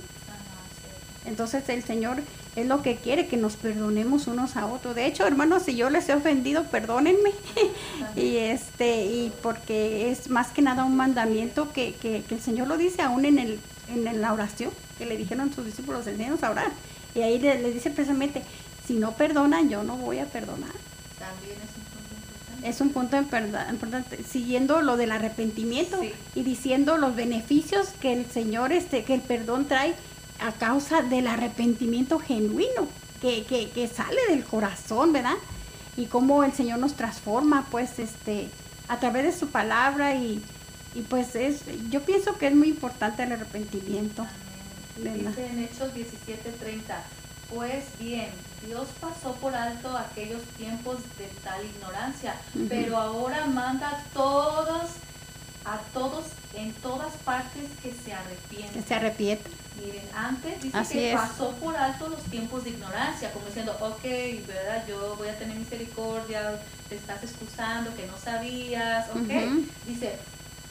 Entonces 1.26 1.68
el 1.70 1.84
Señor 1.84 2.22
es 2.56 2.66
lo 2.66 2.82
que 2.82 2.96
quiere, 2.96 3.28
que 3.28 3.36
nos 3.36 3.58
perdonemos 3.58 4.28
unos 4.28 4.56
a 4.56 4.66
otros. 4.66 4.96
De 4.96 5.06
hecho, 5.06 5.28
hermanos, 5.28 5.64
si 5.64 5.76
yo 5.76 5.90
les 5.90 6.08
he 6.08 6.14
ofendido, 6.14 6.64
perdónenme. 6.66 7.32
y 8.16 8.38
este, 8.38 9.06
y 9.06 9.34
porque 9.42 10.10
es 10.10 10.30
más 10.30 10.50
que 10.50 10.62
nada 10.62 10.86
un 10.86 10.96
mandamiento 10.96 11.72
que, 11.74 11.94
que, 11.96 12.24
el 12.30 12.40
Señor 12.40 12.68
lo 12.68 12.78
dice 12.78 13.02
aún 13.02 13.26
en, 13.26 13.40
el, 13.40 13.60
en 13.90 14.22
la 14.22 14.34
oración, 14.34 14.72
que 14.98 15.06
le 15.06 15.18
dijeron 15.18 15.54
sus 15.54 15.66
discípulos, 15.66 16.08
enséñanos 16.08 16.44
a 16.44 16.52
orar. 16.52 16.72
Y 17.14 17.22
ahí 17.22 17.40
le, 17.40 17.62
le 17.62 17.72
dice 17.72 17.90
precisamente, 17.90 18.42
si 18.88 18.94
no 18.94 19.12
perdonan, 19.12 19.70
yo 19.70 19.84
no 19.84 19.98
voy 19.98 20.20
a 20.20 20.26
perdonar. 20.26 20.72
También 21.20 21.58
es 21.62 21.72
un 21.76 21.84
punto 21.92 22.16
importante. 22.16 22.70
Es 22.70 22.82
un 22.82 22.90
punto 22.90 23.72
importante, 23.72 24.24
siguiendo 24.24 24.82
lo 24.82 24.96
del 24.96 25.12
arrepentimiento 25.12 26.00
y 26.36 26.44
diciendo 26.44 26.96
los 26.96 27.18
beneficios 27.18 27.90
que 28.00 28.14
el 28.14 28.26
Señor, 28.28 28.72
este, 28.72 29.04
que 29.04 29.14
el 29.14 29.22
perdón 29.22 29.66
trae 29.66 29.94
a 30.40 30.52
causa 30.52 31.02
del 31.02 31.28
arrepentimiento 31.28 32.20
genuino 32.20 32.88
que, 33.22 33.46
que, 33.46 33.70
que 33.70 33.88
sale 33.88 34.20
del 34.30 34.44
corazón, 34.44 35.14
¿verdad? 35.14 35.36
Y 35.98 36.06
cómo 36.08 36.44
el 36.44 36.54
Señor 36.54 36.80
nos 36.80 36.96
transforma, 36.96 37.66
pues, 37.72 38.00
este, 38.00 38.50
a 38.88 39.00
través 39.00 39.24
de 39.24 39.32
su 39.32 39.48
palabra 39.48 40.16
y, 40.16 40.44
y 40.94 41.02
pues 41.02 41.36
es, 41.36 41.62
yo 41.90 42.02
pienso 42.04 42.38
que 42.38 42.48
es 42.48 42.56
muy 42.56 42.70
importante 42.70 43.24
el 43.24 43.32
arrepentimiento. 43.32 44.26
Dice 44.98 45.48
en 45.48 45.60
Hechos 45.60 45.94
17:30, 45.94 46.96
pues 47.54 47.84
bien, 48.00 48.30
Dios 48.66 48.88
pasó 49.02 49.34
por 49.36 49.54
alto 49.54 49.96
aquellos 49.98 50.42
tiempos 50.58 50.98
de 51.18 51.28
tal 51.44 51.66
ignorancia, 51.66 52.36
pero 52.70 52.98
ahora 52.98 53.46
manda 53.46 53.90
a 53.90 54.04
todos, 54.14 54.92
a 55.66 55.80
todos 55.94 56.26
en 56.54 56.72
todas 56.74 57.14
partes 57.26 57.70
que 57.82 57.92
se 57.92 58.14
arrepienten. 58.14 58.82
Que 58.82 58.88
se 58.88 58.94
arrepienten. 58.96 59.52
Miren, 59.84 60.08
antes 60.16 60.62
dice 60.62 60.94
que 60.94 61.14
pasó 61.14 61.52
por 61.56 61.76
alto 61.76 62.08
los 62.08 62.24
tiempos 62.24 62.64
de 62.64 62.70
ignorancia, 62.70 63.34
como 63.34 63.46
diciendo, 63.48 63.76
ok, 63.82 64.04
¿verdad? 64.48 64.86
Yo 64.88 65.16
voy 65.18 65.28
a 65.28 65.38
tener 65.38 65.58
misericordia, 65.58 66.62
te 66.88 66.96
estás 66.96 67.24
excusando, 67.24 67.94
que 67.96 68.08
no 68.08 68.18
sabías, 68.18 69.10
ok. 69.10 69.66
Dice, 69.86 70.18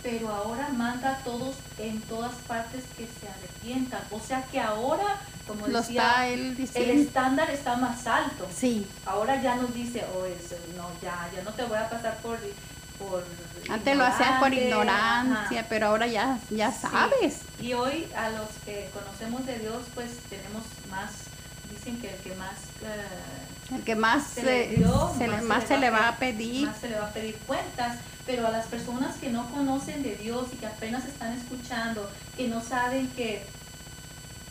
pero 0.03 0.31
ahora 0.31 0.69
manda 0.71 1.11
a 1.11 1.19
todos 1.19 1.57
en 1.79 2.01
todas 2.03 2.35
partes 2.47 2.85
que 2.97 3.07
se 3.07 3.29
arrepientan. 3.29 4.01
O 4.11 4.21
sea 4.21 4.43
que 4.51 4.59
ahora 4.59 5.21
como 5.47 5.67
decía, 5.67 6.27
el 6.29 6.57
estándar 6.77 7.51
está 7.51 7.77
más 7.77 8.07
alto. 8.07 8.49
Sí. 8.55 8.87
Ahora 9.05 9.43
ya 9.43 9.57
nos 9.57 9.75
dice, 9.75 10.05
oh, 10.15 10.25
no, 10.77 10.89
ya, 11.03 11.29
ya 11.35 11.43
no 11.43 11.53
te 11.53 11.65
voy 11.65 11.77
a 11.77 11.89
pasar 11.89 12.17
por... 12.19 12.39
por 12.99 13.25
Antes 13.69 13.97
lo 13.97 14.05
hacías 14.05 14.41
por 14.41 14.53
ignorancia, 14.53 15.67
pero 15.69 15.89
ahora 15.89 16.07
ya, 16.07 16.39
ya 16.51 16.73
sabes. 16.73 17.41
Y 17.61 17.73
hoy 17.73 18.07
a 18.17 18.31
los 18.31 18.49
que 18.65 18.91
conocemos 18.93 19.47
de 19.47 19.59
Dios, 19.59 19.85
pues 19.95 20.11
tenemos 20.29 20.65
más, 20.91 21.11
dicen 21.71 22.01
que 22.01 22.11
el 22.11 22.17
que 22.19 22.35
más... 22.35 22.55
el 23.75 23.83
que 23.83 23.97
más 23.97 24.27
se, 24.27 24.43
le, 24.43 24.79
más, 25.43 25.65
se, 25.65 25.79
le, 25.79 25.91
va 25.91 26.09
a 26.09 26.17
pedir. 26.17 26.67
Más 26.67 26.79
se 26.79 26.91
le 26.91 26.99
va 26.99 27.07
a 27.07 27.13
pedir 27.13 27.37
cuentas. 27.47 27.99
Pero 28.27 28.47
a 28.47 28.51
las 28.51 28.67
personas 28.67 29.17
que 29.17 29.29
no 29.29 29.51
conocen 29.51 30.03
de 30.03 30.17
Dios 30.17 30.49
y 30.53 30.57
que 30.57 30.67
apenas 30.67 31.05
están 31.05 31.33
escuchando, 31.35 32.11
que 32.37 32.49
no 32.49 32.63
saben 32.63 33.09
que 33.09 33.45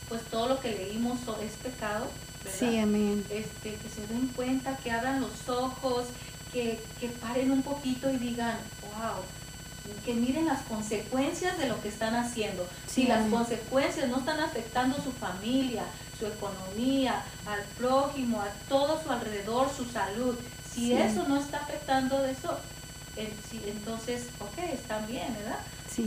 pues 0.09 0.21
todo 0.25 0.47
lo 0.47 0.59
que 0.59 0.71
leímos 0.71 1.19
es 1.43 1.53
pecado. 1.53 2.07
¿verdad? 2.43 2.59
Sí, 2.59 2.77
amén. 2.77 3.25
Este, 3.31 3.73
que 3.75 3.89
se 3.89 4.05
den 4.07 4.27
cuenta, 4.35 4.77
que 4.77 4.91
abran 4.91 5.21
los 5.21 5.49
ojos, 5.49 6.05
que, 6.53 6.79
paren 7.19 7.51
un 7.51 7.63
poquito 7.63 8.09
y 8.11 8.17
digan, 8.17 8.57
wow, 8.81 9.23
que 10.05 10.13
miren 10.13 10.45
las 10.45 10.61
consecuencias 10.61 11.57
de 11.57 11.67
lo 11.67 11.81
que 11.81 11.89
están 11.89 12.15
haciendo. 12.15 12.67
si 12.87 13.03
las 13.03 13.27
consecuencias 13.29 14.07
no 14.07 14.17
están 14.17 14.39
afectando 14.39 14.95
su 15.01 15.11
familia, 15.11 15.83
su 16.17 16.27
economía, 16.27 17.23
al 17.45 17.63
prójimo, 17.77 18.39
a 18.39 18.47
todo 18.69 19.01
su 19.03 19.11
alrededor, 19.11 19.69
su 19.75 19.85
salud, 19.85 20.37
si 20.71 20.93
eso 20.93 21.27
no 21.27 21.37
está 21.37 21.57
afectando 21.57 22.23
eso, 22.25 22.57
entonces, 23.15 24.27
ok, 24.39 24.57
están 24.73 25.05
bien, 25.07 25.33
¿verdad? 25.35 25.59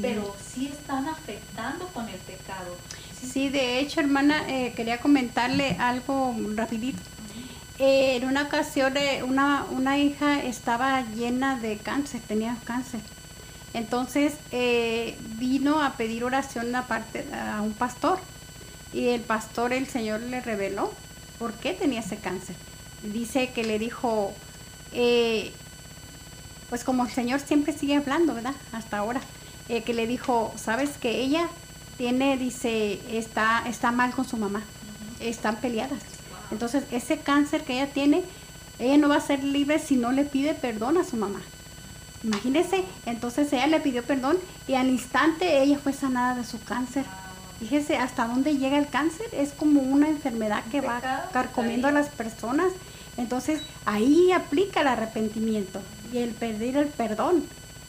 Pero 0.02 0.34
sí 0.44 0.68
están 0.68 1.08
afectando 1.08 1.86
con 1.88 2.08
el 2.08 2.18
pecado. 2.18 2.76
Sí, 3.22 3.48
de 3.48 3.78
hecho, 3.78 4.00
hermana, 4.00 4.44
eh, 4.48 4.72
quería 4.74 4.98
comentarle 4.98 5.76
algo 5.78 6.34
rapidito. 6.54 6.98
Eh, 7.78 8.16
en 8.16 8.24
una 8.24 8.44
ocasión 8.44 8.96
eh, 8.96 9.22
una, 9.22 9.66
una 9.70 9.98
hija 9.98 10.42
estaba 10.42 11.02
llena 11.14 11.58
de 11.58 11.76
cáncer, 11.76 12.22
tenía 12.26 12.56
cáncer. 12.64 13.00
Entonces 13.74 14.34
vino 15.38 15.82
a 15.82 15.98
pedir 15.98 16.24
oración 16.24 16.74
aparte 16.74 17.26
a 17.34 17.60
un 17.60 17.74
pastor 17.74 18.18
y 18.94 19.08
el 19.08 19.20
pastor, 19.20 19.74
el 19.74 19.86
Señor 19.86 20.20
le 20.20 20.40
reveló 20.40 20.90
por 21.38 21.52
qué 21.52 21.74
tenía 21.74 22.00
ese 22.00 22.16
cáncer. 22.16 22.56
Dice 23.02 23.50
que 23.52 23.64
le 23.64 23.78
dijo, 23.78 24.32
pues 26.70 26.84
como 26.84 27.04
el 27.04 27.10
Señor 27.10 27.40
siempre 27.40 27.74
sigue 27.74 27.96
hablando, 27.96 28.32
¿verdad? 28.32 28.54
Hasta 28.72 28.96
ahora, 28.96 29.20
que 29.68 29.92
le 29.92 30.06
dijo, 30.06 30.54
sabes 30.56 30.96
que 30.96 31.20
ella 31.20 31.46
tiene, 31.98 32.38
dice, 32.38 32.98
está, 33.10 33.62
está 33.68 33.92
mal 33.92 34.12
con 34.12 34.24
su 34.24 34.38
mamá, 34.38 34.62
están 35.20 35.56
peleadas. 35.56 36.15
Entonces, 36.50 36.84
ese 36.90 37.18
cáncer 37.18 37.64
que 37.64 37.74
ella 37.74 37.92
tiene, 37.92 38.22
ella 38.78 38.98
no 38.98 39.08
va 39.08 39.16
a 39.16 39.20
ser 39.20 39.42
libre 39.42 39.78
si 39.78 39.96
no 39.96 40.12
le 40.12 40.24
pide 40.24 40.54
perdón 40.54 40.98
a 40.98 41.04
su 41.04 41.16
mamá. 41.16 41.40
Imagínese, 42.24 42.82
entonces 43.04 43.52
ella 43.52 43.66
le 43.66 43.80
pidió 43.80 44.02
perdón 44.02 44.36
y 44.66 44.74
al 44.74 44.88
instante 44.88 45.62
ella 45.62 45.78
fue 45.78 45.92
sanada 45.92 46.34
de 46.34 46.44
su 46.44 46.60
cáncer. 46.60 47.04
Fíjese 47.60 47.96
hasta 47.96 48.26
dónde 48.26 48.56
llega 48.56 48.78
el 48.78 48.88
cáncer, 48.88 49.26
es 49.32 49.52
como 49.52 49.80
una 49.80 50.08
enfermedad 50.08 50.64
que 50.70 50.80
va 50.80 51.28
carcomiendo 51.32 51.88
a 51.88 51.92
las 51.92 52.08
personas. 52.08 52.72
Entonces 53.16 53.62
ahí 53.84 54.32
aplica 54.32 54.80
el 54.80 54.88
arrepentimiento 54.88 55.80
y 56.12 56.18
el 56.18 56.30
pedir 56.30 56.76
el 56.76 56.88
perdón. 56.88 57.44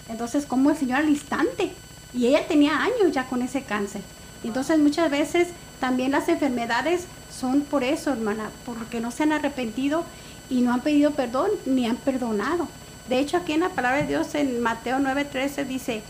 Entonces, 0.08 0.46
como 0.46 0.70
el 0.70 0.78
Señor 0.78 1.00
al 1.00 1.10
instante 1.10 1.72
y 2.14 2.28
ella 2.28 2.48
tenía 2.48 2.82
años 2.82 3.12
ya 3.12 3.26
con 3.26 3.42
ese 3.42 3.64
cáncer. 3.64 4.02
Entonces 4.44 4.80
muchas 4.80 5.12
veces 5.12 5.50
también 5.80 6.12
las 6.12 6.30
enfermedades 6.30 7.06
son 7.40 7.62
por 7.62 7.84
eso, 7.84 8.12
hermana, 8.12 8.50
porque 8.66 9.00
no 9.00 9.12
se 9.12 9.24
han 9.24 9.32
arrepentido 9.32 10.04
y 10.50 10.62
no 10.62 10.74
han 10.74 10.82
pedido 10.82 11.12
perdón 11.12 11.50
ni 11.66 11.86
han 11.86 11.98
perdonado. 11.98 12.68
De 13.10 13.20
hecho, 13.20 13.38
aquí 13.38 13.54
en 13.54 13.62
la 13.62 13.70
palabra 13.70 14.02
de 14.02 14.08
Dios 14.08 14.36
en 14.36 14.62
Mateo 14.62 14.98
9:13 15.00 15.66
dice, 15.66 16.02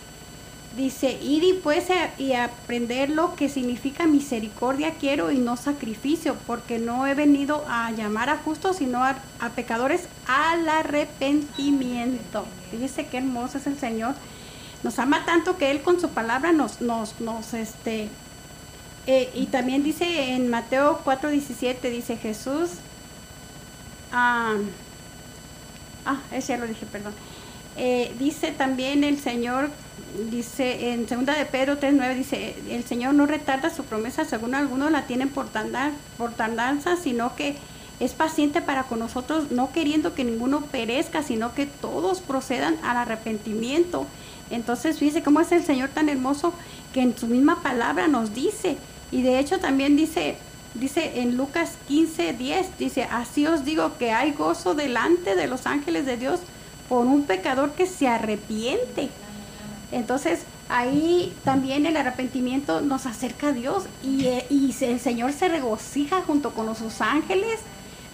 dice, 0.75 1.17
y 1.21 1.59
pues 1.63 1.87
y 2.17 2.33
aprender 2.33 3.09
lo 3.09 3.35
que 3.35 3.49
significa 3.49 4.07
misericordia 4.07 4.93
quiero 4.99 5.31
y 5.31 5.37
no 5.37 5.57
sacrificio, 5.57 6.35
porque 6.47 6.79
no 6.79 7.07
he 7.07 7.13
venido 7.13 7.65
a 7.67 7.91
llamar 7.91 8.29
a 8.29 8.37
justos, 8.37 8.77
sino 8.77 9.03
a, 9.03 9.17
a 9.39 9.49
pecadores 9.49 10.07
al 10.27 10.67
arrepentimiento. 10.67 12.45
Fíjese 12.71 13.07
qué 13.07 13.17
hermoso 13.17 13.57
es 13.57 13.67
el 13.67 13.77
Señor 13.77 14.15
nos 14.83 14.99
ama 14.99 15.25
tanto 15.25 15.57
que 15.57 15.71
Él 15.71 15.81
con 15.81 15.99
su 15.99 16.09
palabra 16.09 16.51
nos, 16.51 16.81
nos, 16.81 17.19
nos, 17.19 17.53
este, 17.53 18.09
eh, 19.07 19.31
y 19.33 19.45
también 19.45 19.83
dice 19.83 20.33
en 20.33 20.49
Mateo 20.49 20.99
4:17, 21.05 21.89
dice 21.89 22.17
Jesús, 22.17 22.71
ah, 24.11 24.55
ah, 26.05 26.19
ese 26.33 26.49
ya 26.49 26.57
lo 26.57 26.67
dije, 26.67 26.85
perdón. 26.85 27.13
Eh, 27.77 28.13
dice 28.19 28.51
también 28.51 29.05
el 29.05 29.19
Señor, 29.19 29.69
dice 30.29 30.91
en 30.91 31.07
segunda 31.07 31.35
de 31.37 31.45
Pedro 31.45 31.79
3.9, 31.79 32.15
dice, 32.15 32.55
el 32.69 32.83
Señor 32.83 33.13
no 33.13 33.27
retarda 33.27 33.69
su 33.69 33.83
promesa 33.83 34.25
según 34.25 34.55
algunos 34.55 34.91
la 34.91 35.07
tienen 35.07 35.29
por, 35.29 35.47
por 36.17 36.33
tardanza, 36.33 36.97
sino 36.97 37.35
que 37.35 37.55
es 37.99 38.13
paciente 38.13 38.61
para 38.61 38.83
con 38.83 38.99
nosotros, 38.99 39.51
no 39.51 39.71
queriendo 39.71 40.15
que 40.15 40.23
ninguno 40.23 40.61
perezca, 40.65 41.23
sino 41.23 41.53
que 41.53 41.65
todos 41.65 42.19
procedan 42.19 42.75
al 42.83 42.97
arrepentimiento. 42.97 44.05
Entonces, 44.49 44.99
fíjese 44.99 45.23
cómo 45.23 45.39
es 45.39 45.51
el 45.51 45.63
Señor 45.63 45.89
tan 45.89 46.09
hermoso 46.09 46.53
que 46.93 47.01
en 47.01 47.17
su 47.17 47.27
misma 47.27 47.63
palabra 47.63 48.07
nos 48.07 48.33
dice. 48.33 48.77
Y 49.11 49.21
de 49.21 49.39
hecho 49.39 49.59
también 49.59 49.95
dice, 49.95 50.35
dice 50.73 51.21
en 51.21 51.37
Lucas 51.37 51.77
15, 51.87 52.33
10, 52.33 52.77
dice, 52.77 53.03
así 53.03 53.47
os 53.47 53.65
digo 53.65 53.97
que 53.97 54.11
hay 54.11 54.31
gozo 54.31 54.73
delante 54.73 55.35
de 55.35 55.47
los 55.47 55.65
ángeles 55.65 56.05
de 56.05 56.17
Dios 56.17 56.41
por 56.89 57.05
un 57.05 57.23
pecador 57.23 57.71
que 57.71 57.85
se 57.85 58.07
arrepiente. 58.07 59.09
Entonces, 59.91 60.41
ahí 60.69 61.33
también 61.43 61.85
el 61.85 61.95
arrepentimiento 61.95 62.81
nos 62.81 63.05
acerca 63.05 63.47
a 63.47 63.53
Dios 63.53 63.85
y, 64.03 64.25
eh, 64.25 64.45
y 64.49 64.75
el 64.81 64.99
Señor 64.99 65.31
se 65.31 65.47
regocija 65.47 66.21
junto 66.21 66.51
con 66.51 66.65
los 66.65 66.79
sus 66.79 67.01
ángeles 67.01 67.59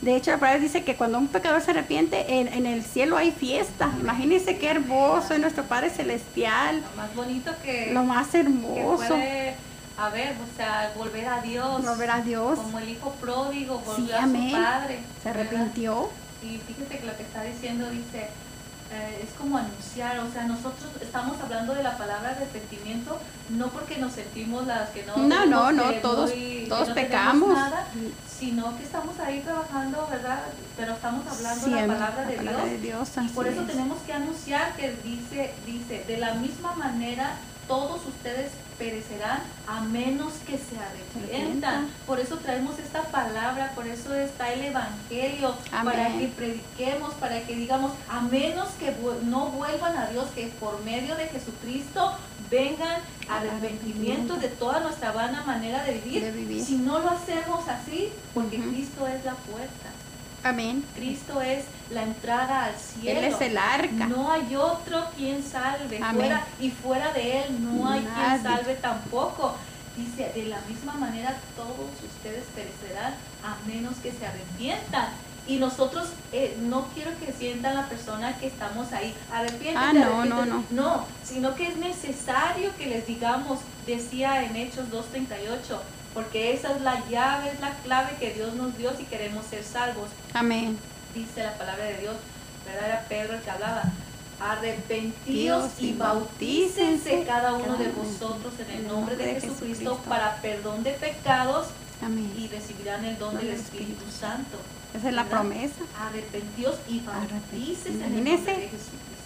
de 0.03 0.17
hecho, 0.17 0.31
la 0.31 0.37
palabra 0.37 0.59
dice 0.59 0.83
que 0.83 0.95
cuando 0.95 1.17
un 1.17 1.29
pecador 1.29 1.61
se 1.61 1.71
arrepiente, 1.71 2.39
en, 2.39 2.65
el 2.65 2.83
cielo 2.83 3.15
hay 3.15 3.31
fiesta. 3.31 3.89
Imagínense 4.01 4.57
qué 4.57 4.69
hermoso 4.69 5.33
es 5.33 5.39
nuestro 5.39 5.63
Padre 5.63 5.89
Celestial. 5.91 6.81
Lo 6.81 7.01
más 7.01 7.15
bonito 7.15 7.51
que... 7.63 7.93
Lo 7.93 8.03
más 8.03 8.35
hermoso. 8.35 9.15
Que 9.15 9.55
a 9.97 10.09
ver, 10.09 10.35
o 10.41 10.57
sea, 10.57 10.91
volver 10.97 11.27
a 11.27 11.41
Dios. 11.41 11.85
Volver 11.85 12.09
a 12.11 12.21
Dios. 12.21 12.57
Como 12.59 12.79
el 12.79 12.89
hijo 12.89 13.11
pródigo 13.13 13.79
volvió 13.79 14.05
Sí, 14.07 14.11
a 14.11 14.23
amén. 14.23 14.49
su 14.51 14.55
padre. 14.57 14.99
Se 15.21 15.31
¿verdad? 15.31 15.47
arrepintió. 15.53 16.09
Y 16.41 16.57
fíjese 16.57 16.97
que 16.99 17.05
lo 17.05 17.15
que 17.15 17.23
está 17.23 17.43
diciendo 17.43 17.89
dice, 17.89 18.27
eh, 18.91 19.21
es 19.23 19.29
como 19.39 19.57
anunciar, 19.57 20.19
o 20.19 20.31
sea, 20.31 20.43
nosotros 20.43 20.89
estamos 21.01 21.39
hablando 21.41 21.73
de 21.73 21.83
la 21.83 21.97
palabra 21.97 22.31
arrepentimiento, 22.31 23.17
no 23.49 23.67
porque 23.69 23.97
nos 23.97 24.13
sentimos 24.13 24.67
las 24.67 24.89
que 24.89 25.03
no... 25.05 25.15
No, 25.17 25.45
no, 25.45 25.71
no, 25.71 25.89
que 25.89 25.95
todos- 25.99 26.29
muy- 26.31 26.63
que 26.63 26.65
todos 26.69 26.89
no 26.89 26.93
pecamos. 26.95 27.53
nada, 27.55 27.87
sino 28.39 28.75
que 28.77 28.83
estamos 28.83 29.17
ahí 29.19 29.39
trabajando, 29.39 30.05
¿verdad? 30.11 30.39
Pero 30.75 30.93
estamos 30.93 31.25
hablando 31.27 31.65
Sí, 31.65 31.71
la 31.71 31.87
palabra 31.87 32.25
de 32.25 32.35
La 32.37 32.43
palabra 32.43 32.65
Dios. 32.65 32.71
de 32.71 32.77
Dios, 32.87 33.09
Y 33.23 33.27
por 33.29 33.47
eso 33.47 33.61
es. 33.61 33.67
tenemos 33.67 33.97
que 34.01 34.13
anunciar 34.13 34.75
que 34.75 34.95
dice, 35.03 35.53
dice, 35.65 36.03
de 36.05 36.17
la 36.17 36.33
misma 36.33 36.75
manera 36.75 37.35
todos 37.67 38.05
ustedes 38.05 38.51
perecerán 38.77 39.41
a 39.67 39.81
menos 39.81 40.33
que 40.45 40.57
se 40.57 40.77
arrepientan. 40.77 41.89
Por 42.05 42.19
eso 42.19 42.37
traemos 42.37 42.79
esta 42.79 43.03
palabra, 43.03 43.71
por 43.75 43.87
eso 43.87 44.13
está 44.13 44.51
el 44.51 44.63
Evangelio, 44.65 45.55
para 45.71 46.07
que 46.17 46.27
prediquemos, 46.27 47.13
para 47.15 47.41
que 47.43 47.55
digamos, 47.55 47.91
a 48.09 48.21
menos 48.21 48.69
que 48.79 48.93
no 49.23 49.47
vuelvan 49.47 49.97
a 49.97 50.07
Dios, 50.07 50.27
que 50.35 50.47
por 50.59 50.83
medio 50.83 51.15
de 51.15 51.27
Jesucristo 51.27 52.13
vengan 52.49 53.01
arrepentimiento 53.29 54.35
de 54.35 54.49
toda 54.49 54.79
nuestra 54.81 55.11
vana 55.11 55.43
manera 55.43 55.83
de 55.83 55.93
vivir. 55.93 56.23
De 56.23 56.31
vivir. 56.31 56.63
Si 56.63 56.75
no 56.75 56.99
lo 56.99 57.09
hacemos 57.09 57.67
así, 57.67 58.11
porque. 58.33 58.57
Cristo 58.57 59.07
es 59.07 59.23
la 59.25 59.33
puerta. 59.33 59.89
Amén. 60.43 60.83
Cristo 60.95 61.41
es 61.41 61.65
la 61.89 62.03
entrada 62.03 62.65
al 62.65 62.75
cielo. 62.75 63.19
Él 63.19 63.25
es 63.25 63.41
el 63.41 63.57
arca. 63.57 64.07
No 64.07 64.31
hay 64.31 64.55
otro 64.55 65.05
quien 65.15 65.43
salve. 65.43 65.97
Amén. 66.03 66.15
Fuera, 66.15 66.43
y 66.59 66.69
fuera 66.71 67.13
de 67.13 67.43
Él 67.43 67.63
no 67.63 67.87
hay 67.89 68.01
Nadie. 68.01 68.13
quien 68.41 68.43
salve 68.43 68.75
tampoco. 68.75 69.55
Dice, 69.95 70.31
de 70.33 70.45
la 70.45 70.59
misma 70.67 70.93
manera 70.95 71.35
todos 71.55 71.91
ustedes 72.03 72.43
perecerán 72.55 73.13
a 73.43 73.55
menos 73.67 73.95
que 73.97 74.11
se 74.11 74.25
arrepientan. 74.25 75.09
Y 75.45 75.57
nosotros, 75.57 76.07
eh, 76.31 76.57
no 76.61 76.87
quiero 76.95 77.11
que 77.19 77.31
sientan 77.33 77.75
la 77.75 77.87
persona 77.89 78.37
que 78.37 78.47
estamos 78.47 78.91
ahí, 78.93 79.13
arrepiéntete, 79.31 79.77
Ah, 79.77 79.91
no, 79.93 80.21
arrepiéntete". 80.21 80.49
no, 80.71 80.83
No, 80.83 81.05
sino 81.23 81.53
que 81.55 81.67
es 81.67 81.75
necesario 81.75 82.71
que 82.77 82.87
les 82.87 83.05
digamos, 83.05 83.59
decía 83.85 84.41
en 84.43 84.55
Hechos 84.55 84.89
2.38, 84.89 85.79
porque 86.13 86.53
esa 86.53 86.75
es 86.75 86.81
la 86.81 87.03
llave, 87.09 87.51
es 87.51 87.59
la 87.59 87.71
clave 87.83 88.15
que 88.19 88.33
Dios 88.33 88.53
nos 88.53 88.77
dio 88.77 88.95
si 88.95 89.03
queremos 89.05 89.45
ser 89.45 89.63
salvos 89.63 90.09
Amén. 90.33 90.77
dice 91.13 91.43
la 91.43 91.57
palabra 91.57 91.83
de 91.85 91.97
Dios, 91.97 92.15
¿verdad? 92.65 92.85
Era 92.87 93.05
Pedro 93.09 93.33
el 93.35 93.41
que 93.41 93.49
hablaba. 93.49 93.83
Arrepentíos 94.39 95.77
Dios, 95.77 95.91
y 95.91 95.93
bautícense 95.97 97.23
cada 97.25 97.53
uno 97.53 97.77
de 97.77 97.87
vosotros 97.89 98.53
en 98.59 98.77
el 98.77 98.87
nombre 98.87 99.15
de 99.15 99.39
Jesucristo 99.39 99.99
para 100.07 100.41
perdón 100.41 100.83
de 100.83 100.91
pecados 100.91 101.67
Amén. 102.01 102.31
y 102.37 102.47
recibirán 102.47 103.05
el 103.05 103.17
don 103.17 103.37
del 103.37 103.49
Espíritu 103.49 104.03
Santo. 104.11 104.57
Esa 104.93 105.09
es 105.09 105.15
la 105.15 105.25
promesa. 105.25 105.81
Arrepentíos 105.99 106.75
y 106.89 106.99
bautícense 106.99 108.05
en 108.05 108.13
el 108.17 108.23
nombre 108.25 108.53
de 108.53 108.69
Jesucristo. 108.69 109.22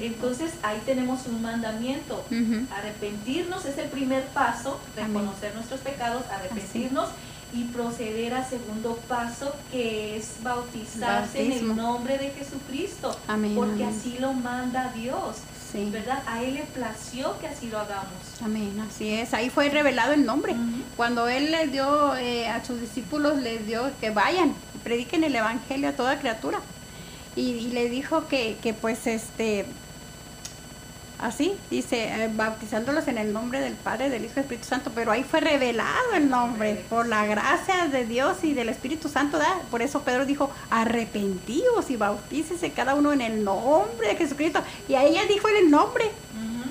Entonces 0.00 0.52
ahí 0.62 0.80
tenemos 0.84 1.26
un 1.26 1.42
mandamiento. 1.42 2.24
Arrepentirnos 2.76 3.64
es 3.64 3.78
el 3.78 3.88
primer 3.88 4.24
paso, 4.28 4.80
Amén. 4.96 5.14
reconocer 5.14 5.54
nuestros 5.54 5.80
pecados, 5.80 6.22
arrepentirnos 6.30 7.08
y 7.52 7.64
proceder 7.64 8.34
al 8.34 8.44
segundo 8.48 8.96
paso 9.08 9.54
que 9.70 10.16
es 10.16 10.42
bautizarse 10.42 11.44
en 11.44 11.52
el 11.52 11.76
nombre 11.76 12.18
de 12.18 12.30
Jesucristo, 12.30 13.16
Amén, 13.28 13.54
porque 13.54 13.84
amén. 13.84 13.96
así 13.96 14.16
lo 14.18 14.32
manda 14.32 14.92
Dios, 14.94 15.36
Sí. 15.70 15.88
¿verdad? 15.92 16.22
A 16.26 16.42
Él 16.42 16.54
le 16.54 16.62
plació 16.62 17.36
que 17.40 17.46
así 17.48 17.68
lo 17.68 17.78
hagamos. 17.80 18.12
Amén, 18.44 18.72
así 18.88 19.08
es. 19.12 19.34
Ahí 19.34 19.50
fue 19.50 19.68
revelado 19.70 20.12
el 20.12 20.24
nombre. 20.24 20.54
Cuando 20.96 21.28
Él 21.28 21.50
les 21.50 21.72
dio 21.72 22.14
eh, 22.16 22.48
a 22.48 22.64
sus 22.64 22.80
discípulos, 22.80 23.38
les 23.38 23.66
dio 23.66 23.90
que 24.00 24.10
vayan, 24.10 24.54
prediquen 24.84 25.24
el 25.24 25.34
Evangelio 25.34 25.88
a 25.88 25.92
toda 25.92 26.18
criatura. 26.20 26.60
Y, 27.36 27.42
y 27.50 27.68
le 27.68 27.88
dijo 27.88 28.28
que, 28.28 28.56
que 28.62 28.74
pues 28.74 29.06
este, 29.06 29.66
así, 31.18 31.54
dice, 31.70 32.04
eh, 32.04 32.30
bautizándolos 32.32 33.08
en 33.08 33.18
el 33.18 33.32
nombre 33.32 33.60
del 33.60 33.74
Padre, 33.74 34.10
del 34.10 34.24
Hijo 34.24 34.32
y 34.32 34.36
del 34.36 34.42
Espíritu 34.44 34.68
Santo. 34.68 34.92
Pero 34.94 35.10
ahí 35.10 35.24
fue 35.24 35.40
revelado 35.40 36.14
el 36.14 36.28
nombre, 36.28 36.84
por 36.88 37.08
la 37.08 37.26
gracia 37.26 37.88
de 37.88 38.04
Dios 38.06 38.44
y 38.44 38.52
del 38.54 38.68
Espíritu 38.68 39.08
Santo. 39.08 39.38
¿da? 39.38 39.60
Por 39.70 39.82
eso 39.82 40.02
Pedro 40.02 40.26
dijo, 40.26 40.50
arrepentíos 40.70 41.90
y 41.90 41.96
bautícese 41.96 42.70
cada 42.70 42.94
uno 42.94 43.12
en 43.12 43.20
el 43.20 43.42
nombre 43.44 44.08
de 44.08 44.16
Jesucristo. 44.16 44.60
Y 44.88 44.94
a 44.94 45.04
ella 45.04 45.22
dijo 45.28 45.48
en 45.48 45.56
el 45.56 45.70
nombre. 45.70 46.10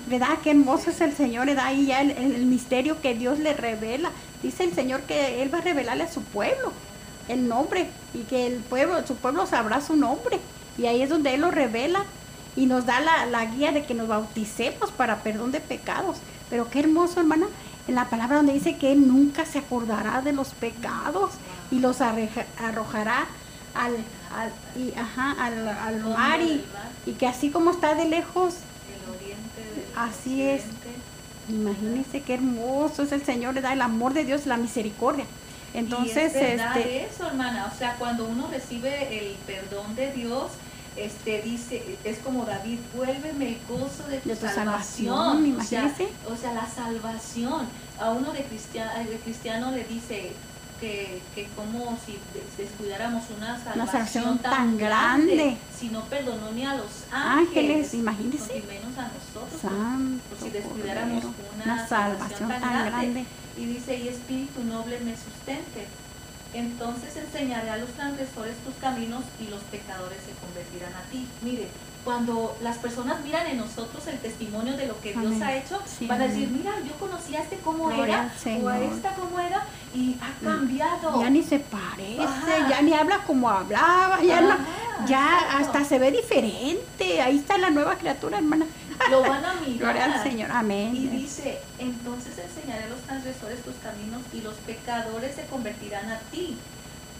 ¿Verdad? 0.05 0.37
Qué 0.43 0.51
hermoso 0.51 0.89
es 0.91 0.99
el 1.01 1.15
Señor, 1.15 1.47
¿verdad? 1.47 1.65
Ahí 1.67 1.85
ya 1.87 2.01
el, 2.01 2.11
el- 2.11 2.35
el 2.35 2.45
misterio 2.45 3.01
que 3.01 3.15
Dios 3.15 3.39
le 3.39 3.53
revela. 3.53 4.11
Dice 4.43 4.65
el 4.65 4.73
Señor 4.73 5.01
que 5.03 5.41
Él 5.41 5.51
va 5.51 5.59
a 5.59 5.61
revelarle 5.61 6.03
a 6.03 6.11
su 6.11 6.21
pueblo 6.21 6.71
el 7.27 7.47
nombre 7.47 7.89
y 8.13 8.19
que 8.23 8.47
el 8.47 8.57
pueblo, 8.57 9.05
su 9.07 9.15
pueblo 9.15 9.45
sabrá 9.45 9.81
su 9.81 9.95
nombre. 9.95 10.39
Y 10.77 10.85
ahí 10.87 11.01
es 11.01 11.09
donde 11.09 11.33
Él 11.35 11.41
lo 11.41 11.51
revela 11.51 12.05
y 12.55 12.65
nos 12.65 12.85
da 12.85 12.99
la, 12.99 13.25
la 13.25 13.45
guía 13.45 13.71
de 13.71 13.83
que 13.85 13.93
nos 13.93 14.07
bauticemos 14.07 14.91
para 14.91 15.23
perdón 15.23 15.51
de 15.51 15.59
pecados. 15.59 16.17
Pero 16.49 16.69
qué 16.69 16.79
hermoso, 16.79 17.19
hermana, 17.19 17.47
en 17.87 17.95
la 17.95 18.09
palabra 18.09 18.37
donde 18.37 18.53
dice 18.53 18.77
que 18.77 18.91
Él 18.91 19.07
nunca 19.07 19.45
se 19.45 19.59
acordará 19.59 20.21
de 20.21 20.33
los 20.33 20.49
pecados 20.49 21.31
y 21.71 21.79
los 21.79 22.01
arreja- 22.01 22.45
arrojará 22.59 23.25
al, 23.75 23.93
al, 24.35 24.51
y, 24.79 24.93
ajá, 24.97 25.31
al, 25.43 25.67
al 25.67 25.99
mar 26.03 26.41
y, 26.41 26.63
y 27.05 27.13
que 27.13 27.27
así 27.27 27.49
como 27.49 27.71
está 27.71 27.95
de 27.95 28.05
lejos, 28.05 28.55
el 28.93 29.15
oriente 29.15 29.61
del 29.75 29.97
Así 29.97 30.41
es. 30.43 30.63
Imagínense 31.49 32.21
qué 32.21 32.35
hermoso 32.35 33.03
es 33.03 33.11
el 33.11 33.23
Señor, 33.25 33.53
le 33.53 33.61
da 33.61 33.73
el 33.73 33.81
amor 33.81 34.13
de 34.13 34.23
Dios, 34.25 34.45
la 34.45 34.57
misericordia. 34.57 35.25
Entonces, 35.73 36.33
y 36.33 36.37
es 36.37 36.57
verdad 36.57 36.77
este, 36.77 37.05
eso, 37.05 37.27
hermana. 37.27 37.71
O 37.73 37.77
sea, 37.77 37.95
cuando 37.97 38.25
uno 38.25 38.47
recibe 38.51 39.17
el 39.17 39.35
perdón 39.47 39.95
de 39.95 40.11
Dios, 40.11 40.51
este 40.95 41.41
dice, 41.41 41.97
es 42.03 42.19
como 42.19 42.45
David, 42.45 42.79
vuélveme 42.95 43.49
el 43.49 43.57
gozo 43.67 44.07
de 44.07 44.19
tu, 44.19 44.29
De 44.29 44.35
tu 44.35 44.45
salvación. 44.45 45.15
salvación, 45.15 45.57
o, 45.59 45.63
sea, 45.63 45.79
imagínese. 45.83 46.07
o 46.31 46.35
sea, 46.35 46.53
la 46.53 46.67
salvación. 46.67 47.67
A 47.99 48.11
uno 48.11 48.33
de 48.33 48.43
cristiano, 48.43 48.91
de 49.07 49.17
cristiano 49.17 49.71
le 49.71 49.83
dice 49.83 50.31
que, 50.83 51.21
que 51.33 51.47
como 51.55 51.97
si 52.05 52.19
des- 52.33 52.57
descuidáramos 52.57 53.23
una 53.37 53.55
salvación, 53.57 53.87
salvación 53.87 54.37
tan, 54.39 54.51
tan 54.51 54.77
grande, 54.77 55.35
grande. 55.35 55.57
si 55.79 55.87
no 55.89 56.03
perdonó 56.05 56.51
ni 56.51 56.65
a 56.65 56.75
los 56.75 57.05
Ángeles, 57.09 57.87
ángeles, 57.87 57.93
imagínese. 57.93 58.53
ni 58.59 58.61
menos 58.67 58.97
a 58.97 59.07
nosotros. 59.07 59.61
Santo 59.61 60.23
por 60.29 60.37
si 60.39 60.49
descuidáramos 60.49 61.23
Cordero, 61.23 61.49
una, 61.55 61.63
una 61.73 61.87
salvación 61.87 62.49
tan 62.49 62.85
grande. 62.85 63.25
y 63.57 63.65
dice, 63.65 63.95
y 63.97 64.07
espíritu 64.09 64.61
noble 64.65 64.99
me 64.99 65.15
sustente. 65.15 65.87
Entonces 66.53 67.15
enseñaré 67.15 67.69
a 67.69 67.77
los 67.77 67.89
transgresores 67.91 68.55
tus 68.65 68.75
caminos 68.75 69.23
y 69.39 69.47
los 69.47 69.61
pecadores 69.71 70.19
se 70.19 70.33
convertirán 70.45 70.93
a 70.93 71.01
ti. 71.09 71.27
Mire, 71.41 71.69
cuando 72.03 72.57
las 72.61 72.77
personas 72.77 73.21
miran 73.23 73.47
en 73.47 73.57
nosotros 73.57 74.05
el 74.07 74.19
testimonio 74.19 74.75
de 74.75 74.87
lo 74.87 74.99
que 74.99 75.11
Dios 75.13 75.25
Amén. 75.25 75.43
ha 75.43 75.53
hecho, 75.55 75.79
Sí, 75.85 76.05
van 76.05 76.21
a 76.21 76.27
decir, 76.27 76.49
mira, 76.49 76.73
yo 76.85 76.93
conocí 76.99 77.35
a 77.35 77.41
este 77.41 77.57
como 77.57 77.89
era, 77.91 78.31
o 78.61 78.67
a 78.67 78.79
esta 78.79 79.13
como 79.15 79.39
era, 79.39 79.65
y 79.93 80.17
ha 80.21 80.43
cambiado. 80.43 81.21
Ya 81.21 81.29
ni 81.29 81.41
se 81.43 81.59
parece, 81.59 82.21
Ajá. 82.21 82.69
ya 82.69 82.81
ni 82.81 82.93
habla 82.93 83.19
como 83.25 83.49
hablaba, 83.49 84.21
ya, 84.21 84.41
no- 84.41 84.57
ya 85.07 85.57
hasta 85.57 85.85
se 85.85 85.97
ve 85.99 86.11
diferente. 86.11 87.21
Ahí 87.21 87.37
está 87.37 87.57
la 87.57 87.69
nueva 87.69 87.95
criatura, 87.97 88.37
hermana. 88.39 88.65
Lo 89.09 89.21
van 89.21 89.43
a 89.45 89.53
mirar. 89.55 89.77
Gloria 89.79 90.05
al 90.05 90.23
Señor, 90.23 90.51
amén. 90.51 90.95
Y 90.95 91.07
dice, 91.07 91.59
entonces 91.79 92.33
enseñaré 92.37 92.83
a 92.85 92.89
los 92.89 92.99
transgresores 93.01 93.61
tus 93.63 93.75
caminos 93.75 94.21
y 94.33 94.41
los 94.41 94.55
pecadores 94.55 95.35
se 95.35 95.45
convertirán 95.45 96.09
a 96.11 96.19
ti, 96.31 96.57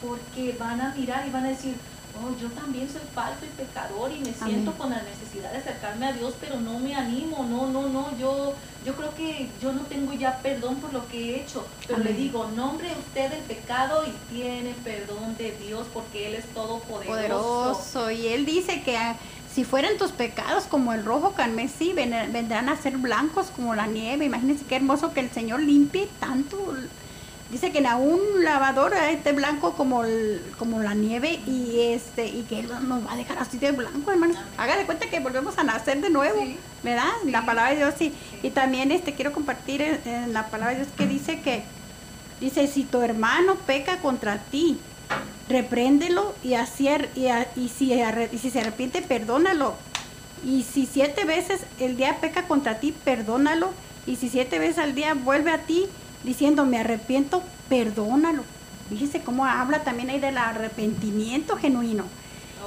porque 0.06 0.56
van 0.60 0.82
a 0.82 0.94
mirar 0.96 1.26
y 1.28 1.32
van 1.32 1.46
a 1.46 1.50
decir, 1.50 1.76
oh, 2.22 2.40
yo 2.42 2.48
también 2.50 2.90
soy 2.90 3.02
falto 3.14 3.46
y 3.46 3.50
pecador 3.50 4.12
y 4.12 4.20
me 4.20 4.26
siento 4.34 4.72
Amén. 4.72 4.74
con 4.78 4.90
la 4.92 5.02
necesidad 5.02 5.52
de 5.52 5.58
acercarme 5.58 6.08
a 6.08 6.14
Dios, 6.14 6.34
pero 6.40 6.60
no 6.60 6.80
me 6.80 6.94
animo, 6.96 7.46
no, 7.50 7.68
no, 7.68 7.90
no, 7.90 8.18
yo, 8.18 8.54
yo 8.86 8.96
creo 8.96 9.14
que 9.16 9.50
yo 9.62 9.72
no 9.74 9.82
tengo 9.82 10.14
ya 10.14 10.40
perdón 10.40 10.76
por 10.78 10.94
lo 10.94 11.08
que 11.08 11.18
he 11.36 11.42
hecho, 11.42 11.66
pero 11.88 12.00
le 12.00 12.14
digo, 12.14 12.48
nombre 12.56 12.90
usted 13.08 13.32
el 13.34 13.42
pecado 13.42 14.04
y 14.06 14.12
tiene 14.34 14.76
perdón 14.84 15.36
de 15.38 15.52
Dios 15.58 15.88
porque 15.94 16.28
Él 16.28 16.36
es 16.36 16.46
todopoderoso. 16.54 17.12
poderoso. 17.12 18.12
Y 18.12 18.28
él 18.28 18.46
dice 18.46 18.82
que 18.84 18.96
ah, 18.98 19.16
si 19.54 19.64
fueran 19.64 19.98
tus 19.98 20.12
pecados 20.12 20.64
como 20.66 20.94
el 20.94 21.06
rojo 21.06 21.34
carmesí, 21.34 21.94
ven- 21.94 22.32
vendrán 22.34 22.70
a 22.70 22.76
ser 22.82 22.98
blancos 22.98 23.48
como 23.56 23.76
la 23.76 23.86
nieve. 23.88 24.26
Imagínense 24.26 24.66
qué 24.66 24.76
hermoso 24.78 25.14
que 25.14 25.20
el 25.20 25.30
Señor 25.32 25.62
limpie 25.62 26.08
tanto. 26.20 26.58
Dice 27.54 27.72
que 27.72 27.78
en 27.78 27.86
un 27.86 28.44
lavador 28.44 28.94
esté 28.96 29.32
blanco 29.32 29.74
como, 29.76 30.04
el- 30.04 30.42
como 30.58 30.82
la 30.82 30.96
nieve 30.96 31.40
y 31.46 31.82
este 31.94 32.26
y 32.26 32.42
que 32.50 32.62
Él 32.62 32.70
nos 32.88 33.06
va 33.06 33.14
a 33.14 33.16
dejar 33.16 33.38
así 33.38 33.60
de 33.60 33.72
blanco, 33.72 34.10
hermano. 34.12 34.34
De 34.34 34.86
cuenta 34.88 35.06
que 35.08 35.20
volvemos 35.20 35.56
a 35.60 35.64
nacer 35.64 36.02
de 36.02 36.10
nuevo, 36.10 36.42
Sí. 36.42 36.58
¿verdad? 36.82 37.12
Sí. 37.24 37.30
La 37.30 37.46
palabra 37.46 37.70
de 37.70 37.78
Dios 37.78 37.94
sí. 37.98 38.12
Sí. 38.32 38.48
Y 38.48 38.50
también 38.50 38.92
este 38.92 39.14
quiero 39.14 39.32
compartir 39.34 39.84
en, 39.84 40.02
en 40.04 40.34
la 40.34 40.48
palabra 40.48 40.74
de 40.74 40.82
Dios 40.82 40.92
que 40.98 41.06
dice 41.06 41.42
que 41.42 41.64
dice 42.42 42.66
si 42.68 42.86
tu 42.86 43.04
hermano 43.04 43.54
peca 43.68 43.98
contra 43.98 44.40
ti, 44.40 44.80
repréndelo 45.48 46.34
y, 46.44 46.56
así, 46.56 46.88
ar- 46.88 47.10
y, 47.16 47.28
a- 47.28 47.48
y 47.56 47.70
si, 47.70 47.94
y 47.94 48.38
si 48.40 48.50
se 48.50 48.62
arrepiente, 48.62 49.04
perdónalo. 49.04 49.76
Y 50.44 50.64
si 50.64 50.88
siete 50.88 51.24
veces 51.26 51.62
el 51.80 51.98
día 51.98 52.18
peca 52.20 52.48
contra 52.48 52.80
ti, 52.80 52.94
perdónalo. 53.06 53.70
Y 54.08 54.16
si 54.16 54.28
siete 54.30 54.58
veces 54.60 54.80
al 54.80 54.96
día 54.96 55.14
vuelve 55.14 55.52
a 55.52 55.60
ti 55.60 55.86
diciendo, 56.24 56.66
me 56.66 56.80
arrepiento, 56.80 57.44
perdónalo. 57.70 58.44
Fíjese 58.90 59.22
cómo 59.22 59.46
habla 59.46 59.84
también 59.84 60.10
ahí 60.10 60.20
del 60.20 60.38
arrepentimiento 60.38 61.58
genuino. 61.58 62.06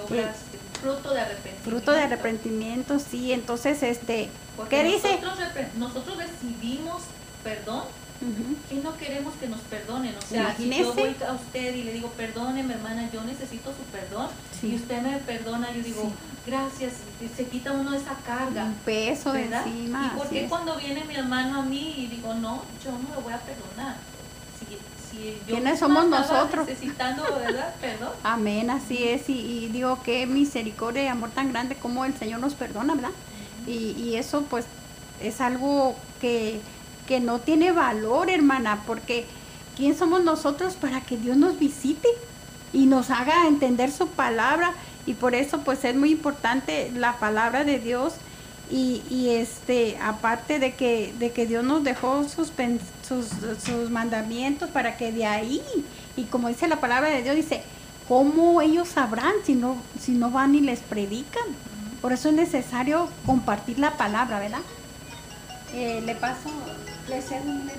Obras, 0.05 0.37
fruto 0.83 1.13
de 1.15 1.21
arrepentimiento. 1.21 1.71
Fruto 1.71 1.93
de 1.93 2.03
arrepentimiento, 2.03 2.99
sí. 2.99 3.33
Entonces, 3.33 3.83
este, 3.83 4.29
Porque 4.57 4.77
¿qué 4.77 4.85
dice? 4.85 5.21
Nosotros, 5.21 5.39
repre- 5.39 5.73
nosotros 5.77 6.17
recibimos 6.19 7.03
perdón 7.45 7.83
Ujú. 8.21 8.57
y 8.79 8.83
no 8.83 8.97
queremos 8.97 9.35
que 9.35 9.47
nos 9.49 9.61
perdonen. 9.61 10.15
O 10.17 10.23
sea, 10.23 10.55
si 10.57 10.69
yo 10.71 10.93
voy 10.95 11.15
a 11.27 11.33
usted 11.35 11.75
y 11.75 11.83
le 11.85 11.93
digo, 11.93 12.09
perdóneme, 12.11 12.75
hermana, 12.75 13.09
yo 13.13 13.23
necesito 13.25 13.71
su 13.71 13.83
perdón, 13.93 14.29
Sí. 14.61 14.69
y 14.73 14.77
usted 14.77 15.01
me 15.03 15.19
perdona, 15.19 15.71
yo 15.73 15.83
digo, 15.83 16.13
gracias, 16.47 16.95
se 17.37 17.47
quita 17.47 17.73
uno 17.73 17.95
esa 17.95 18.15
carga. 18.27 18.65
Un 18.65 18.75
peso 18.75 19.33
de 19.33 19.45
encima. 19.45 20.13
¿Y 20.13 20.19
por 20.19 20.29
qué 20.29 20.47
cuando 20.49 20.77
viene 20.77 21.05
mi 21.05 21.15
hermano 21.15 21.61
a 21.61 21.63
mí 21.63 21.95
y 21.97 22.07
digo, 22.07 22.35
no, 22.35 22.63
yo 22.85 22.93
no 22.93 23.15
lo 23.15 23.21
voy 23.23 23.33
a 23.33 23.39
perdonar? 23.41 23.97
Si, 24.59 24.67
si 25.11 25.39
yo 25.47 25.57
¿Quiénes 25.57 25.79
somos 25.79 26.07
nosotros? 26.07 26.67
necesitando, 26.67 27.23
¿verdad? 27.39 27.75
Perdón. 27.81 28.13
Amén, 28.23 28.71
así 28.71 29.05
es. 29.09 29.29
Y, 29.29 29.65
y 29.65 29.69
digo, 29.69 29.99
qué 30.05 30.27
misericordia 30.27 31.05
y 31.05 31.09
amor 31.09 31.31
tan 31.31 31.53
grande 31.53 31.75
como 31.77 32.05
el 32.05 32.15
Señor 32.17 32.41
nos 32.41 32.55
perdona, 32.55 32.95
¿verdad? 32.95 33.11
Y, 33.67 33.93
y 33.99 34.17
eso 34.17 34.43
pues 34.43 34.67
es 35.21 35.41
algo 35.41 35.97
que, 36.21 36.61
que 37.07 37.21
no 37.21 37.41
tiene 37.41 37.73
valor, 37.73 38.31
hermana, 38.31 38.83
porque 38.87 39.27
¿quién 39.77 39.97
somos 39.97 40.23
nosotros 40.23 40.75
para 40.75 41.01
que 41.01 41.17
Dios 41.17 41.37
nos 41.37 41.59
visite 41.59 42.09
y 42.73 42.87
nos 42.87 43.11
haga 43.11 43.47
entender 43.49 43.91
su 43.91 44.09
palabra? 44.09 44.73
Y 45.07 45.15
por 45.15 45.35
eso 45.35 45.61
pues 45.61 45.85
es 45.85 45.95
muy 45.95 46.11
importante 46.11 46.91
la 46.95 47.19
palabra 47.19 47.65
de 47.65 47.79
Dios. 47.79 48.15
Y, 48.69 49.03
y 49.09 49.31
este, 49.31 49.97
aparte 50.03 50.59
de 50.59 50.75
que, 50.75 51.15
de 51.21 51.31
que 51.31 51.47
Dios 51.47 51.63
nos 51.63 51.85
dejó 51.85 52.25
sus, 52.29 52.51
sus, 53.07 53.27
sus 53.65 53.91
mandamientos 53.91 54.69
para 54.71 54.97
que 54.97 55.13
de 55.13 55.25
ahí, 55.25 55.63
y 56.17 56.25
como 56.25 56.49
dice 56.49 56.67
la 56.67 56.81
palabra 56.81 57.11
de 57.11 57.23
Dios, 57.23 57.37
dice, 57.37 57.63
¿cómo 58.09 58.61
ellos 58.61 58.89
sabrán 58.89 59.35
si 59.45 59.55
no, 59.55 59.77
si 60.01 60.11
no 60.13 60.33
van 60.33 60.57
y 60.57 60.61
les 60.61 60.81
predican? 60.81 61.45
Por 62.03 62.13
eso 62.13 62.29
es 62.31 62.35
necesario 62.35 63.09
compartir 63.25 63.79
la 63.79 63.93
palabra, 63.93 64.41
¿verdad? 64.41 64.63
Eh, 65.73 66.03
le 66.05 66.17
paso, 66.17 66.51
le 67.09 67.23
cedo 67.23 67.45
un- 67.45 67.71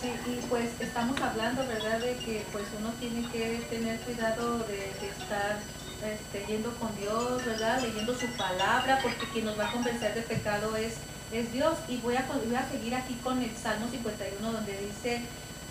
Sí, 0.00 0.10
y 0.28 0.40
pues 0.48 0.68
estamos 0.80 1.20
hablando, 1.20 1.66
¿verdad?, 1.66 1.98
de 2.00 2.14
que 2.24 2.44
pues 2.52 2.64
uno 2.78 2.90
tiene 3.00 3.28
que 3.30 3.64
tener 3.68 3.98
cuidado 4.00 4.58
de 4.60 4.90
estar 5.08 5.58
este, 6.04 6.46
yendo 6.46 6.72
con 6.74 6.94
Dios, 6.96 7.44
¿verdad?, 7.44 7.80
leyendo 7.82 8.14
su 8.14 8.26
palabra, 8.36 9.00
porque 9.02 9.26
quien 9.32 9.44
nos 9.44 9.58
va 9.58 9.68
a 9.68 9.72
convencer 9.72 10.14
de 10.14 10.22
pecado 10.22 10.76
es, 10.76 10.94
es 11.32 11.52
Dios. 11.52 11.74
Y 11.88 11.98
voy 11.98 12.16
a, 12.16 12.24
voy 12.26 12.54
a 12.54 12.68
seguir 12.70 12.94
aquí 12.94 13.14
con 13.22 13.42
el 13.42 13.54
Salmo 13.56 13.88
51, 13.90 14.52
donde 14.52 14.78
dice, 14.78 15.22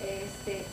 este, 0.01 0.65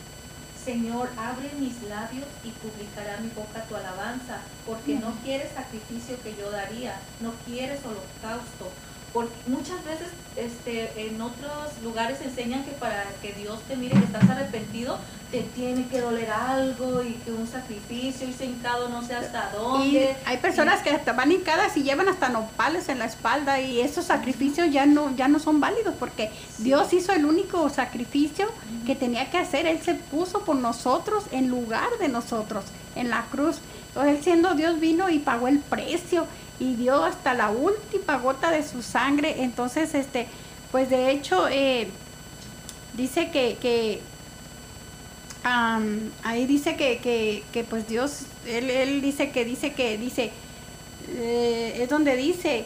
Señor, 0.63 1.09
abre 1.17 1.51
mis 1.59 1.81
labios 1.83 2.27
y 2.43 2.49
publicará 2.49 3.17
mi 3.19 3.29
boca 3.29 3.63
tu 3.69 3.75
alabanza, 3.75 4.39
porque 4.65 4.95
no 4.95 5.13
quieres 5.23 5.51
sacrificio 5.53 6.21
que 6.23 6.35
yo 6.35 6.49
daría, 6.49 6.99
no 7.21 7.33
quieres 7.45 7.79
holocausto. 7.85 8.71
Porque 9.15 9.33
muchas 9.47 9.77
veces 9.85 10.09
este, 10.35 11.07
en 11.07 11.21
otros 11.21 11.71
lugares 11.81 12.19
enseñan 12.21 12.65
que 12.65 12.71
para 12.71 13.05
que 13.21 13.31
Dios 13.31 13.57
te 13.65 13.77
mire 13.77 13.97
que 13.97 14.03
estás 14.03 14.29
arrepentido, 14.29 14.97
te 15.31 15.41
tiene 15.41 15.87
que 15.87 16.01
doler 16.01 16.29
algo 16.29 17.01
y 17.01 17.13
que 17.13 17.31
un 17.31 17.47
sacrificio, 17.47 18.27
irse 18.27 18.45
hincado 18.45 18.89
no 18.89 19.01
sé 19.01 19.15
hasta 19.15 19.51
Y 19.53 19.57
dónde. 19.57 20.17
hay 20.25 20.37
personas 20.37 20.81
que 20.81 20.89
hasta 20.89 21.13
van 21.13 21.31
hincadas 21.31 21.77
y 21.77 21.83
llevan 21.83 22.09
hasta 22.09 22.27
nopales 22.27 22.89
en 22.89 22.99
la 22.99 23.05
espalda 23.05 23.61
y 23.61 23.79
esos 23.79 24.03
sacrificios 24.03 24.69
ya 24.69 24.85
no, 24.85 25.15
ya 25.15 25.29
no 25.29 25.39
son 25.39 25.61
válidos 25.61 25.95
porque 25.97 26.29
Dios 26.57 26.91
hizo 26.91 27.13
el 27.13 27.23
único 27.23 27.69
sacrificio 27.69 28.47
que 28.85 28.95
tenía 28.95 29.31
que 29.31 29.37
hacer. 29.37 29.65
Él 29.65 29.79
se 29.81 29.93
puso 29.93 30.41
por 30.41 30.57
nosotros 30.57 31.23
en 31.31 31.47
lugar 31.47 31.87
de 32.01 32.09
nosotros 32.09 32.65
en 32.97 33.09
la 33.09 33.23
cruz. 33.31 33.59
Entonces 33.87 34.17
él 34.17 34.23
siendo 34.25 34.55
Dios 34.55 34.77
vino 34.81 35.09
y 35.09 35.19
pagó 35.19 35.47
el 35.47 35.59
precio 35.59 36.27
y 36.59 36.75
dio 36.75 37.03
hasta 37.03 37.33
la 37.33 37.49
última 37.49 38.17
gota 38.17 38.51
de 38.51 38.63
su 38.63 38.81
sangre. 38.81 39.43
Entonces, 39.43 39.93
este, 39.93 40.27
pues 40.71 40.89
de 40.89 41.11
hecho, 41.11 41.47
eh, 41.49 41.87
dice 42.93 43.31
que, 43.31 43.57
que 43.61 44.01
ahí 46.23 46.45
dice 46.47 46.75
que, 46.75 46.97
que, 46.97 47.43
que, 47.51 47.63
pues 47.63 47.87
Dios, 47.87 48.21
él, 48.47 48.69
él 48.69 49.01
dice 49.01 49.29
que 49.29 49.45
dice 49.45 49.73
que 49.73 49.97
dice, 49.97 50.31
eh, 51.09 51.77
es 51.81 51.89
donde 51.89 52.15
dice, 52.15 52.65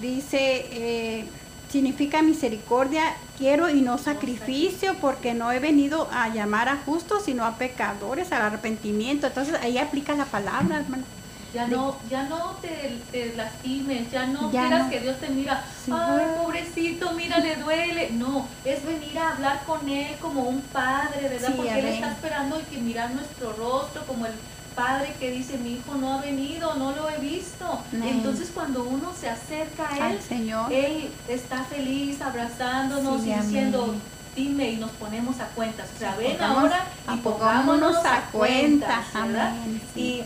dice, 0.00 0.66
eh, 0.70 1.24
significa 1.70 2.22
misericordia, 2.22 3.02
quiero 3.36 3.68
y 3.68 3.80
no 3.80 3.98
sacrificio, 3.98 4.94
porque 5.00 5.34
no 5.34 5.50
he 5.50 5.58
venido 5.58 6.08
a 6.12 6.28
llamar 6.28 6.68
a 6.68 6.76
justos, 6.76 7.24
sino 7.24 7.44
a 7.44 7.56
pecadores, 7.56 8.32
al 8.32 8.42
arrepentimiento. 8.42 9.26
Entonces 9.26 9.54
ahí 9.60 9.78
aplica 9.78 10.14
la 10.14 10.24
palabra, 10.24 10.78
hermano. 10.78 11.04
Ya 11.52 11.66
no, 11.66 11.96
ya 12.08 12.22
no 12.24 12.56
te, 12.62 12.98
te 13.10 13.34
lastimes, 13.34 14.10
ya 14.12 14.26
no 14.26 14.52
Ya 14.52 14.60
quieras 14.62 14.84
no. 14.84 14.90
que 14.90 15.00
Dios 15.00 15.18
te 15.18 15.28
mira, 15.30 15.64
Sí. 15.84 15.90
ay 15.92 16.26
pobrecito, 16.40 17.12
mira, 17.12 17.38
le 17.38 17.56
duele. 17.56 18.10
No, 18.12 18.46
es 18.64 18.84
venir 18.84 19.18
a 19.18 19.30
hablar 19.32 19.62
con 19.66 19.88
Él 19.88 20.14
como 20.20 20.42
un 20.42 20.60
padre, 20.60 21.28
¿verdad? 21.28 21.48
Sí, 21.48 21.54
Porque 21.56 21.78
Él 21.78 21.86
está 21.86 22.12
esperando 22.12 22.60
y 22.60 22.62
que 22.64 22.78
mirar 22.80 23.10
nuestro 23.12 23.52
rostro 23.54 24.04
como 24.06 24.26
el 24.26 24.32
padre 24.76 25.12
que 25.18 25.32
dice, 25.32 25.58
mi 25.58 25.72
hijo 25.74 25.94
no 25.96 26.14
ha 26.18 26.20
venido, 26.22 26.74
no 26.76 26.92
lo 26.92 27.10
he 27.10 27.18
visto. 27.18 27.66
Amén. 27.92 28.08
Entonces 28.18 28.50
cuando 28.54 28.84
uno 28.84 29.12
se 29.18 29.28
acerca 29.28 29.88
a 29.90 29.96
Él, 29.96 30.02
Al 30.02 30.22
Señor. 30.22 30.72
Él 30.72 31.10
está 31.28 31.64
feliz 31.64 32.20
abrazándonos 32.22 33.22
Sí, 33.22 33.28
y 33.28 33.32
amén. 33.32 33.44
diciendo, 33.46 33.94
dime 34.36 34.70
y 34.70 34.76
nos 34.76 34.92
ponemos 34.92 35.40
a 35.40 35.46
cuentas. 35.48 35.88
O 35.96 35.98
sea, 35.98 36.14
ven 36.14 36.40
ahora 36.40 36.84
y 37.12 37.16
pongámonos 37.18 37.96
a 37.96 38.20
cuentas, 38.30 39.04
cuenta. 39.12 39.26
¿verdad? 39.26 39.48
Amén, 39.48 39.82
sí. 39.94 40.00
Y, 40.00 40.24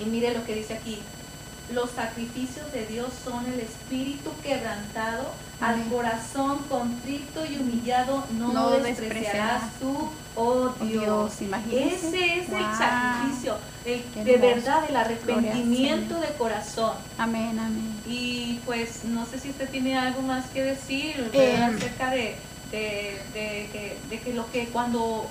y 0.00 0.04
mire 0.06 0.34
lo 0.34 0.44
que 0.44 0.54
dice 0.54 0.74
aquí. 0.74 0.98
Los 1.72 1.90
sacrificios 1.90 2.72
de 2.72 2.84
Dios 2.86 3.10
son 3.24 3.46
el 3.46 3.60
espíritu 3.60 4.32
quebrantado, 4.42 5.30
al 5.60 5.84
corazón 5.84 6.58
contrito 6.68 7.44
y 7.46 7.58
humillado 7.58 8.24
no, 8.38 8.52
No 8.52 8.70
despreciarás 8.70 9.78
tú, 9.78 10.10
oh 10.34 10.74
Oh, 10.80 10.84
Dios. 10.84 11.34
Ese 11.70 12.38
es 12.40 12.48
el 12.48 12.64
sacrificio, 12.76 13.58
el, 13.84 14.24
de 14.24 14.36
verdad, 14.38 14.84
el 14.88 14.96
arrepentimiento 14.96 16.18
de 16.18 16.28
corazón. 16.38 16.94
Amén, 17.18 17.58
amén. 17.58 17.94
Y 18.06 18.60
pues 18.64 19.04
no 19.04 19.26
sé 19.26 19.38
si 19.38 19.50
usted 19.50 19.68
tiene 19.70 19.98
algo 19.98 20.22
más 20.22 20.46
que 20.46 20.62
decir 20.62 21.30
Eh, 21.32 21.56
acerca 21.56 22.10
de, 22.10 22.36
de, 22.72 23.20
de 23.34 23.68
que, 23.72 23.96
de 24.08 24.20
que 24.20 24.32
lo 24.32 24.50
que 24.50 24.68
cuando 24.68 25.26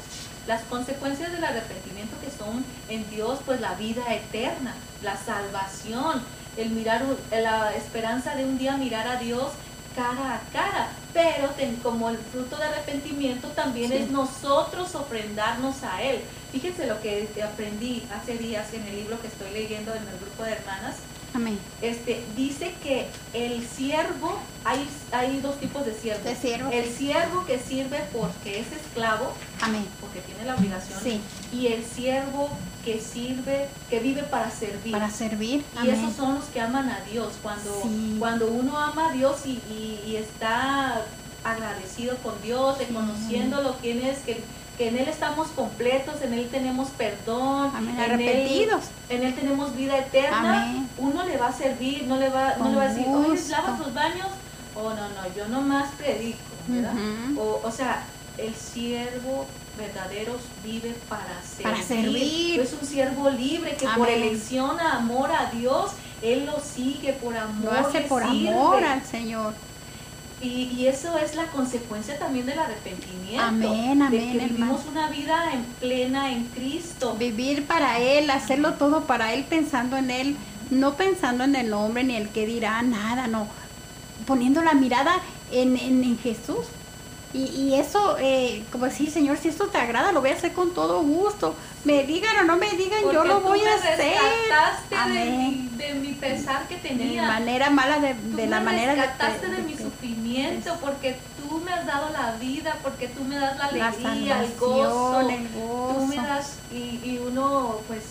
las 0.50 0.64
consecuencias 0.64 1.32
del 1.32 1.44
arrepentimiento 1.46 2.16
que 2.20 2.32
son 2.36 2.66
en 2.90 3.08
Dios, 3.12 3.38
pues 3.46 3.62
la 3.62 3.76
vida 3.76 4.02
eterna, 4.14 4.74
la 5.04 5.16
salvación, 5.16 6.24
el 6.58 6.72
mirar, 6.72 7.06
la 7.32 7.72
esperanza 7.76 8.36
de 8.36 8.46
un 8.46 8.58
día 8.58 8.76
mirar 8.76 9.08
a 9.08 9.18
Dios 9.18 9.52
cara 9.96 10.36
a 10.36 10.40
cara, 10.52 10.88
pero 11.14 11.50
ten- 11.50 11.76
como 11.78 12.10
el 12.10 12.18
fruto 12.18 12.58
de 12.58 12.64
arrepentimiento 12.64 13.50
también 13.50 13.92
Sí. 13.92 13.98
es 13.98 14.10
nosotros 14.10 14.96
ofrendarnos 14.96 15.84
a 15.84 16.02
Él. 16.02 16.22
Fíjense 16.52 16.88
lo 16.88 17.00
que 17.00 17.30
aprendí 17.44 18.08
hace 18.12 18.36
días 18.40 18.74
en 18.74 18.88
el 18.88 18.96
libro 18.96 19.22
que 19.22 19.28
estoy 19.28 19.52
leyendo 19.52 19.94
en 19.94 20.02
el 20.08 20.18
grupo 20.20 20.44
de 20.46 20.54
hermanas, 20.54 20.96
Amén. 21.34 21.60
este, 21.82 22.24
dice 22.36 22.74
que 22.82 23.08
el 23.34 23.66
siervo, 23.68 24.40
hay, 24.66 24.88
hay 25.12 25.40
dos 25.42 25.60
tipos 25.60 25.86
de 25.86 25.94
siervos. 25.94 26.24
De 26.24 26.36
siervo, 26.36 26.72
El 26.72 26.86
siervo 26.90 27.46
que 27.46 27.60
sirve 27.60 28.00
porque 28.12 28.60
es 28.60 28.68
esclavo, 28.72 29.32
Amén. 29.62 29.86
porque 30.02 30.22
tiene 30.22 30.46
la 30.46 30.56
obligación. 30.56 31.00
Sí. 31.04 31.22
Y 31.54 31.68
el 31.68 31.86
siervo 31.86 32.50
que 32.84 33.00
sirve, 33.00 33.68
que 33.90 34.00
vive 34.00 34.24
para 34.24 34.50
servir. 34.50 34.92
Para 34.92 35.10
servir. 35.12 35.64
y 35.76 35.78
Amén. 35.78 35.96
esos 35.96 36.14
son 36.16 36.36
los 36.36 36.46
que 36.46 36.62
aman 36.62 36.90
a 36.90 37.02
Dios. 37.12 37.34
Cuando, 37.44 37.80
Sí. 37.84 38.16
cuando 38.18 38.48
uno 38.48 38.78
ama 38.78 39.10
a 39.10 39.14
Dios 39.14 39.46
y, 39.46 39.62
y- 39.72 40.02
y 40.08 40.16
está 40.16 41.06
agradecido 41.44 42.18
con 42.18 42.42
Dios, 42.42 42.78
reconociéndolo 42.80 43.76
quién 43.82 44.04
es, 44.04 44.20
que, 44.20 44.36
que 44.36 44.44
en 44.88 44.98
Él 44.98 45.08
estamos 45.10 45.48
completos, 45.50 46.22
en 46.22 46.34
Él 46.34 46.48
tenemos 46.50 46.90
perdón, 46.90 47.72
Amén. 47.76 47.96
en 48.00 48.20
Él- 48.22 48.70
en 49.10 49.24
él 49.24 49.36
tenemos 49.36 49.76
vida 49.76 49.98
eterna, 49.98 50.64
Amén. 50.64 50.90
uno 50.98 51.24
le 51.26 51.38
va 51.38 51.48
a 51.48 51.54
servir, 51.54 52.06
no 52.08 52.16
le 52.18 52.30
va, 52.30 52.56
no 52.58 52.70
le 52.70 52.76
va 52.76 52.84
a 52.84 52.88
decir, 52.90 53.06
oye, 53.08 53.42
lavas 53.50 53.80
los 53.80 53.94
baños, 53.94 54.28
o 54.76 54.90
no, 54.92 54.96
no, 54.96 55.36
yo 55.36 55.48
nomás 55.48 55.90
predico, 55.98 56.38
¿verdad? 56.68 56.94
O, 57.38 57.60
o 57.64 57.72
sea, 57.72 58.04
el 58.38 58.54
siervo 58.56 59.46
verdadero 59.78 60.38
vive 60.64 60.96
para 61.10 61.42
servir. 61.44 61.64
Para 61.64 61.82
servir. 61.84 62.60
Es 62.62 62.74
un 62.80 62.88
siervo 62.88 63.30
libre 63.30 63.76
que 63.76 63.86
por 63.86 64.08
Amén. 64.08 64.22
elección, 64.24 64.80
amor 64.80 65.32
a 65.32 65.50
Dios, 65.52 65.92
él 66.22 66.46
lo 66.46 66.60
sigue 66.60 67.14
por 67.14 67.36
amor. 67.36 67.74
Lo 67.74 67.80
hace 67.80 68.02
por 68.02 68.24
sirve. 68.24 68.50
amor 68.50 68.84
al 68.84 69.04
Señor. 69.06 69.54
Y, 70.42 70.70
y 70.78 70.88
eso 70.88 71.18
es 71.18 71.36
la 71.36 71.48
consecuencia 71.48 72.18
también 72.18 72.46
del 72.46 72.60
arrepentimiento. 72.60 73.42
Amén, 73.44 74.00
De 74.00 74.06
amén, 74.06 74.32
que 74.32 74.38
vivimos 74.48 74.82
hermano. 74.86 74.92
una 74.92 75.10
vida 75.10 75.54
en 75.54 75.64
plena 75.82 76.32
en 76.32 76.46
Cristo. 76.46 77.16
Vivir 77.18 77.66
para 77.66 78.00
Él, 78.00 78.30
hacerlo 78.30 78.76
todo 78.76 79.06
para 79.06 79.34
Él, 79.34 79.46
pensando 79.50 79.98
en 79.98 80.10
Él, 80.12 80.38
no 80.70 80.96
pensando 80.96 81.44
en 81.44 81.56
el 81.56 81.74
hombre 81.74 82.04
ni 82.06 82.16
el 82.16 82.30
que 82.30 82.46
dirá, 82.46 82.82
nada, 82.84 83.28
no. 83.28 83.48
Poniendo 84.26 84.62
la 84.62 84.74
mirada 84.74 85.20
en, 85.52 85.76
en, 85.76 86.04
en 86.04 86.18
Jesús, 86.20 86.68
Y, 87.32 87.44
y 87.44 87.76
eso, 87.76 88.18
eh, 88.20 88.64
como 88.72 88.86
decir, 88.86 89.12
Señor, 89.12 89.38
si 89.38 89.50
esto 89.50 89.68
te 89.68 89.78
agrada, 89.78 90.12
lo 90.12 90.20
voy 90.22 90.32
a 90.32 90.34
hacer 90.34 90.52
con 90.52 90.74
todo 90.74 91.02
gusto. 91.04 91.54
Me 91.84 92.04
digan 92.04 92.36
o 92.40 92.44
no 92.44 92.58
me 92.58 92.70
digan, 92.72 93.02
yo 93.02 93.12
Porque 93.12 93.28
lo 93.28 93.38
tú 93.40 93.48
voy 93.50 93.62
a 93.62 93.76
hacer. 93.76 93.98
de 95.14 95.26
mi, 95.26 95.70
de 95.78 95.94
mi 95.94 96.14
pesar 96.14 96.68
que 96.68 96.76
De 96.78 96.82
tenía. 96.90 97.28
manera 97.28 97.70
mala, 97.70 98.00
de, 98.00 98.16
de 98.16 98.48
la 98.48 98.60
manera 98.62 98.96
de, 98.96 99.02
rescataste 99.02 99.48
de, 99.48 99.56
de- 99.58 99.62
mi 99.64 99.74
de- 99.74 99.84
sufrimiento 99.84 100.76
porque 100.82 101.18
tú 101.50 101.58
me 101.60 101.74
has 101.74 101.86
dado 101.86 102.10
la 102.12 102.34
vida, 102.34 102.78
porque 102.84 103.08
tú 103.08 103.24
me 103.24 103.38
das 103.38 103.58
la 103.58 103.72
la 103.72 103.88
alegría, 103.88 104.44
el 104.44 104.56
gozo. 104.58 105.20
el 105.30 105.50
gozo. 105.50 105.96
Tú 106.00 106.06
me 106.06 106.16
das 106.18 106.54
y, 106.72 107.02
y 107.04 107.22
uno 107.26 107.78
pues 107.88 108.04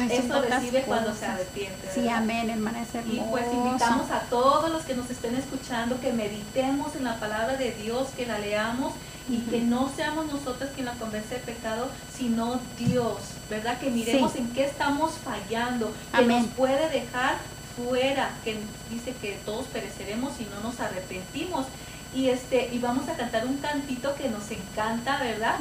Ay, 0.00 0.08
eso 0.12 0.40
recibe 0.42 0.82
cuando 0.82 1.14
se 1.14 1.26
arrepiente. 1.26 1.88
Sí, 1.92 2.00
¿verdad? 2.00 2.16
amén, 2.18 2.50
hermana, 2.50 2.82
es 2.82 2.94
hermoso. 2.94 3.16
Y 3.16 3.30
pues 3.30 3.44
invitamos 3.52 4.10
a 4.10 4.20
todos 4.30 4.70
los 4.70 4.82
que 4.84 4.94
nos 4.94 5.10
estén 5.10 5.34
escuchando 5.36 6.00
que 6.00 6.12
meditemos 6.12 6.96
en 6.96 7.04
la 7.04 7.20
palabra 7.20 7.56
de 7.56 7.72
Dios, 7.72 8.08
que 8.16 8.26
la 8.26 8.38
leamos 8.38 8.92
y 9.28 9.38
que 9.42 9.60
no 9.60 9.90
seamos 9.94 10.24
nosotros 10.32 10.70
quien 10.74 10.86
la 10.86 10.92
convence 10.94 11.34
de 11.34 11.40
pecado, 11.42 11.88
sino 12.16 12.58
Dios, 12.78 13.16
¿verdad? 13.50 13.78
Que 13.78 13.90
miremos 13.90 14.32
Sí. 14.32 14.38
en 14.38 14.50
qué 14.54 14.64
estamos 14.64 15.12
fallando, 15.22 15.92
que 16.12 16.16
Amén. 16.24 16.42
nos 16.44 16.54
puede 16.54 16.88
dejar 16.88 17.36
fuera, 17.76 18.30
que 18.42 18.58
dice 18.90 19.12
que 19.20 19.38
todos 19.44 19.66
pereceremos 19.66 20.32
si 20.38 20.44
no 20.46 20.60
nos 20.66 20.80
arrepentimos. 20.80 21.66
Y 22.14 22.30
este 22.30 22.70
y 22.72 22.78
vamos 22.78 23.06
a 23.08 23.16
cantar 23.16 23.46
un 23.46 23.58
cantito 23.58 24.14
que 24.14 24.28
nos 24.30 24.50
encanta, 24.50 25.18
¿verdad? 25.20 25.56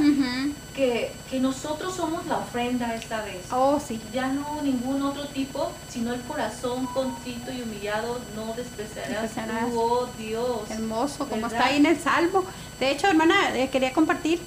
Que, 0.74 1.12
que 1.30 1.39
nosotros 1.39 1.95
somos 1.95 2.26
la 2.28 2.38
ofrenda 2.38 2.93
esta 2.95 3.22
vez 3.24 3.45
Oh, 3.52 3.80
sí. 3.86 4.00
ya 4.14 4.28
no 4.28 4.62
ningún 4.62 5.02
otro 5.02 5.26
tipo, 5.28 5.72
sino 5.89 6.14
el 6.14 6.22
corazón 6.22 6.86
contrito 6.88 7.52
y 7.52 7.62
humillado 7.64 8.20
no 8.36 8.54
despreciarás 8.54 9.24
Despreciarás. 9.24 9.70
tú, 9.70 9.80
oh 9.80 10.08
Dios. 10.18 10.70
Hermoso, 10.72 11.28
como 11.28 11.48
está 11.48 11.66
ahí 11.66 11.78
en 11.78 11.86
el 11.88 12.00
Salmo. 12.00 12.43
De 12.80 12.91
hecho, 12.91 13.08
hermana, 13.08 13.56
eh, 13.58 13.70
quería 13.70 13.91
compartir 13.91 14.39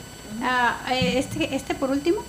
ah, 0.43 0.79
eh, 0.91 1.19
este, 1.19 1.55
este 1.55 1.75
por 1.75 1.91
último. 1.91 2.23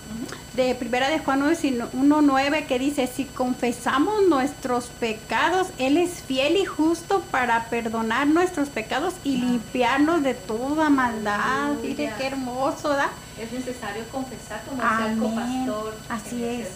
De 0.54 0.76
primera 0.76 1.10
de 1.10 1.20
Juan 1.20 1.42
1.9, 1.42 2.66
que 2.66 2.78
dice, 2.78 3.08
si 3.08 3.24
confesamos 3.24 4.28
nuestros 4.28 4.88
pecados, 4.88 5.68
Él 5.78 5.98
es 5.98 6.22
fiel 6.22 6.58
y 6.58 6.66
justo 6.66 7.22
para 7.32 7.66
perdonar 7.70 8.28
nuestros 8.28 8.70
pecados 8.70 9.14
y 9.24 9.38
limpiarnos 9.38 10.24
de 10.24 10.34
toda 10.34 10.90
maldad. 10.90 11.72
Mire 11.82 12.12
qué 12.18 12.28
hermoso, 12.28 12.90
¿verdad? 12.90 13.08
Es 13.40 13.52
necesario 13.54 14.04
confesar 14.12 14.62
como 14.68 14.84
Amén. 14.84 15.18
copastor 15.20 15.96
Así 16.10 16.44
es. 16.44 16.68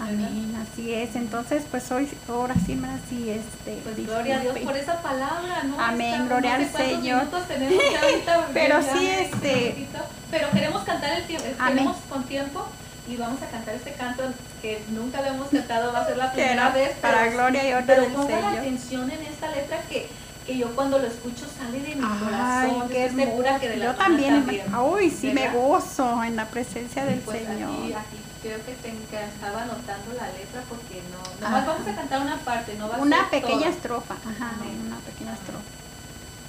Amén, 0.00 0.54
así 0.60 0.92
es. 0.92 1.14
Entonces, 1.14 1.64
pues 1.70 1.92
hoy, 1.92 2.08
ahora 2.28 2.54
sí, 2.66 2.72
hermana, 2.72 2.98
sí, 3.08 3.30
este. 3.30 3.78
Pues 3.84 4.04
gloria 4.04 4.38
a 4.38 4.40
Dios 4.40 4.58
por 4.58 4.76
esa 4.76 5.00
palabra, 5.02 5.62
¿no? 5.64 5.78
Amén, 5.78 6.26
gloria 6.26 6.58
no 6.58 6.64
sé 6.64 6.82
al 6.82 6.90
Señor. 6.90 7.26
tenemos 7.46 7.84
ahorita, 8.02 8.48
Pero 8.54 8.80
ya 8.80 8.92
sí, 8.98 9.06
este-. 9.06 9.86
Pero 10.30 10.50
queremos 10.50 10.82
cantar 10.82 11.18
el 11.18 11.26
tiempo, 11.26 11.46
Amén. 11.58 11.74
queremos 11.74 11.96
con 12.08 12.24
tiempo 12.24 12.66
y 13.08 13.16
vamos 13.16 13.42
a 13.42 13.46
cantar 13.46 13.74
este 13.74 13.92
canto 13.94 14.22
que 14.60 14.82
nunca 14.90 15.18
habíamos 15.18 15.48
cantado, 15.48 15.92
va 15.92 16.00
a 16.00 16.06
ser 16.06 16.16
la 16.16 16.32
primera 16.32 16.52
era 16.52 16.68
vez. 16.70 16.96
para 16.98 17.20
pero- 17.22 17.32
gloria 17.32 17.68
y 17.68 17.72
honra 17.72 17.86
Pero 17.86 18.04
pongan 18.08 18.26
Señor. 18.28 18.58
atención 18.58 19.10
en 19.10 19.22
esta 19.22 19.50
letra 19.50 19.82
que, 19.88 20.08
que 20.46 20.56
yo 20.56 20.74
cuando 20.74 20.98
lo 20.98 21.06
escucho 21.06 21.46
sale 21.58 21.80
de 21.80 21.96
mi 21.96 22.04
Ay, 22.04 22.18
corazón. 22.20 22.88
qué 22.88 23.06
Estoy 23.06 23.24
segura 23.24 23.58
que 23.58 23.68
de 23.68 23.76
la 23.78 23.84
Yo 23.86 23.94
también, 23.96 24.34
también. 24.44 24.74
Uy, 24.74 25.10
sí 25.10 25.30
me 25.32 25.48
gozo 25.50 26.22
en 26.22 26.36
la 26.36 26.46
presencia 26.46 27.04
del 27.04 27.18
Pues 27.20 27.44
Señor. 27.44 27.70
Aquí, 27.70 27.92
aquí 27.92 28.16
creo 28.42 28.58
que, 28.64 28.74
que 28.74 29.24
estaba 29.24 29.62
anotando 29.62 30.12
la 30.18 30.26
letra 30.28 30.62
porque 30.68 31.02
no. 31.10 31.18
Nomás 31.46 31.62
Ajá. 31.62 31.72
vamos 31.72 31.88
a 31.88 31.94
cantar 31.96 32.20
una 32.22 32.36
parte, 32.38 32.74
no 32.78 32.88
va 32.88 32.96
a 32.96 32.98
Una 33.00 33.18
ser 33.30 33.40
pequeña 33.40 33.58
toda. 33.66 33.70
estrofa. 33.70 34.14
Ajá, 34.14 34.52
Amén. 34.60 34.82
una 34.86 34.98
pequeña 34.98 35.32
estrofa. 35.34 35.62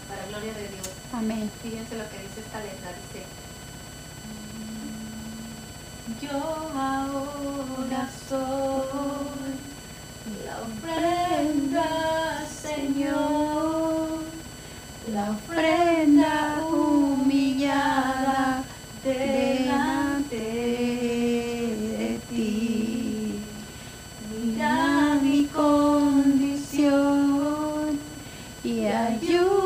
Para 0.10 0.26
gloria 0.30 0.54
de 0.54 0.68
Dios. 0.70 0.90
Amén. 1.14 1.50
Fíjense 1.64 1.96
lo 1.98 2.06
que 2.10 2.18
dice 2.18 2.42
esta 2.46 2.60
letra, 2.60 2.90
dice. 2.94 3.26
Yo 6.22 6.38
ahora 6.76 8.10
soy 8.28 9.56
la 10.46 10.56
ofrenda, 10.68 11.88
Señor, 12.46 14.20
la 15.14 15.32
ofrenda 15.32 16.60
humillada 16.70 18.66
delante 19.02 20.36
de 20.36 22.20
ti. 22.30 23.40
Mira 24.30 25.20
mi 25.22 25.46
condición 25.46 27.00
Y 28.62 28.86
ayúdame, 28.88 29.63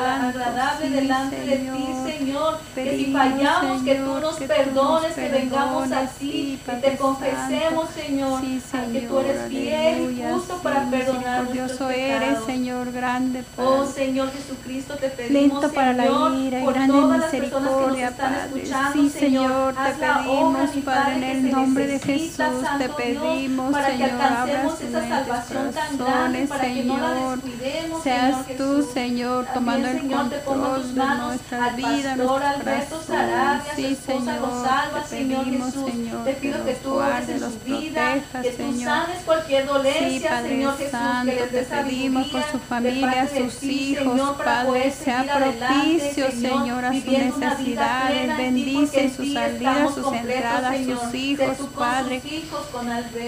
agradable 0.00 0.90
delante 0.90 1.36
de 1.36 1.56
ti, 1.56 1.71
Señor. 2.26 2.58
Que 2.74 2.96
si 2.96 3.12
fallamos, 3.12 3.82
que 3.82 3.94
tú 3.96 4.18
nos 4.20 4.36
que 4.36 4.46
perdones, 4.46 5.14
que 5.14 5.28
vengamos 5.28 5.92
a 5.92 6.06
ti, 6.06 6.58
que 6.64 6.72
te 6.72 6.96
confesemos. 6.96 7.90
Señor, 7.90 8.40
Sí, 8.42 8.60
que 8.92 9.00
tú 9.02 9.18
eres 9.18 9.48
fiel 9.48 10.18
y 10.18 10.22
justo 10.32 10.54
sí, 10.54 10.60
para 10.62 10.84
perdonar 10.90 11.44
nuestros 11.44 11.90
eres, 11.90 12.18
pecados. 12.28 12.46
Señor, 12.46 12.92
grande 12.92 13.44
Oh. 13.56 13.84
Señor 13.84 14.30
Jesucristo, 14.32 14.94
te 14.96 15.08
pedimos, 15.10 15.62
Lento 15.62 15.72
para 15.72 15.92
la 15.92 16.04
ira 16.36 16.60
y 16.60 16.64
por 16.64 16.74
grande 16.74 16.92
todas 16.92 17.20
las 17.20 17.30
personas 17.30 17.50
que 17.52 17.60
nos 17.60 17.72
misericordia, 17.72 18.08
están 18.08 18.34
Padre. 18.34 18.62
escuchando, 18.62 18.92
Sí, 18.92 19.10
Señor, 19.10 19.74
te 19.74 19.92
pedimos, 19.92 20.70
Padre, 20.84 21.14
en 21.14 21.20
que 21.20 21.30
el 21.32 21.50
nombre 21.50 21.86
de 21.86 21.98
Jesús, 22.00 22.36
te 22.78 22.88
pedimos, 22.88 23.72
para 23.72 23.86
que 23.86 23.92
Señor, 23.92 24.10
alcancemos 24.10 24.72
abra 24.74 24.88
esa 24.88 25.08
salvación 25.08 25.72
tan 25.72 25.98
grande, 25.98 25.98
corazones, 25.98 26.48
para 26.48 26.64
que 26.64 26.84
no 26.84 26.98
la 26.98 27.08
Señor. 27.14 27.42
descuidemos, 27.42 28.02
Seas 28.02 28.46
tú. 28.56 28.82
Señor, 28.92 29.46
tomando 29.54 29.88
el 29.88 29.98
control 30.10 30.94
de 30.94 31.00
manos 31.00 31.26
nuestras 31.28 31.76
nuestros 32.16 32.42
Alberto. 32.42 33.02
Sarabia, 33.06 33.62
su 33.70 33.76
Sí, 33.76 33.86
esposa 33.86 34.34
Señor, 34.34 35.02
te 35.02 35.08
Señor 35.08 35.44
pedimos, 35.44 35.66
Jesús. 35.68 35.90
Señor, 35.90 36.24
te 36.24 36.32
pido 36.34 36.64
que 36.64 36.74
tú 36.74 36.90
guardes, 36.92 37.28
en 37.42 37.50
su 37.52 37.58
vida, 37.60 37.92
protejas, 38.12 38.42
que 38.42 38.50
tú 38.50 38.56
Señor. 38.56 38.84
sanes 38.84 39.18
cualquier 39.24 39.62
Sí, 39.62 39.68
dolencia, 39.68 40.30
Padre 40.30 40.48
Señor 40.48 40.76
Jesús, 40.78 40.90
Santo, 40.90 41.30
que 41.32 41.40
les 41.40 41.50
te 41.50 41.62
pedimos 41.76 42.28
por 42.28 42.42
su 42.50 42.58
familia, 42.58 43.28
sus 43.36 43.56
ti, 43.58 43.70
hijos, 43.92 44.04
Señor, 44.12 44.36
Padre, 44.44 44.90
sea 44.90 45.22
propicio, 45.34 46.30
Señor, 46.30 46.60
Señor, 46.60 46.84
a 46.84 46.92
sus 46.92 47.04
necesidades, 47.04 48.36
bendice 48.36 49.10
sus 49.14 49.32
salidas, 49.32 49.94
sus 49.94 50.12
entradas, 50.12 50.76
Señor. 50.76 51.00
sus 51.00 51.14
hijos, 51.14 51.56
Padre. 51.78 52.22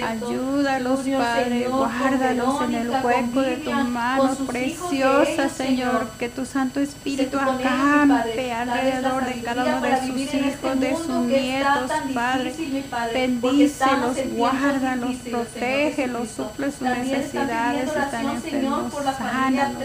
Ayúdalos, 0.07 1.01
Padre, 1.01 1.45
Señor, 1.65 1.71
guárdalos 1.71 2.63
en 2.63 2.75
el 2.75 2.91
hueco 2.91 3.41
de 3.41 3.57
tu 3.57 3.71
mano 3.71 4.35
preciosa, 4.47 5.49
Señor, 5.49 6.09
que 6.19 6.29
tu 6.29 6.45
Santo 6.45 6.81
Espíritu 6.81 7.39
acampe 7.39 8.53
alrededor 8.75 9.25
de 9.25 9.43
cada 9.43 9.65
uno 9.65 9.81
de 9.81 10.07
sus 10.07 10.21
este 10.21 10.37
hijos, 10.39 10.81
de 10.81 10.97
sus 10.97 11.09
nietos, 11.27 11.91
Padre. 12.15 12.55
Bendícelos, 13.13 14.17
guárdalos, 14.37 15.17
protégelos, 15.31 16.29
suple 16.31 16.73
sus 16.73 16.89
necesidades, 16.89 17.89
están 17.89 18.31
enfermos, 18.31 18.93
sánalos, 19.19 19.83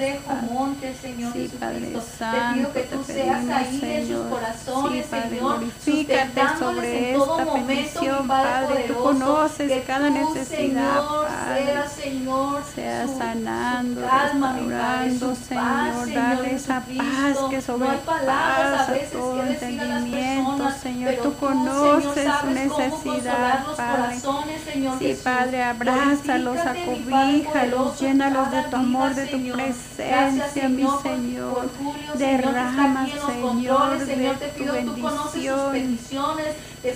Sí, 1.33 1.51
Padre 1.59 1.97
Santo, 2.17 2.69
te 2.69 2.81
pedimos, 2.81 3.69
Señor. 3.79 4.29
Sí, 4.91 5.03
Padre, 5.09 5.39
glorifícate 5.39 6.41
sobre 6.59 7.13
esta 7.13 7.53
petición, 7.53 8.27
Padre. 8.27 8.83
Tú 8.87 8.95
conoces 8.95 9.83
cada 9.85 10.09
necesidad, 10.09 11.01
Padre. 11.05 11.73
Sea 12.75 13.07
sanando, 13.07 14.01
restaurando, 14.01 15.35
Señor. 15.35 16.13
Dale 16.13 16.55
esa 16.55 16.81
paz 16.81 17.37
que 17.49 17.61
sobrepasa 18.85 19.11
todo 19.11 19.43
entendimiento, 19.43 20.71
Señor. 20.81 21.13
Tú 21.23 21.33
conoces 21.35 22.29
su 22.41 22.49
necesidad, 22.51 23.65
Padre. 23.75 24.19
Sí, 24.99 25.17
Padre, 25.23 25.63
abrázalos, 25.63 26.57
acobíjalos, 26.59 27.99
llénalos 27.99 28.51
de 28.51 28.63
tu 28.63 28.75
amor, 28.75 29.15
de 29.15 29.27
tu 29.27 29.51
presencia, 29.51 30.69
mi 30.69 30.87
Señor. 31.03 31.69
Derrama, 32.15 33.07
Señor, 33.07 33.99
de 33.99 34.47
tu 34.57 34.71
bendición. 35.71 36.37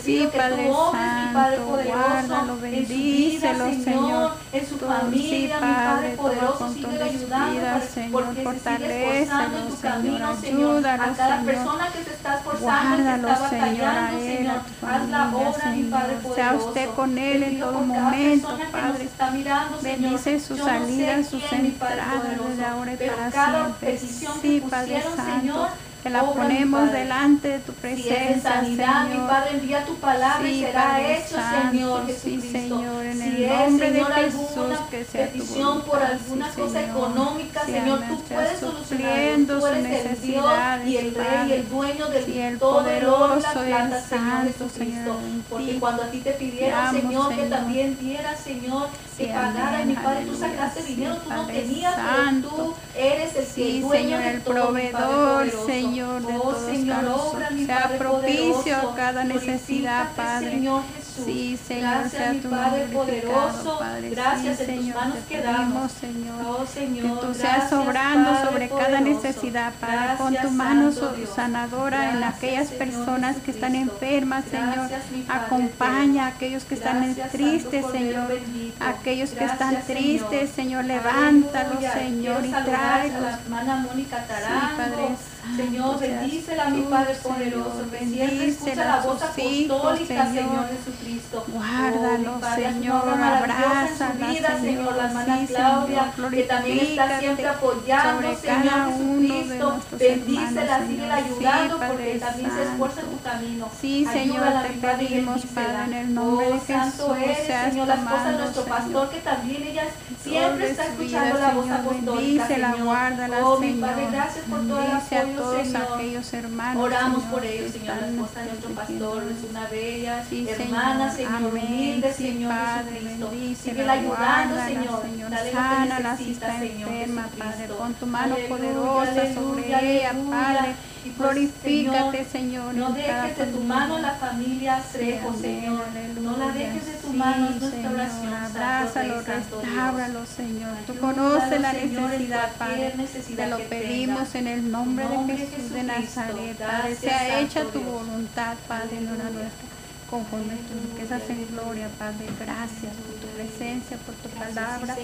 Sí, 0.02 0.30
Padre 0.36 0.72
Santo, 0.92 1.80
guárdalo, 1.86 2.58
bendícelo, 2.58 3.66
Señor. 3.84 4.32
En 4.54 4.68
su 4.68 4.78
familia, 4.78 5.60
Padre, 5.60 6.10
de 6.12 6.18
su 6.18 7.26
vida, 7.26 7.82
Señor, 7.82 8.36
fortalecelo, 8.44 9.76
Señor, 9.82 10.22
ayúdalo, 10.24 11.04
a 11.04 11.14
cada 11.16 11.44
Señor. 11.44 11.73
Persona 11.78 11.92
que 11.92 12.04
se 12.04 12.14
está 12.14 12.36
esforzando, 12.36 12.98
que 12.98 13.16
está 13.16 13.40
batallando, 13.40 14.20
Señor. 14.20 14.62
tu 14.80 14.86
Haz 14.88 15.10
la 15.10 15.36
obra, 15.36 15.66
mi 15.72 15.84
Padre 15.84 16.18
Señor. 16.18 16.36
Sea 16.36 16.46
poderoso. 16.48 16.68
usted 16.68 16.90
con 16.90 17.18
él 17.18 17.44
en 17.44 17.60
todo 17.60 17.80
momento, 17.82 18.60
Padre. 18.72 19.04
está 19.04 19.32
mirando. 19.32 19.80
Bendice 19.82 20.40
sus 20.40 20.60
salidas, 20.60 21.28
sus 21.28 21.52
entradas 21.52 22.22
poderoso, 22.22 22.50
desde 22.50 22.66
ahora 22.66 22.94
y 22.94 22.98
para 22.98 23.32
siempre. 23.32 23.98
Sí, 24.42 24.64
Padre 24.70 25.04
Santo, 25.16 25.68
Señor, 26.04 26.04
que 26.04 26.10
la 26.10 26.24
obra, 26.24 26.44
mi 26.44 26.50
ponemos 26.56 26.92
delante 26.92 27.48
de 27.48 27.60
tu 27.60 27.72
Si 27.72 27.78
presencia, 27.80 28.42
sanidad, 28.42 29.04
mi 29.06 29.12
Señor. 29.14 29.28
Padre, 29.30 29.50
envía 29.54 29.86
tu 29.86 29.96
palabra 29.96 30.48
y 30.50 30.54
Sí, 30.54 30.60
será 30.62 30.84
Padre 30.84 31.18
hecho, 31.18 31.36
Santo, 31.36 31.72
Señor 31.72 32.02
sí, 32.08 32.14
Jesucristo. 32.14 32.78
Señor, 32.78 33.06
en 33.06 33.18
si 33.18 33.24
el 33.30 33.44
es, 33.44 33.60
nombre 33.70 33.92
de 33.92 33.94
Señor, 33.94 34.14
Jesús, 34.14 34.40
alguna 34.58 34.88
que 34.90 35.06
sea 35.06 35.26
tu 35.28 35.32
petición 35.34 35.82
por 35.84 36.04
alguna 36.04 36.52
sí, 36.52 36.62
cosa 36.62 36.74
Señor. 36.82 36.90
económica, 36.98 37.62
Sí, 37.66 37.72
Señor, 37.72 38.00
tú 38.08 38.22
puedes 38.24 38.60
supliendo 38.60 39.60
Tú 39.60 39.66
eres 39.68 40.06
el 40.06 40.22
Dios 40.22 40.46
y 40.86 40.98
el 40.98 41.16
Rey 41.16 41.26
y 41.26 41.36
Padre. 41.36 41.56
el 41.56 41.70
dueño 41.70 42.08
del 42.10 42.26
Sí, 42.26 42.40
el 42.40 42.60
todo 42.60 42.90
el 42.90 43.06
oro 43.06 43.38
y 43.40 43.42
la 43.42 43.52
y 43.54 43.68
plata, 43.68 44.02
Señor 44.02 44.44
Jesucristo. 44.44 44.70
Señor, 44.80 45.18
Porque 45.50 45.80
cuando 45.80 46.04
a 46.04 46.08
ti 46.08 46.20
te 46.20 46.32
pidieron, 46.32 46.80
amo, 46.80 47.00
Señor, 47.00 47.30
que 47.30 47.36
Señor. 47.36 47.50
también 47.50 47.98
dieras, 48.00 48.40
Señor, 48.40 48.88
que 49.18 49.26
Sí, 49.26 49.30
pagara, 49.32 49.86
mi 49.86 49.94
Padre, 49.94 50.26
tú 50.26 50.36
sacaste 50.36 50.82
sí, 50.82 50.96
dinero, 50.96 51.18
tú 51.24 51.30
no 51.30 51.46
tenías, 51.46 51.94
pero 51.96 52.50
tú 52.50 52.76
eres 52.96 53.36
el, 53.36 53.46
Sí, 53.46 53.76
el 53.78 53.82
dueño 53.82 54.18
Señor, 54.18 54.22
de 54.24 54.30
el 54.32 54.42
todo, 54.42 54.54
mi 54.72 54.88
Padre 54.88 54.92
proveedor, 54.92 55.38
poderoso. 55.52 55.66
Señor, 55.94 56.26
de 56.26 56.34
Oh, 56.36 56.42
todos 56.42 56.66
Señor, 56.66 56.96
casos. 57.06 57.22
obra, 57.36 57.50
mi 57.52 57.66
Sea 57.68 57.84
Padre 57.84 57.98
propicio 58.00 58.54
poderoso. 58.64 58.90
a 58.90 58.96
cada 58.96 59.24
necesidad, 59.26 60.08
Padre. 60.16 60.50
Señor 60.52 60.82
Jesús. 61.16 61.26
Sí, 61.26 61.60
Señor, 61.68 61.92
Gracias, 61.92 62.12
sea 62.12 62.34
mi 62.34 62.40
tu 62.40 62.50
Padre 62.50 62.86
poderoso. 62.86 63.80
Padre. 63.80 64.10
Gracias, 64.10 64.58
sí, 64.58 64.64
en 64.64 64.76
tus 64.76 64.76
Señor, 64.84 64.96
manos 64.96 65.18
te 65.20 65.36
quedamos. 65.36 65.92
pedimos, 65.92 65.92
Señor. 65.92 66.46
Oh, 66.48 66.66
Señor, 66.66 67.20
que 67.20 67.28
tú 67.28 67.34
seas 67.34 67.58
gracias, 67.58 67.74
obrando 67.74 68.30
Padre 68.32 68.46
sobre 68.50 68.70
cada 68.70 69.02
necesidad, 69.02 69.74
Padre. 69.80 70.16
Pon 70.18 70.36
tu 70.42 70.50
mano 70.52 70.92
sanadora 71.36 72.14
en 72.14 72.24
aquellas 72.24 72.68
Señor 72.68 72.80
personas 72.80 73.38
que 73.38 73.52
están 73.52 73.76
enfermas, 73.76 74.46
Señor. 74.46 74.90
Gracias, 74.90 75.04
Acompaña 75.30 76.26
a 76.26 76.28
aquellos 76.28 76.64
que 76.66 76.76
están 76.76 77.16
tristes, 77.32 77.86
Señor. 77.92 78.40
Aquellos 78.80 79.30
que 79.32 79.46
están 79.46 79.82
tristes, 79.86 80.50
Señor. 80.52 80.86
Levántalos. 80.86 81.84
Señor, 81.94 82.46
y 82.46 82.52
tráelos. 82.52 83.36
Mónica 83.50 84.26
Tarango. 84.26 84.78
Padre 84.78 85.10
Señor, 85.58 86.00
bendícela, 86.00 86.70
mi 86.70 86.82
Padre 86.84 87.16
poderoso, 87.16 87.84
siempre 87.90 88.00
escucha 88.00 88.30
Bendícela 88.30 88.86
la 88.86 89.02
voz 89.02 89.22
apostólica, 89.22 90.26
Señor. 90.26 90.34
Señor 90.34 90.66
Jesucristo. 91.04 91.46
Guárdalo, 91.48 92.34
Oh, 92.44 92.56
Señor, 92.56 93.04
en 93.08 93.98
su 93.98 94.26
vida, 94.26 94.60
Señor, 94.60 94.96
la 94.96 95.06
hermana 95.08 95.38
sí, 95.40 95.48
Claudia, 95.54 96.14
Señor, 96.16 96.32
que 96.32 96.44
también 96.44 96.80
está 96.80 97.20
siempre 97.20 97.48
apoyando, 97.48 98.36
Señor 98.36 98.94
Jesucristo. 98.94 99.80
Bendícela, 99.98 100.80
sigue 100.88 101.02
Señor. 101.02 101.12
ayudando, 101.12 101.78
Sí, 101.80 101.84
porque 101.88 102.20
también 102.20 102.50
se 102.50 102.56
Santo. 102.58 102.72
esfuerza 102.72 103.02
en 103.02 103.08
tu 103.08 103.22
camino. 103.22 103.70
Sí, 103.80 104.06
Señor, 104.12 104.44
Ayúdala, 104.44 104.62
te 104.64 104.74
Padre, 104.74 105.04
y 105.04 105.08
pedimos. 105.08 105.42
Padre, 105.54 105.84
en 105.86 105.94
el 105.94 106.14
nombre 106.14 106.48
oh, 106.48 106.54
de 106.54 106.60
Santo 106.60 107.16
Jesús, 107.16 107.30
eres, 107.48 107.70
Señor, 107.72 107.88
la 107.88 107.96
esposa 107.96 108.32
de 108.32 108.38
nuestro 108.38 108.64
Señor. 108.64 108.78
pastor, 108.80 109.10
que 109.10 109.20
también 109.20 109.64
ella 109.64 109.84
siempre 110.24 110.70
está 110.70 110.86
escuchando 110.86 111.40
la 111.40 111.50
voz 111.52 111.66
Señor, 111.66 111.80
apostólica, 111.80 112.48
Señor. 112.48 112.84
guárdala, 112.84 113.46
oh, 113.46 113.60
mi 113.60 113.68
Señor. 113.74 113.90
Padre, 113.90 114.08
gracias 114.12 114.46
por 114.46 114.60
todo 114.68 114.80
el 114.80 114.92
apoyo, 114.92 115.38
todos 115.38 115.68
Señor. 115.68 115.88
aquellos 115.94 116.34
hermanos, 116.34 116.84
Oramos 116.84 117.18
Señor, 117.24 117.32
por 117.34 117.46
ellos, 117.46 117.72
Señor, 117.72 117.98
la 117.98 118.08
esposa 118.08 118.40
de 118.40 118.46
nuestro 118.48 118.70
pastor, 118.72 119.24
es 119.24 119.50
una 119.50 119.68
bella 119.68 120.24
hermana, 120.32 120.93
Señor. 120.94 121.12
Señor, 121.14 121.54
humilde, 121.54 122.14
Señor 122.14 122.52
Padre, 122.52 123.00
Jesucristo. 123.00 123.64
Sigue 123.64 123.90
ayudando, 123.90 124.56
Señor. 124.66 125.02
Señor. 125.02 125.30
Dale 125.32 126.04
necesita, 126.04 126.48
está 126.48 126.60
Señor 126.60 126.90
enferma, 126.92 127.30
Padre. 127.38 127.68
Pon 127.68 127.94
tu 127.94 128.06
mano 128.06 128.36
poderosa 128.50 129.34
sobre 129.34 129.68
ella. 129.68 130.14
Padre. 130.30 130.76
Pues, 131.04 131.18
Glorifícate, 131.18 132.24
Señor, 132.24 132.74
No 132.76 132.92
dejes 132.92 133.38
de 133.38 133.46
tu 133.48 133.60
mano 133.60 134.00
la 134.00 134.14
familia 134.14 134.82
Trejo, 134.92 135.34
Señor. 135.34 135.84
No 136.22 136.38
la 136.38 136.48
dejes 136.54 136.86
de 136.86 136.94
tu 136.94 137.14
mano, 137.14 137.50
es 137.50 137.62
nuestra 137.62 137.72
Señor, 137.72 137.94
oración. 137.94 138.34
Abrázalo, 138.34 139.22
restábralo, 139.22 140.26
Señor. 140.26 140.78
Tú 140.88 140.98
conoces 141.00 141.60
la 141.62 141.74
necesidad, 141.74 142.52
Padre. 142.58 142.94
Te 143.36 143.48
lo 143.48 143.58
pedimos 143.68 144.36
en 144.36 144.48
el 144.48 144.72
nombre, 144.72 145.06
de 145.28 145.38
Jesús 145.38 145.72
de. 145.72 145.84
Nazaret, 145.84 146.58
Padre. 146.58 146.96
Sea 146.96 147.42
hecha 147.42 147.64
tu 147.66 147.82
voluntad, 147.82 148.56
Padre, 148.68 149.02
la 149.02 149.12
nuestra. 149.12 149.83
Conforme 150.14 150.54
tú 150.58 150.76
riquezas 150.92 151.28
en 151.28 151.48
gloria, 151.48 151.90
Padre. 151.98 152.28
Gracias 152.40 152.94
por 152.94 153.16
tu 153.16 153.28
presencia, 153.36 153.98
por 153.98 154.14
tu 154.14 154.30
palabra. 154.30 154.96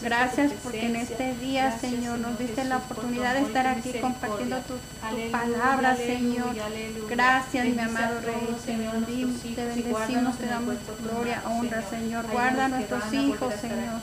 gracias 0.00 0.52
porque 0.62 0.86
en 0.86 0.96
este 0.96 1.34
día, 1.34 1.78
Señor, 1.78 2.18
nos 2.20 2.38
diste 2.38 2.64
la 2.64 2.78
por 2.78 2.96
tu 2.96 3.02
oportunidad 3.02 3.34
de 3.34 3.42
estar 3.42 3.66
aquí 3.66 3.92
compartiendo 4.00 4.56
tu, 4.60 4.72
tu 4.72 5.30
palabra, 5.30 5.94
Señor. 5.96 6.56
Gracias, 7.10 7.66
mi 7.66 7.78
amado 7.78 8.16
a 8.16 8.20
Rey. 8.22 8.56
Señor, 8.64 9.04
te 9.04 9.66
bendecimos, 9.66 10.38
te 10.38 10.46
damos 10.46 10.78
tus 10.78 11.10
gloria, 11.10 11.42
honra, 11.44 11.82
Señor. 11.82 12.26
Guarda 12.32 12.64
a 12.64 12.68
nuestros 12.68 13.04
a 13.04 13.14
hijos, 13.14 13.52
a 13.52 13.58
Señor. 13.58 14.00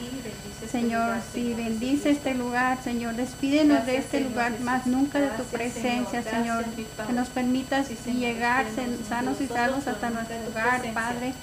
Señor, 0.72 1.18
Señor 1.34 1.58
bendice 1.58 2.12
este 2.12 2.36
lugar, 2.36 2.78
Señor. 2.84 3.16
Despídenos 3.16 3.84
de 3.88 3.98
este 3.98 4.22
lugar, 4.22 4.60
más 4.60 4.86
nunca 4.86 5.20
de 5.20 5.30
tu 5.30 5.44
presencia, 5.46 6.22
Señor. 6.22 6.66
Que 7.08 7.14
nos 7.14 7.30
permitas 7.30 7.90
llegar 8.06 8.68
sanos 9.10 9.42
y 9.42 9.48
salvos 9.48 9.88
hasta 9.88 10.12
nuestro 10.12 10.51
hogar. 10.52 10.94
Padre. 10.94 11.34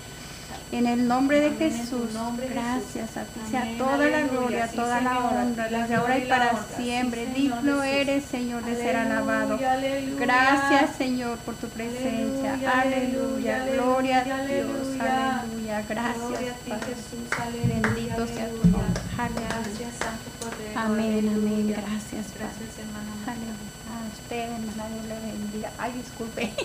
En 0.70 0.86
el 0.86 1.08
nombre 1.08 1.40
de 1.40 1.46
Amén, 1.46 1.58
Jesús, 1.72 2.12
nombre, 2.12 2.46
Jesús. 2.46 2.62
gracias 2.62 3.16
a 3.16 3.22
ti, 3.24 3.40
sea 3.50 3.62
Amén, 3.62 3.78
toda 3.78 3.96
la 4.06 4.20
gloria, 4.20 4.68
Sí, 4.68 4.76
toda 4.76 5.00
la 5.00 5.18
honra, 5.18 5.68
desde 5.68 5.94
ahora 5.94 6.18
y 6.18 6.26
para 6.26 6.50
honra. 6.50 6.64
Sí, 6.76 6.82
siempre. 6.82 7.24
Señor 7.24 7.62
Digno 7.62 7.82
eres, 7.84 8.24
Señor, 8.26 8.64
de 8.64 8.76
ser 8.76 8.96
alabado. 8.96 9.58
Aleluya. 9.66 10.20
Gracias, 10.20 10.96
Señor, 10.96 11.38
por 11.38 11.54
tu 11.54 11.68
presencia. 11.68 12.52
Aleluya, 12.70 13.64
Gloria 13.72 14.18
a 14.18 14.24
Dios. 14.24 14.40
aleluya. 14.40 15.40
Aleluya. 15.40 15.42
Gloria 15.48 15.78
a 15.78 15.82
Gracias, 15.82 16.60
ti, 16.64 16.70
Padre. 16.70 16.86
Jesús. 16.86 17.28
Bendito 17.64 18.26
sea 18.26 18.48
tu 18.50 18.68
nombre. 18.68 19.02
Aleluya. 19.16 19.48
Gracias, 19.48 19.94
Santo 19.98 20.30
Cordero. 20.38 20.80
Amén, 20.80 21.28
amén. 21.34 21.68
Gracias, 21.68 22.26
Padre. 22.26 22.44
Gracias, 22.44 22.78
hermana. 22.78 23.12
Aleluya. 23.26 23.77
Usted, 24.12 24.48
Dios 24.48 25.06
le 25.06 25.14
bendiga. 25.20 25.70
Ay, 25.78 25.92
disculpe. 25.92 26.50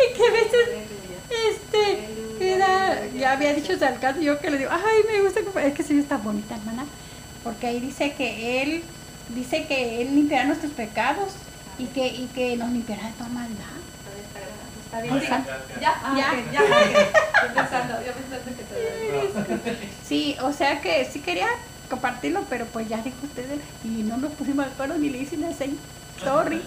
Es 0.00 0.16
que 0.16 0.26
a 0.26 0.32
veces, 0.32 0.68
este, 1.48 2.54
era, 2.54 3.06
ya 3.16 3.32
había 3.32 3.54
dicho 3.54 3.78
Salcado 3.78 4.20
yo 4.20 4.38
que 4.40 4.50
le 4.50 4.58
digo, 4.58 4.70
ay, 4.72 5.02
me 5.06 5.20
gusta, 5.22 5.40
es 5.62 5.74
que 5.74 5.82
sí 5.82 5.98
está 5.98 6.16
bonita, 6.16 6.56
hermana. 6.56 6.86
Porque 7.44 7.66
ahí 7.68 7.80
dice 7.80 8.12
que 8.14 8.62
Él, 8.62 8.82
dice 9.28 9.66
que 9.66 10.02
Él 10.02 10.14
limpiará 10.14 10.44
nuestros 10.46 10.72
pecados 10.72 11.32
y 11.78 11.86
que, 11.86 12.06
y 12.08 12.28
que 12.34 12.56
nos 12.56 12.70
limpiará 12.70 13.06
de 13.06 13.12
toda 13.12 13.28
maldad. 13.28 13.80
Está 14.84 15.02
bien, 15.02 15.14
Ajá. 15.14 15.44
ya, 15.80 16.02
Ya. 16.16 16.32
ok, 16.32 16.52
ya, 16.52 16.60
ok. 16.62 17.48
Yo 17.48 17.54
pensando, 17.54 17.94
yo 18.04 18.12
pensando 18.12 18.56
que 18.56 18.64
te 18.64 19.88
Sí, 20.04 20.36
o 20.42 20.52
sea 20.52 20.80
que 20.80 21.04
sí 21.04 21.20
quería 21.20 21.46
compartirlo, 21.88 22.44
pero 22.50 22.66
pues 22.66 22.88
ya 22.88 22.98
dijo 22.98 23.18
ustedes 23.22 23.60
y 23.84 24.02
no 24.02 24.16
nos 24.16 24.32
pusimos 24.32 24.66
de 24.66 24.72
acuerdo 24.72 24.98
ni 24.98 25.10
le 25.10 25.18
hice 25.18 25.36
una 25.36 25.52
seña. 25.52 25.76
Sorry. 26.22 26.62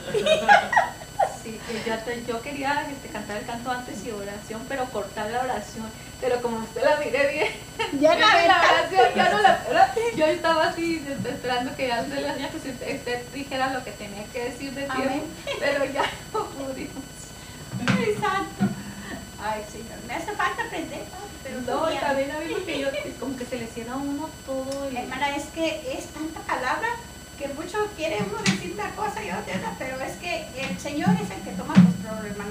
Sí, 1.43 1.59
que 1.67 1.89
yo, 1.89 1.95
yo 2.27 2.41
quería 2.41 2.87
este, 2.89 3.09
cantar 3.09 3.37
el 3.37 3.45
canto 3.45 3.69
antes 3.69 4.05
y 4.05 4.11
oración, 4.11 4.61
pero 4.69 4.85
cortar 4.85 5.29
la 5.29 5.41
oración. 5.41 5.85
Pero 6.21 6.41
como 6.41 6.59
usted 6.59 6.83
la 6.85 6.95
mire 6.97 7.27
bien, 7.33 7.47
Ya 7.99 8.15
Viene 8.15 8.47
la 8.47 8.61
oración, 8.61 9.07
ya 9.15 9.29
no 9.29 9.39
la- 9.39 9.93
yo 10.15 10.25
estaba 10.25 10.67
así 10.69 11.05
esperando 11.25 11.75
que 11.75 11.87
ya 11.89 12.03
se 12.05 12.21
la 12.21 12.35
que 12.35 12.57
usted 12.57 13.25
dijera 13.33 13.73
lo 13.73 13.83
que 13.83 13.91
tenía 13.91 14.23
que 14.31 14.45
decir 14.45 14.71
de 14.71 14.83
tiempo, 14.83 14.93
Amén. 15.03 15.23
pero 15.59 15.83
ya 15.85 16.03
no 16.33 16.45
pudimos. 16.45 17.03
Ay, 17.87 18.15
santo. 18.21 18.73
Ay, 19.43 19.61
Señor, 19.69 19.99
me 20.07 20.13
hace 20.13 20.31
falta 20.31 20.63
aprender, 20.63 21.03
pero 21.43 21.59
No, 21.61 21.89
también 21.99 22.31
a 22.31 22.39
mí 22.39 22.53
porque 22.53 22.79
yo, 22.79 22.87
como 23.19 23.35
que 23.35 23.45
se 23.45 23.57
le 23.57 23.67
cierra 23.67 23.93
a 23.93 23.97
uno 23.97 24.29
todo 24.45 24.87
el... 24.87 24.95
Hermana, 24.95 25.35
es 25.35 25.43
que 25.47 25.97
es 25.97 26.05
tanta 26.07 26.39
palabra 26.41 26.87
que 27.37 27.47
mucho 27.49 27.77
quiere 27.95 28.17
uno 28.19 28.37
decir 28.43 28.73
una 28.73 28.89
cosa 28.91 29.23
y 29.23 29.29
otra, 29.29 29.75
pero 29.77 29.99
es 30.01 30.13
que 30.17 30.45
el 30.57 30.79
Señor 30.79 31.09
es 31.21 31.29
el 31.31 31.41
que 31.41 31.51
toma 31.51 31.73
control, 31.73 32.25
hermana. 32.27 32.49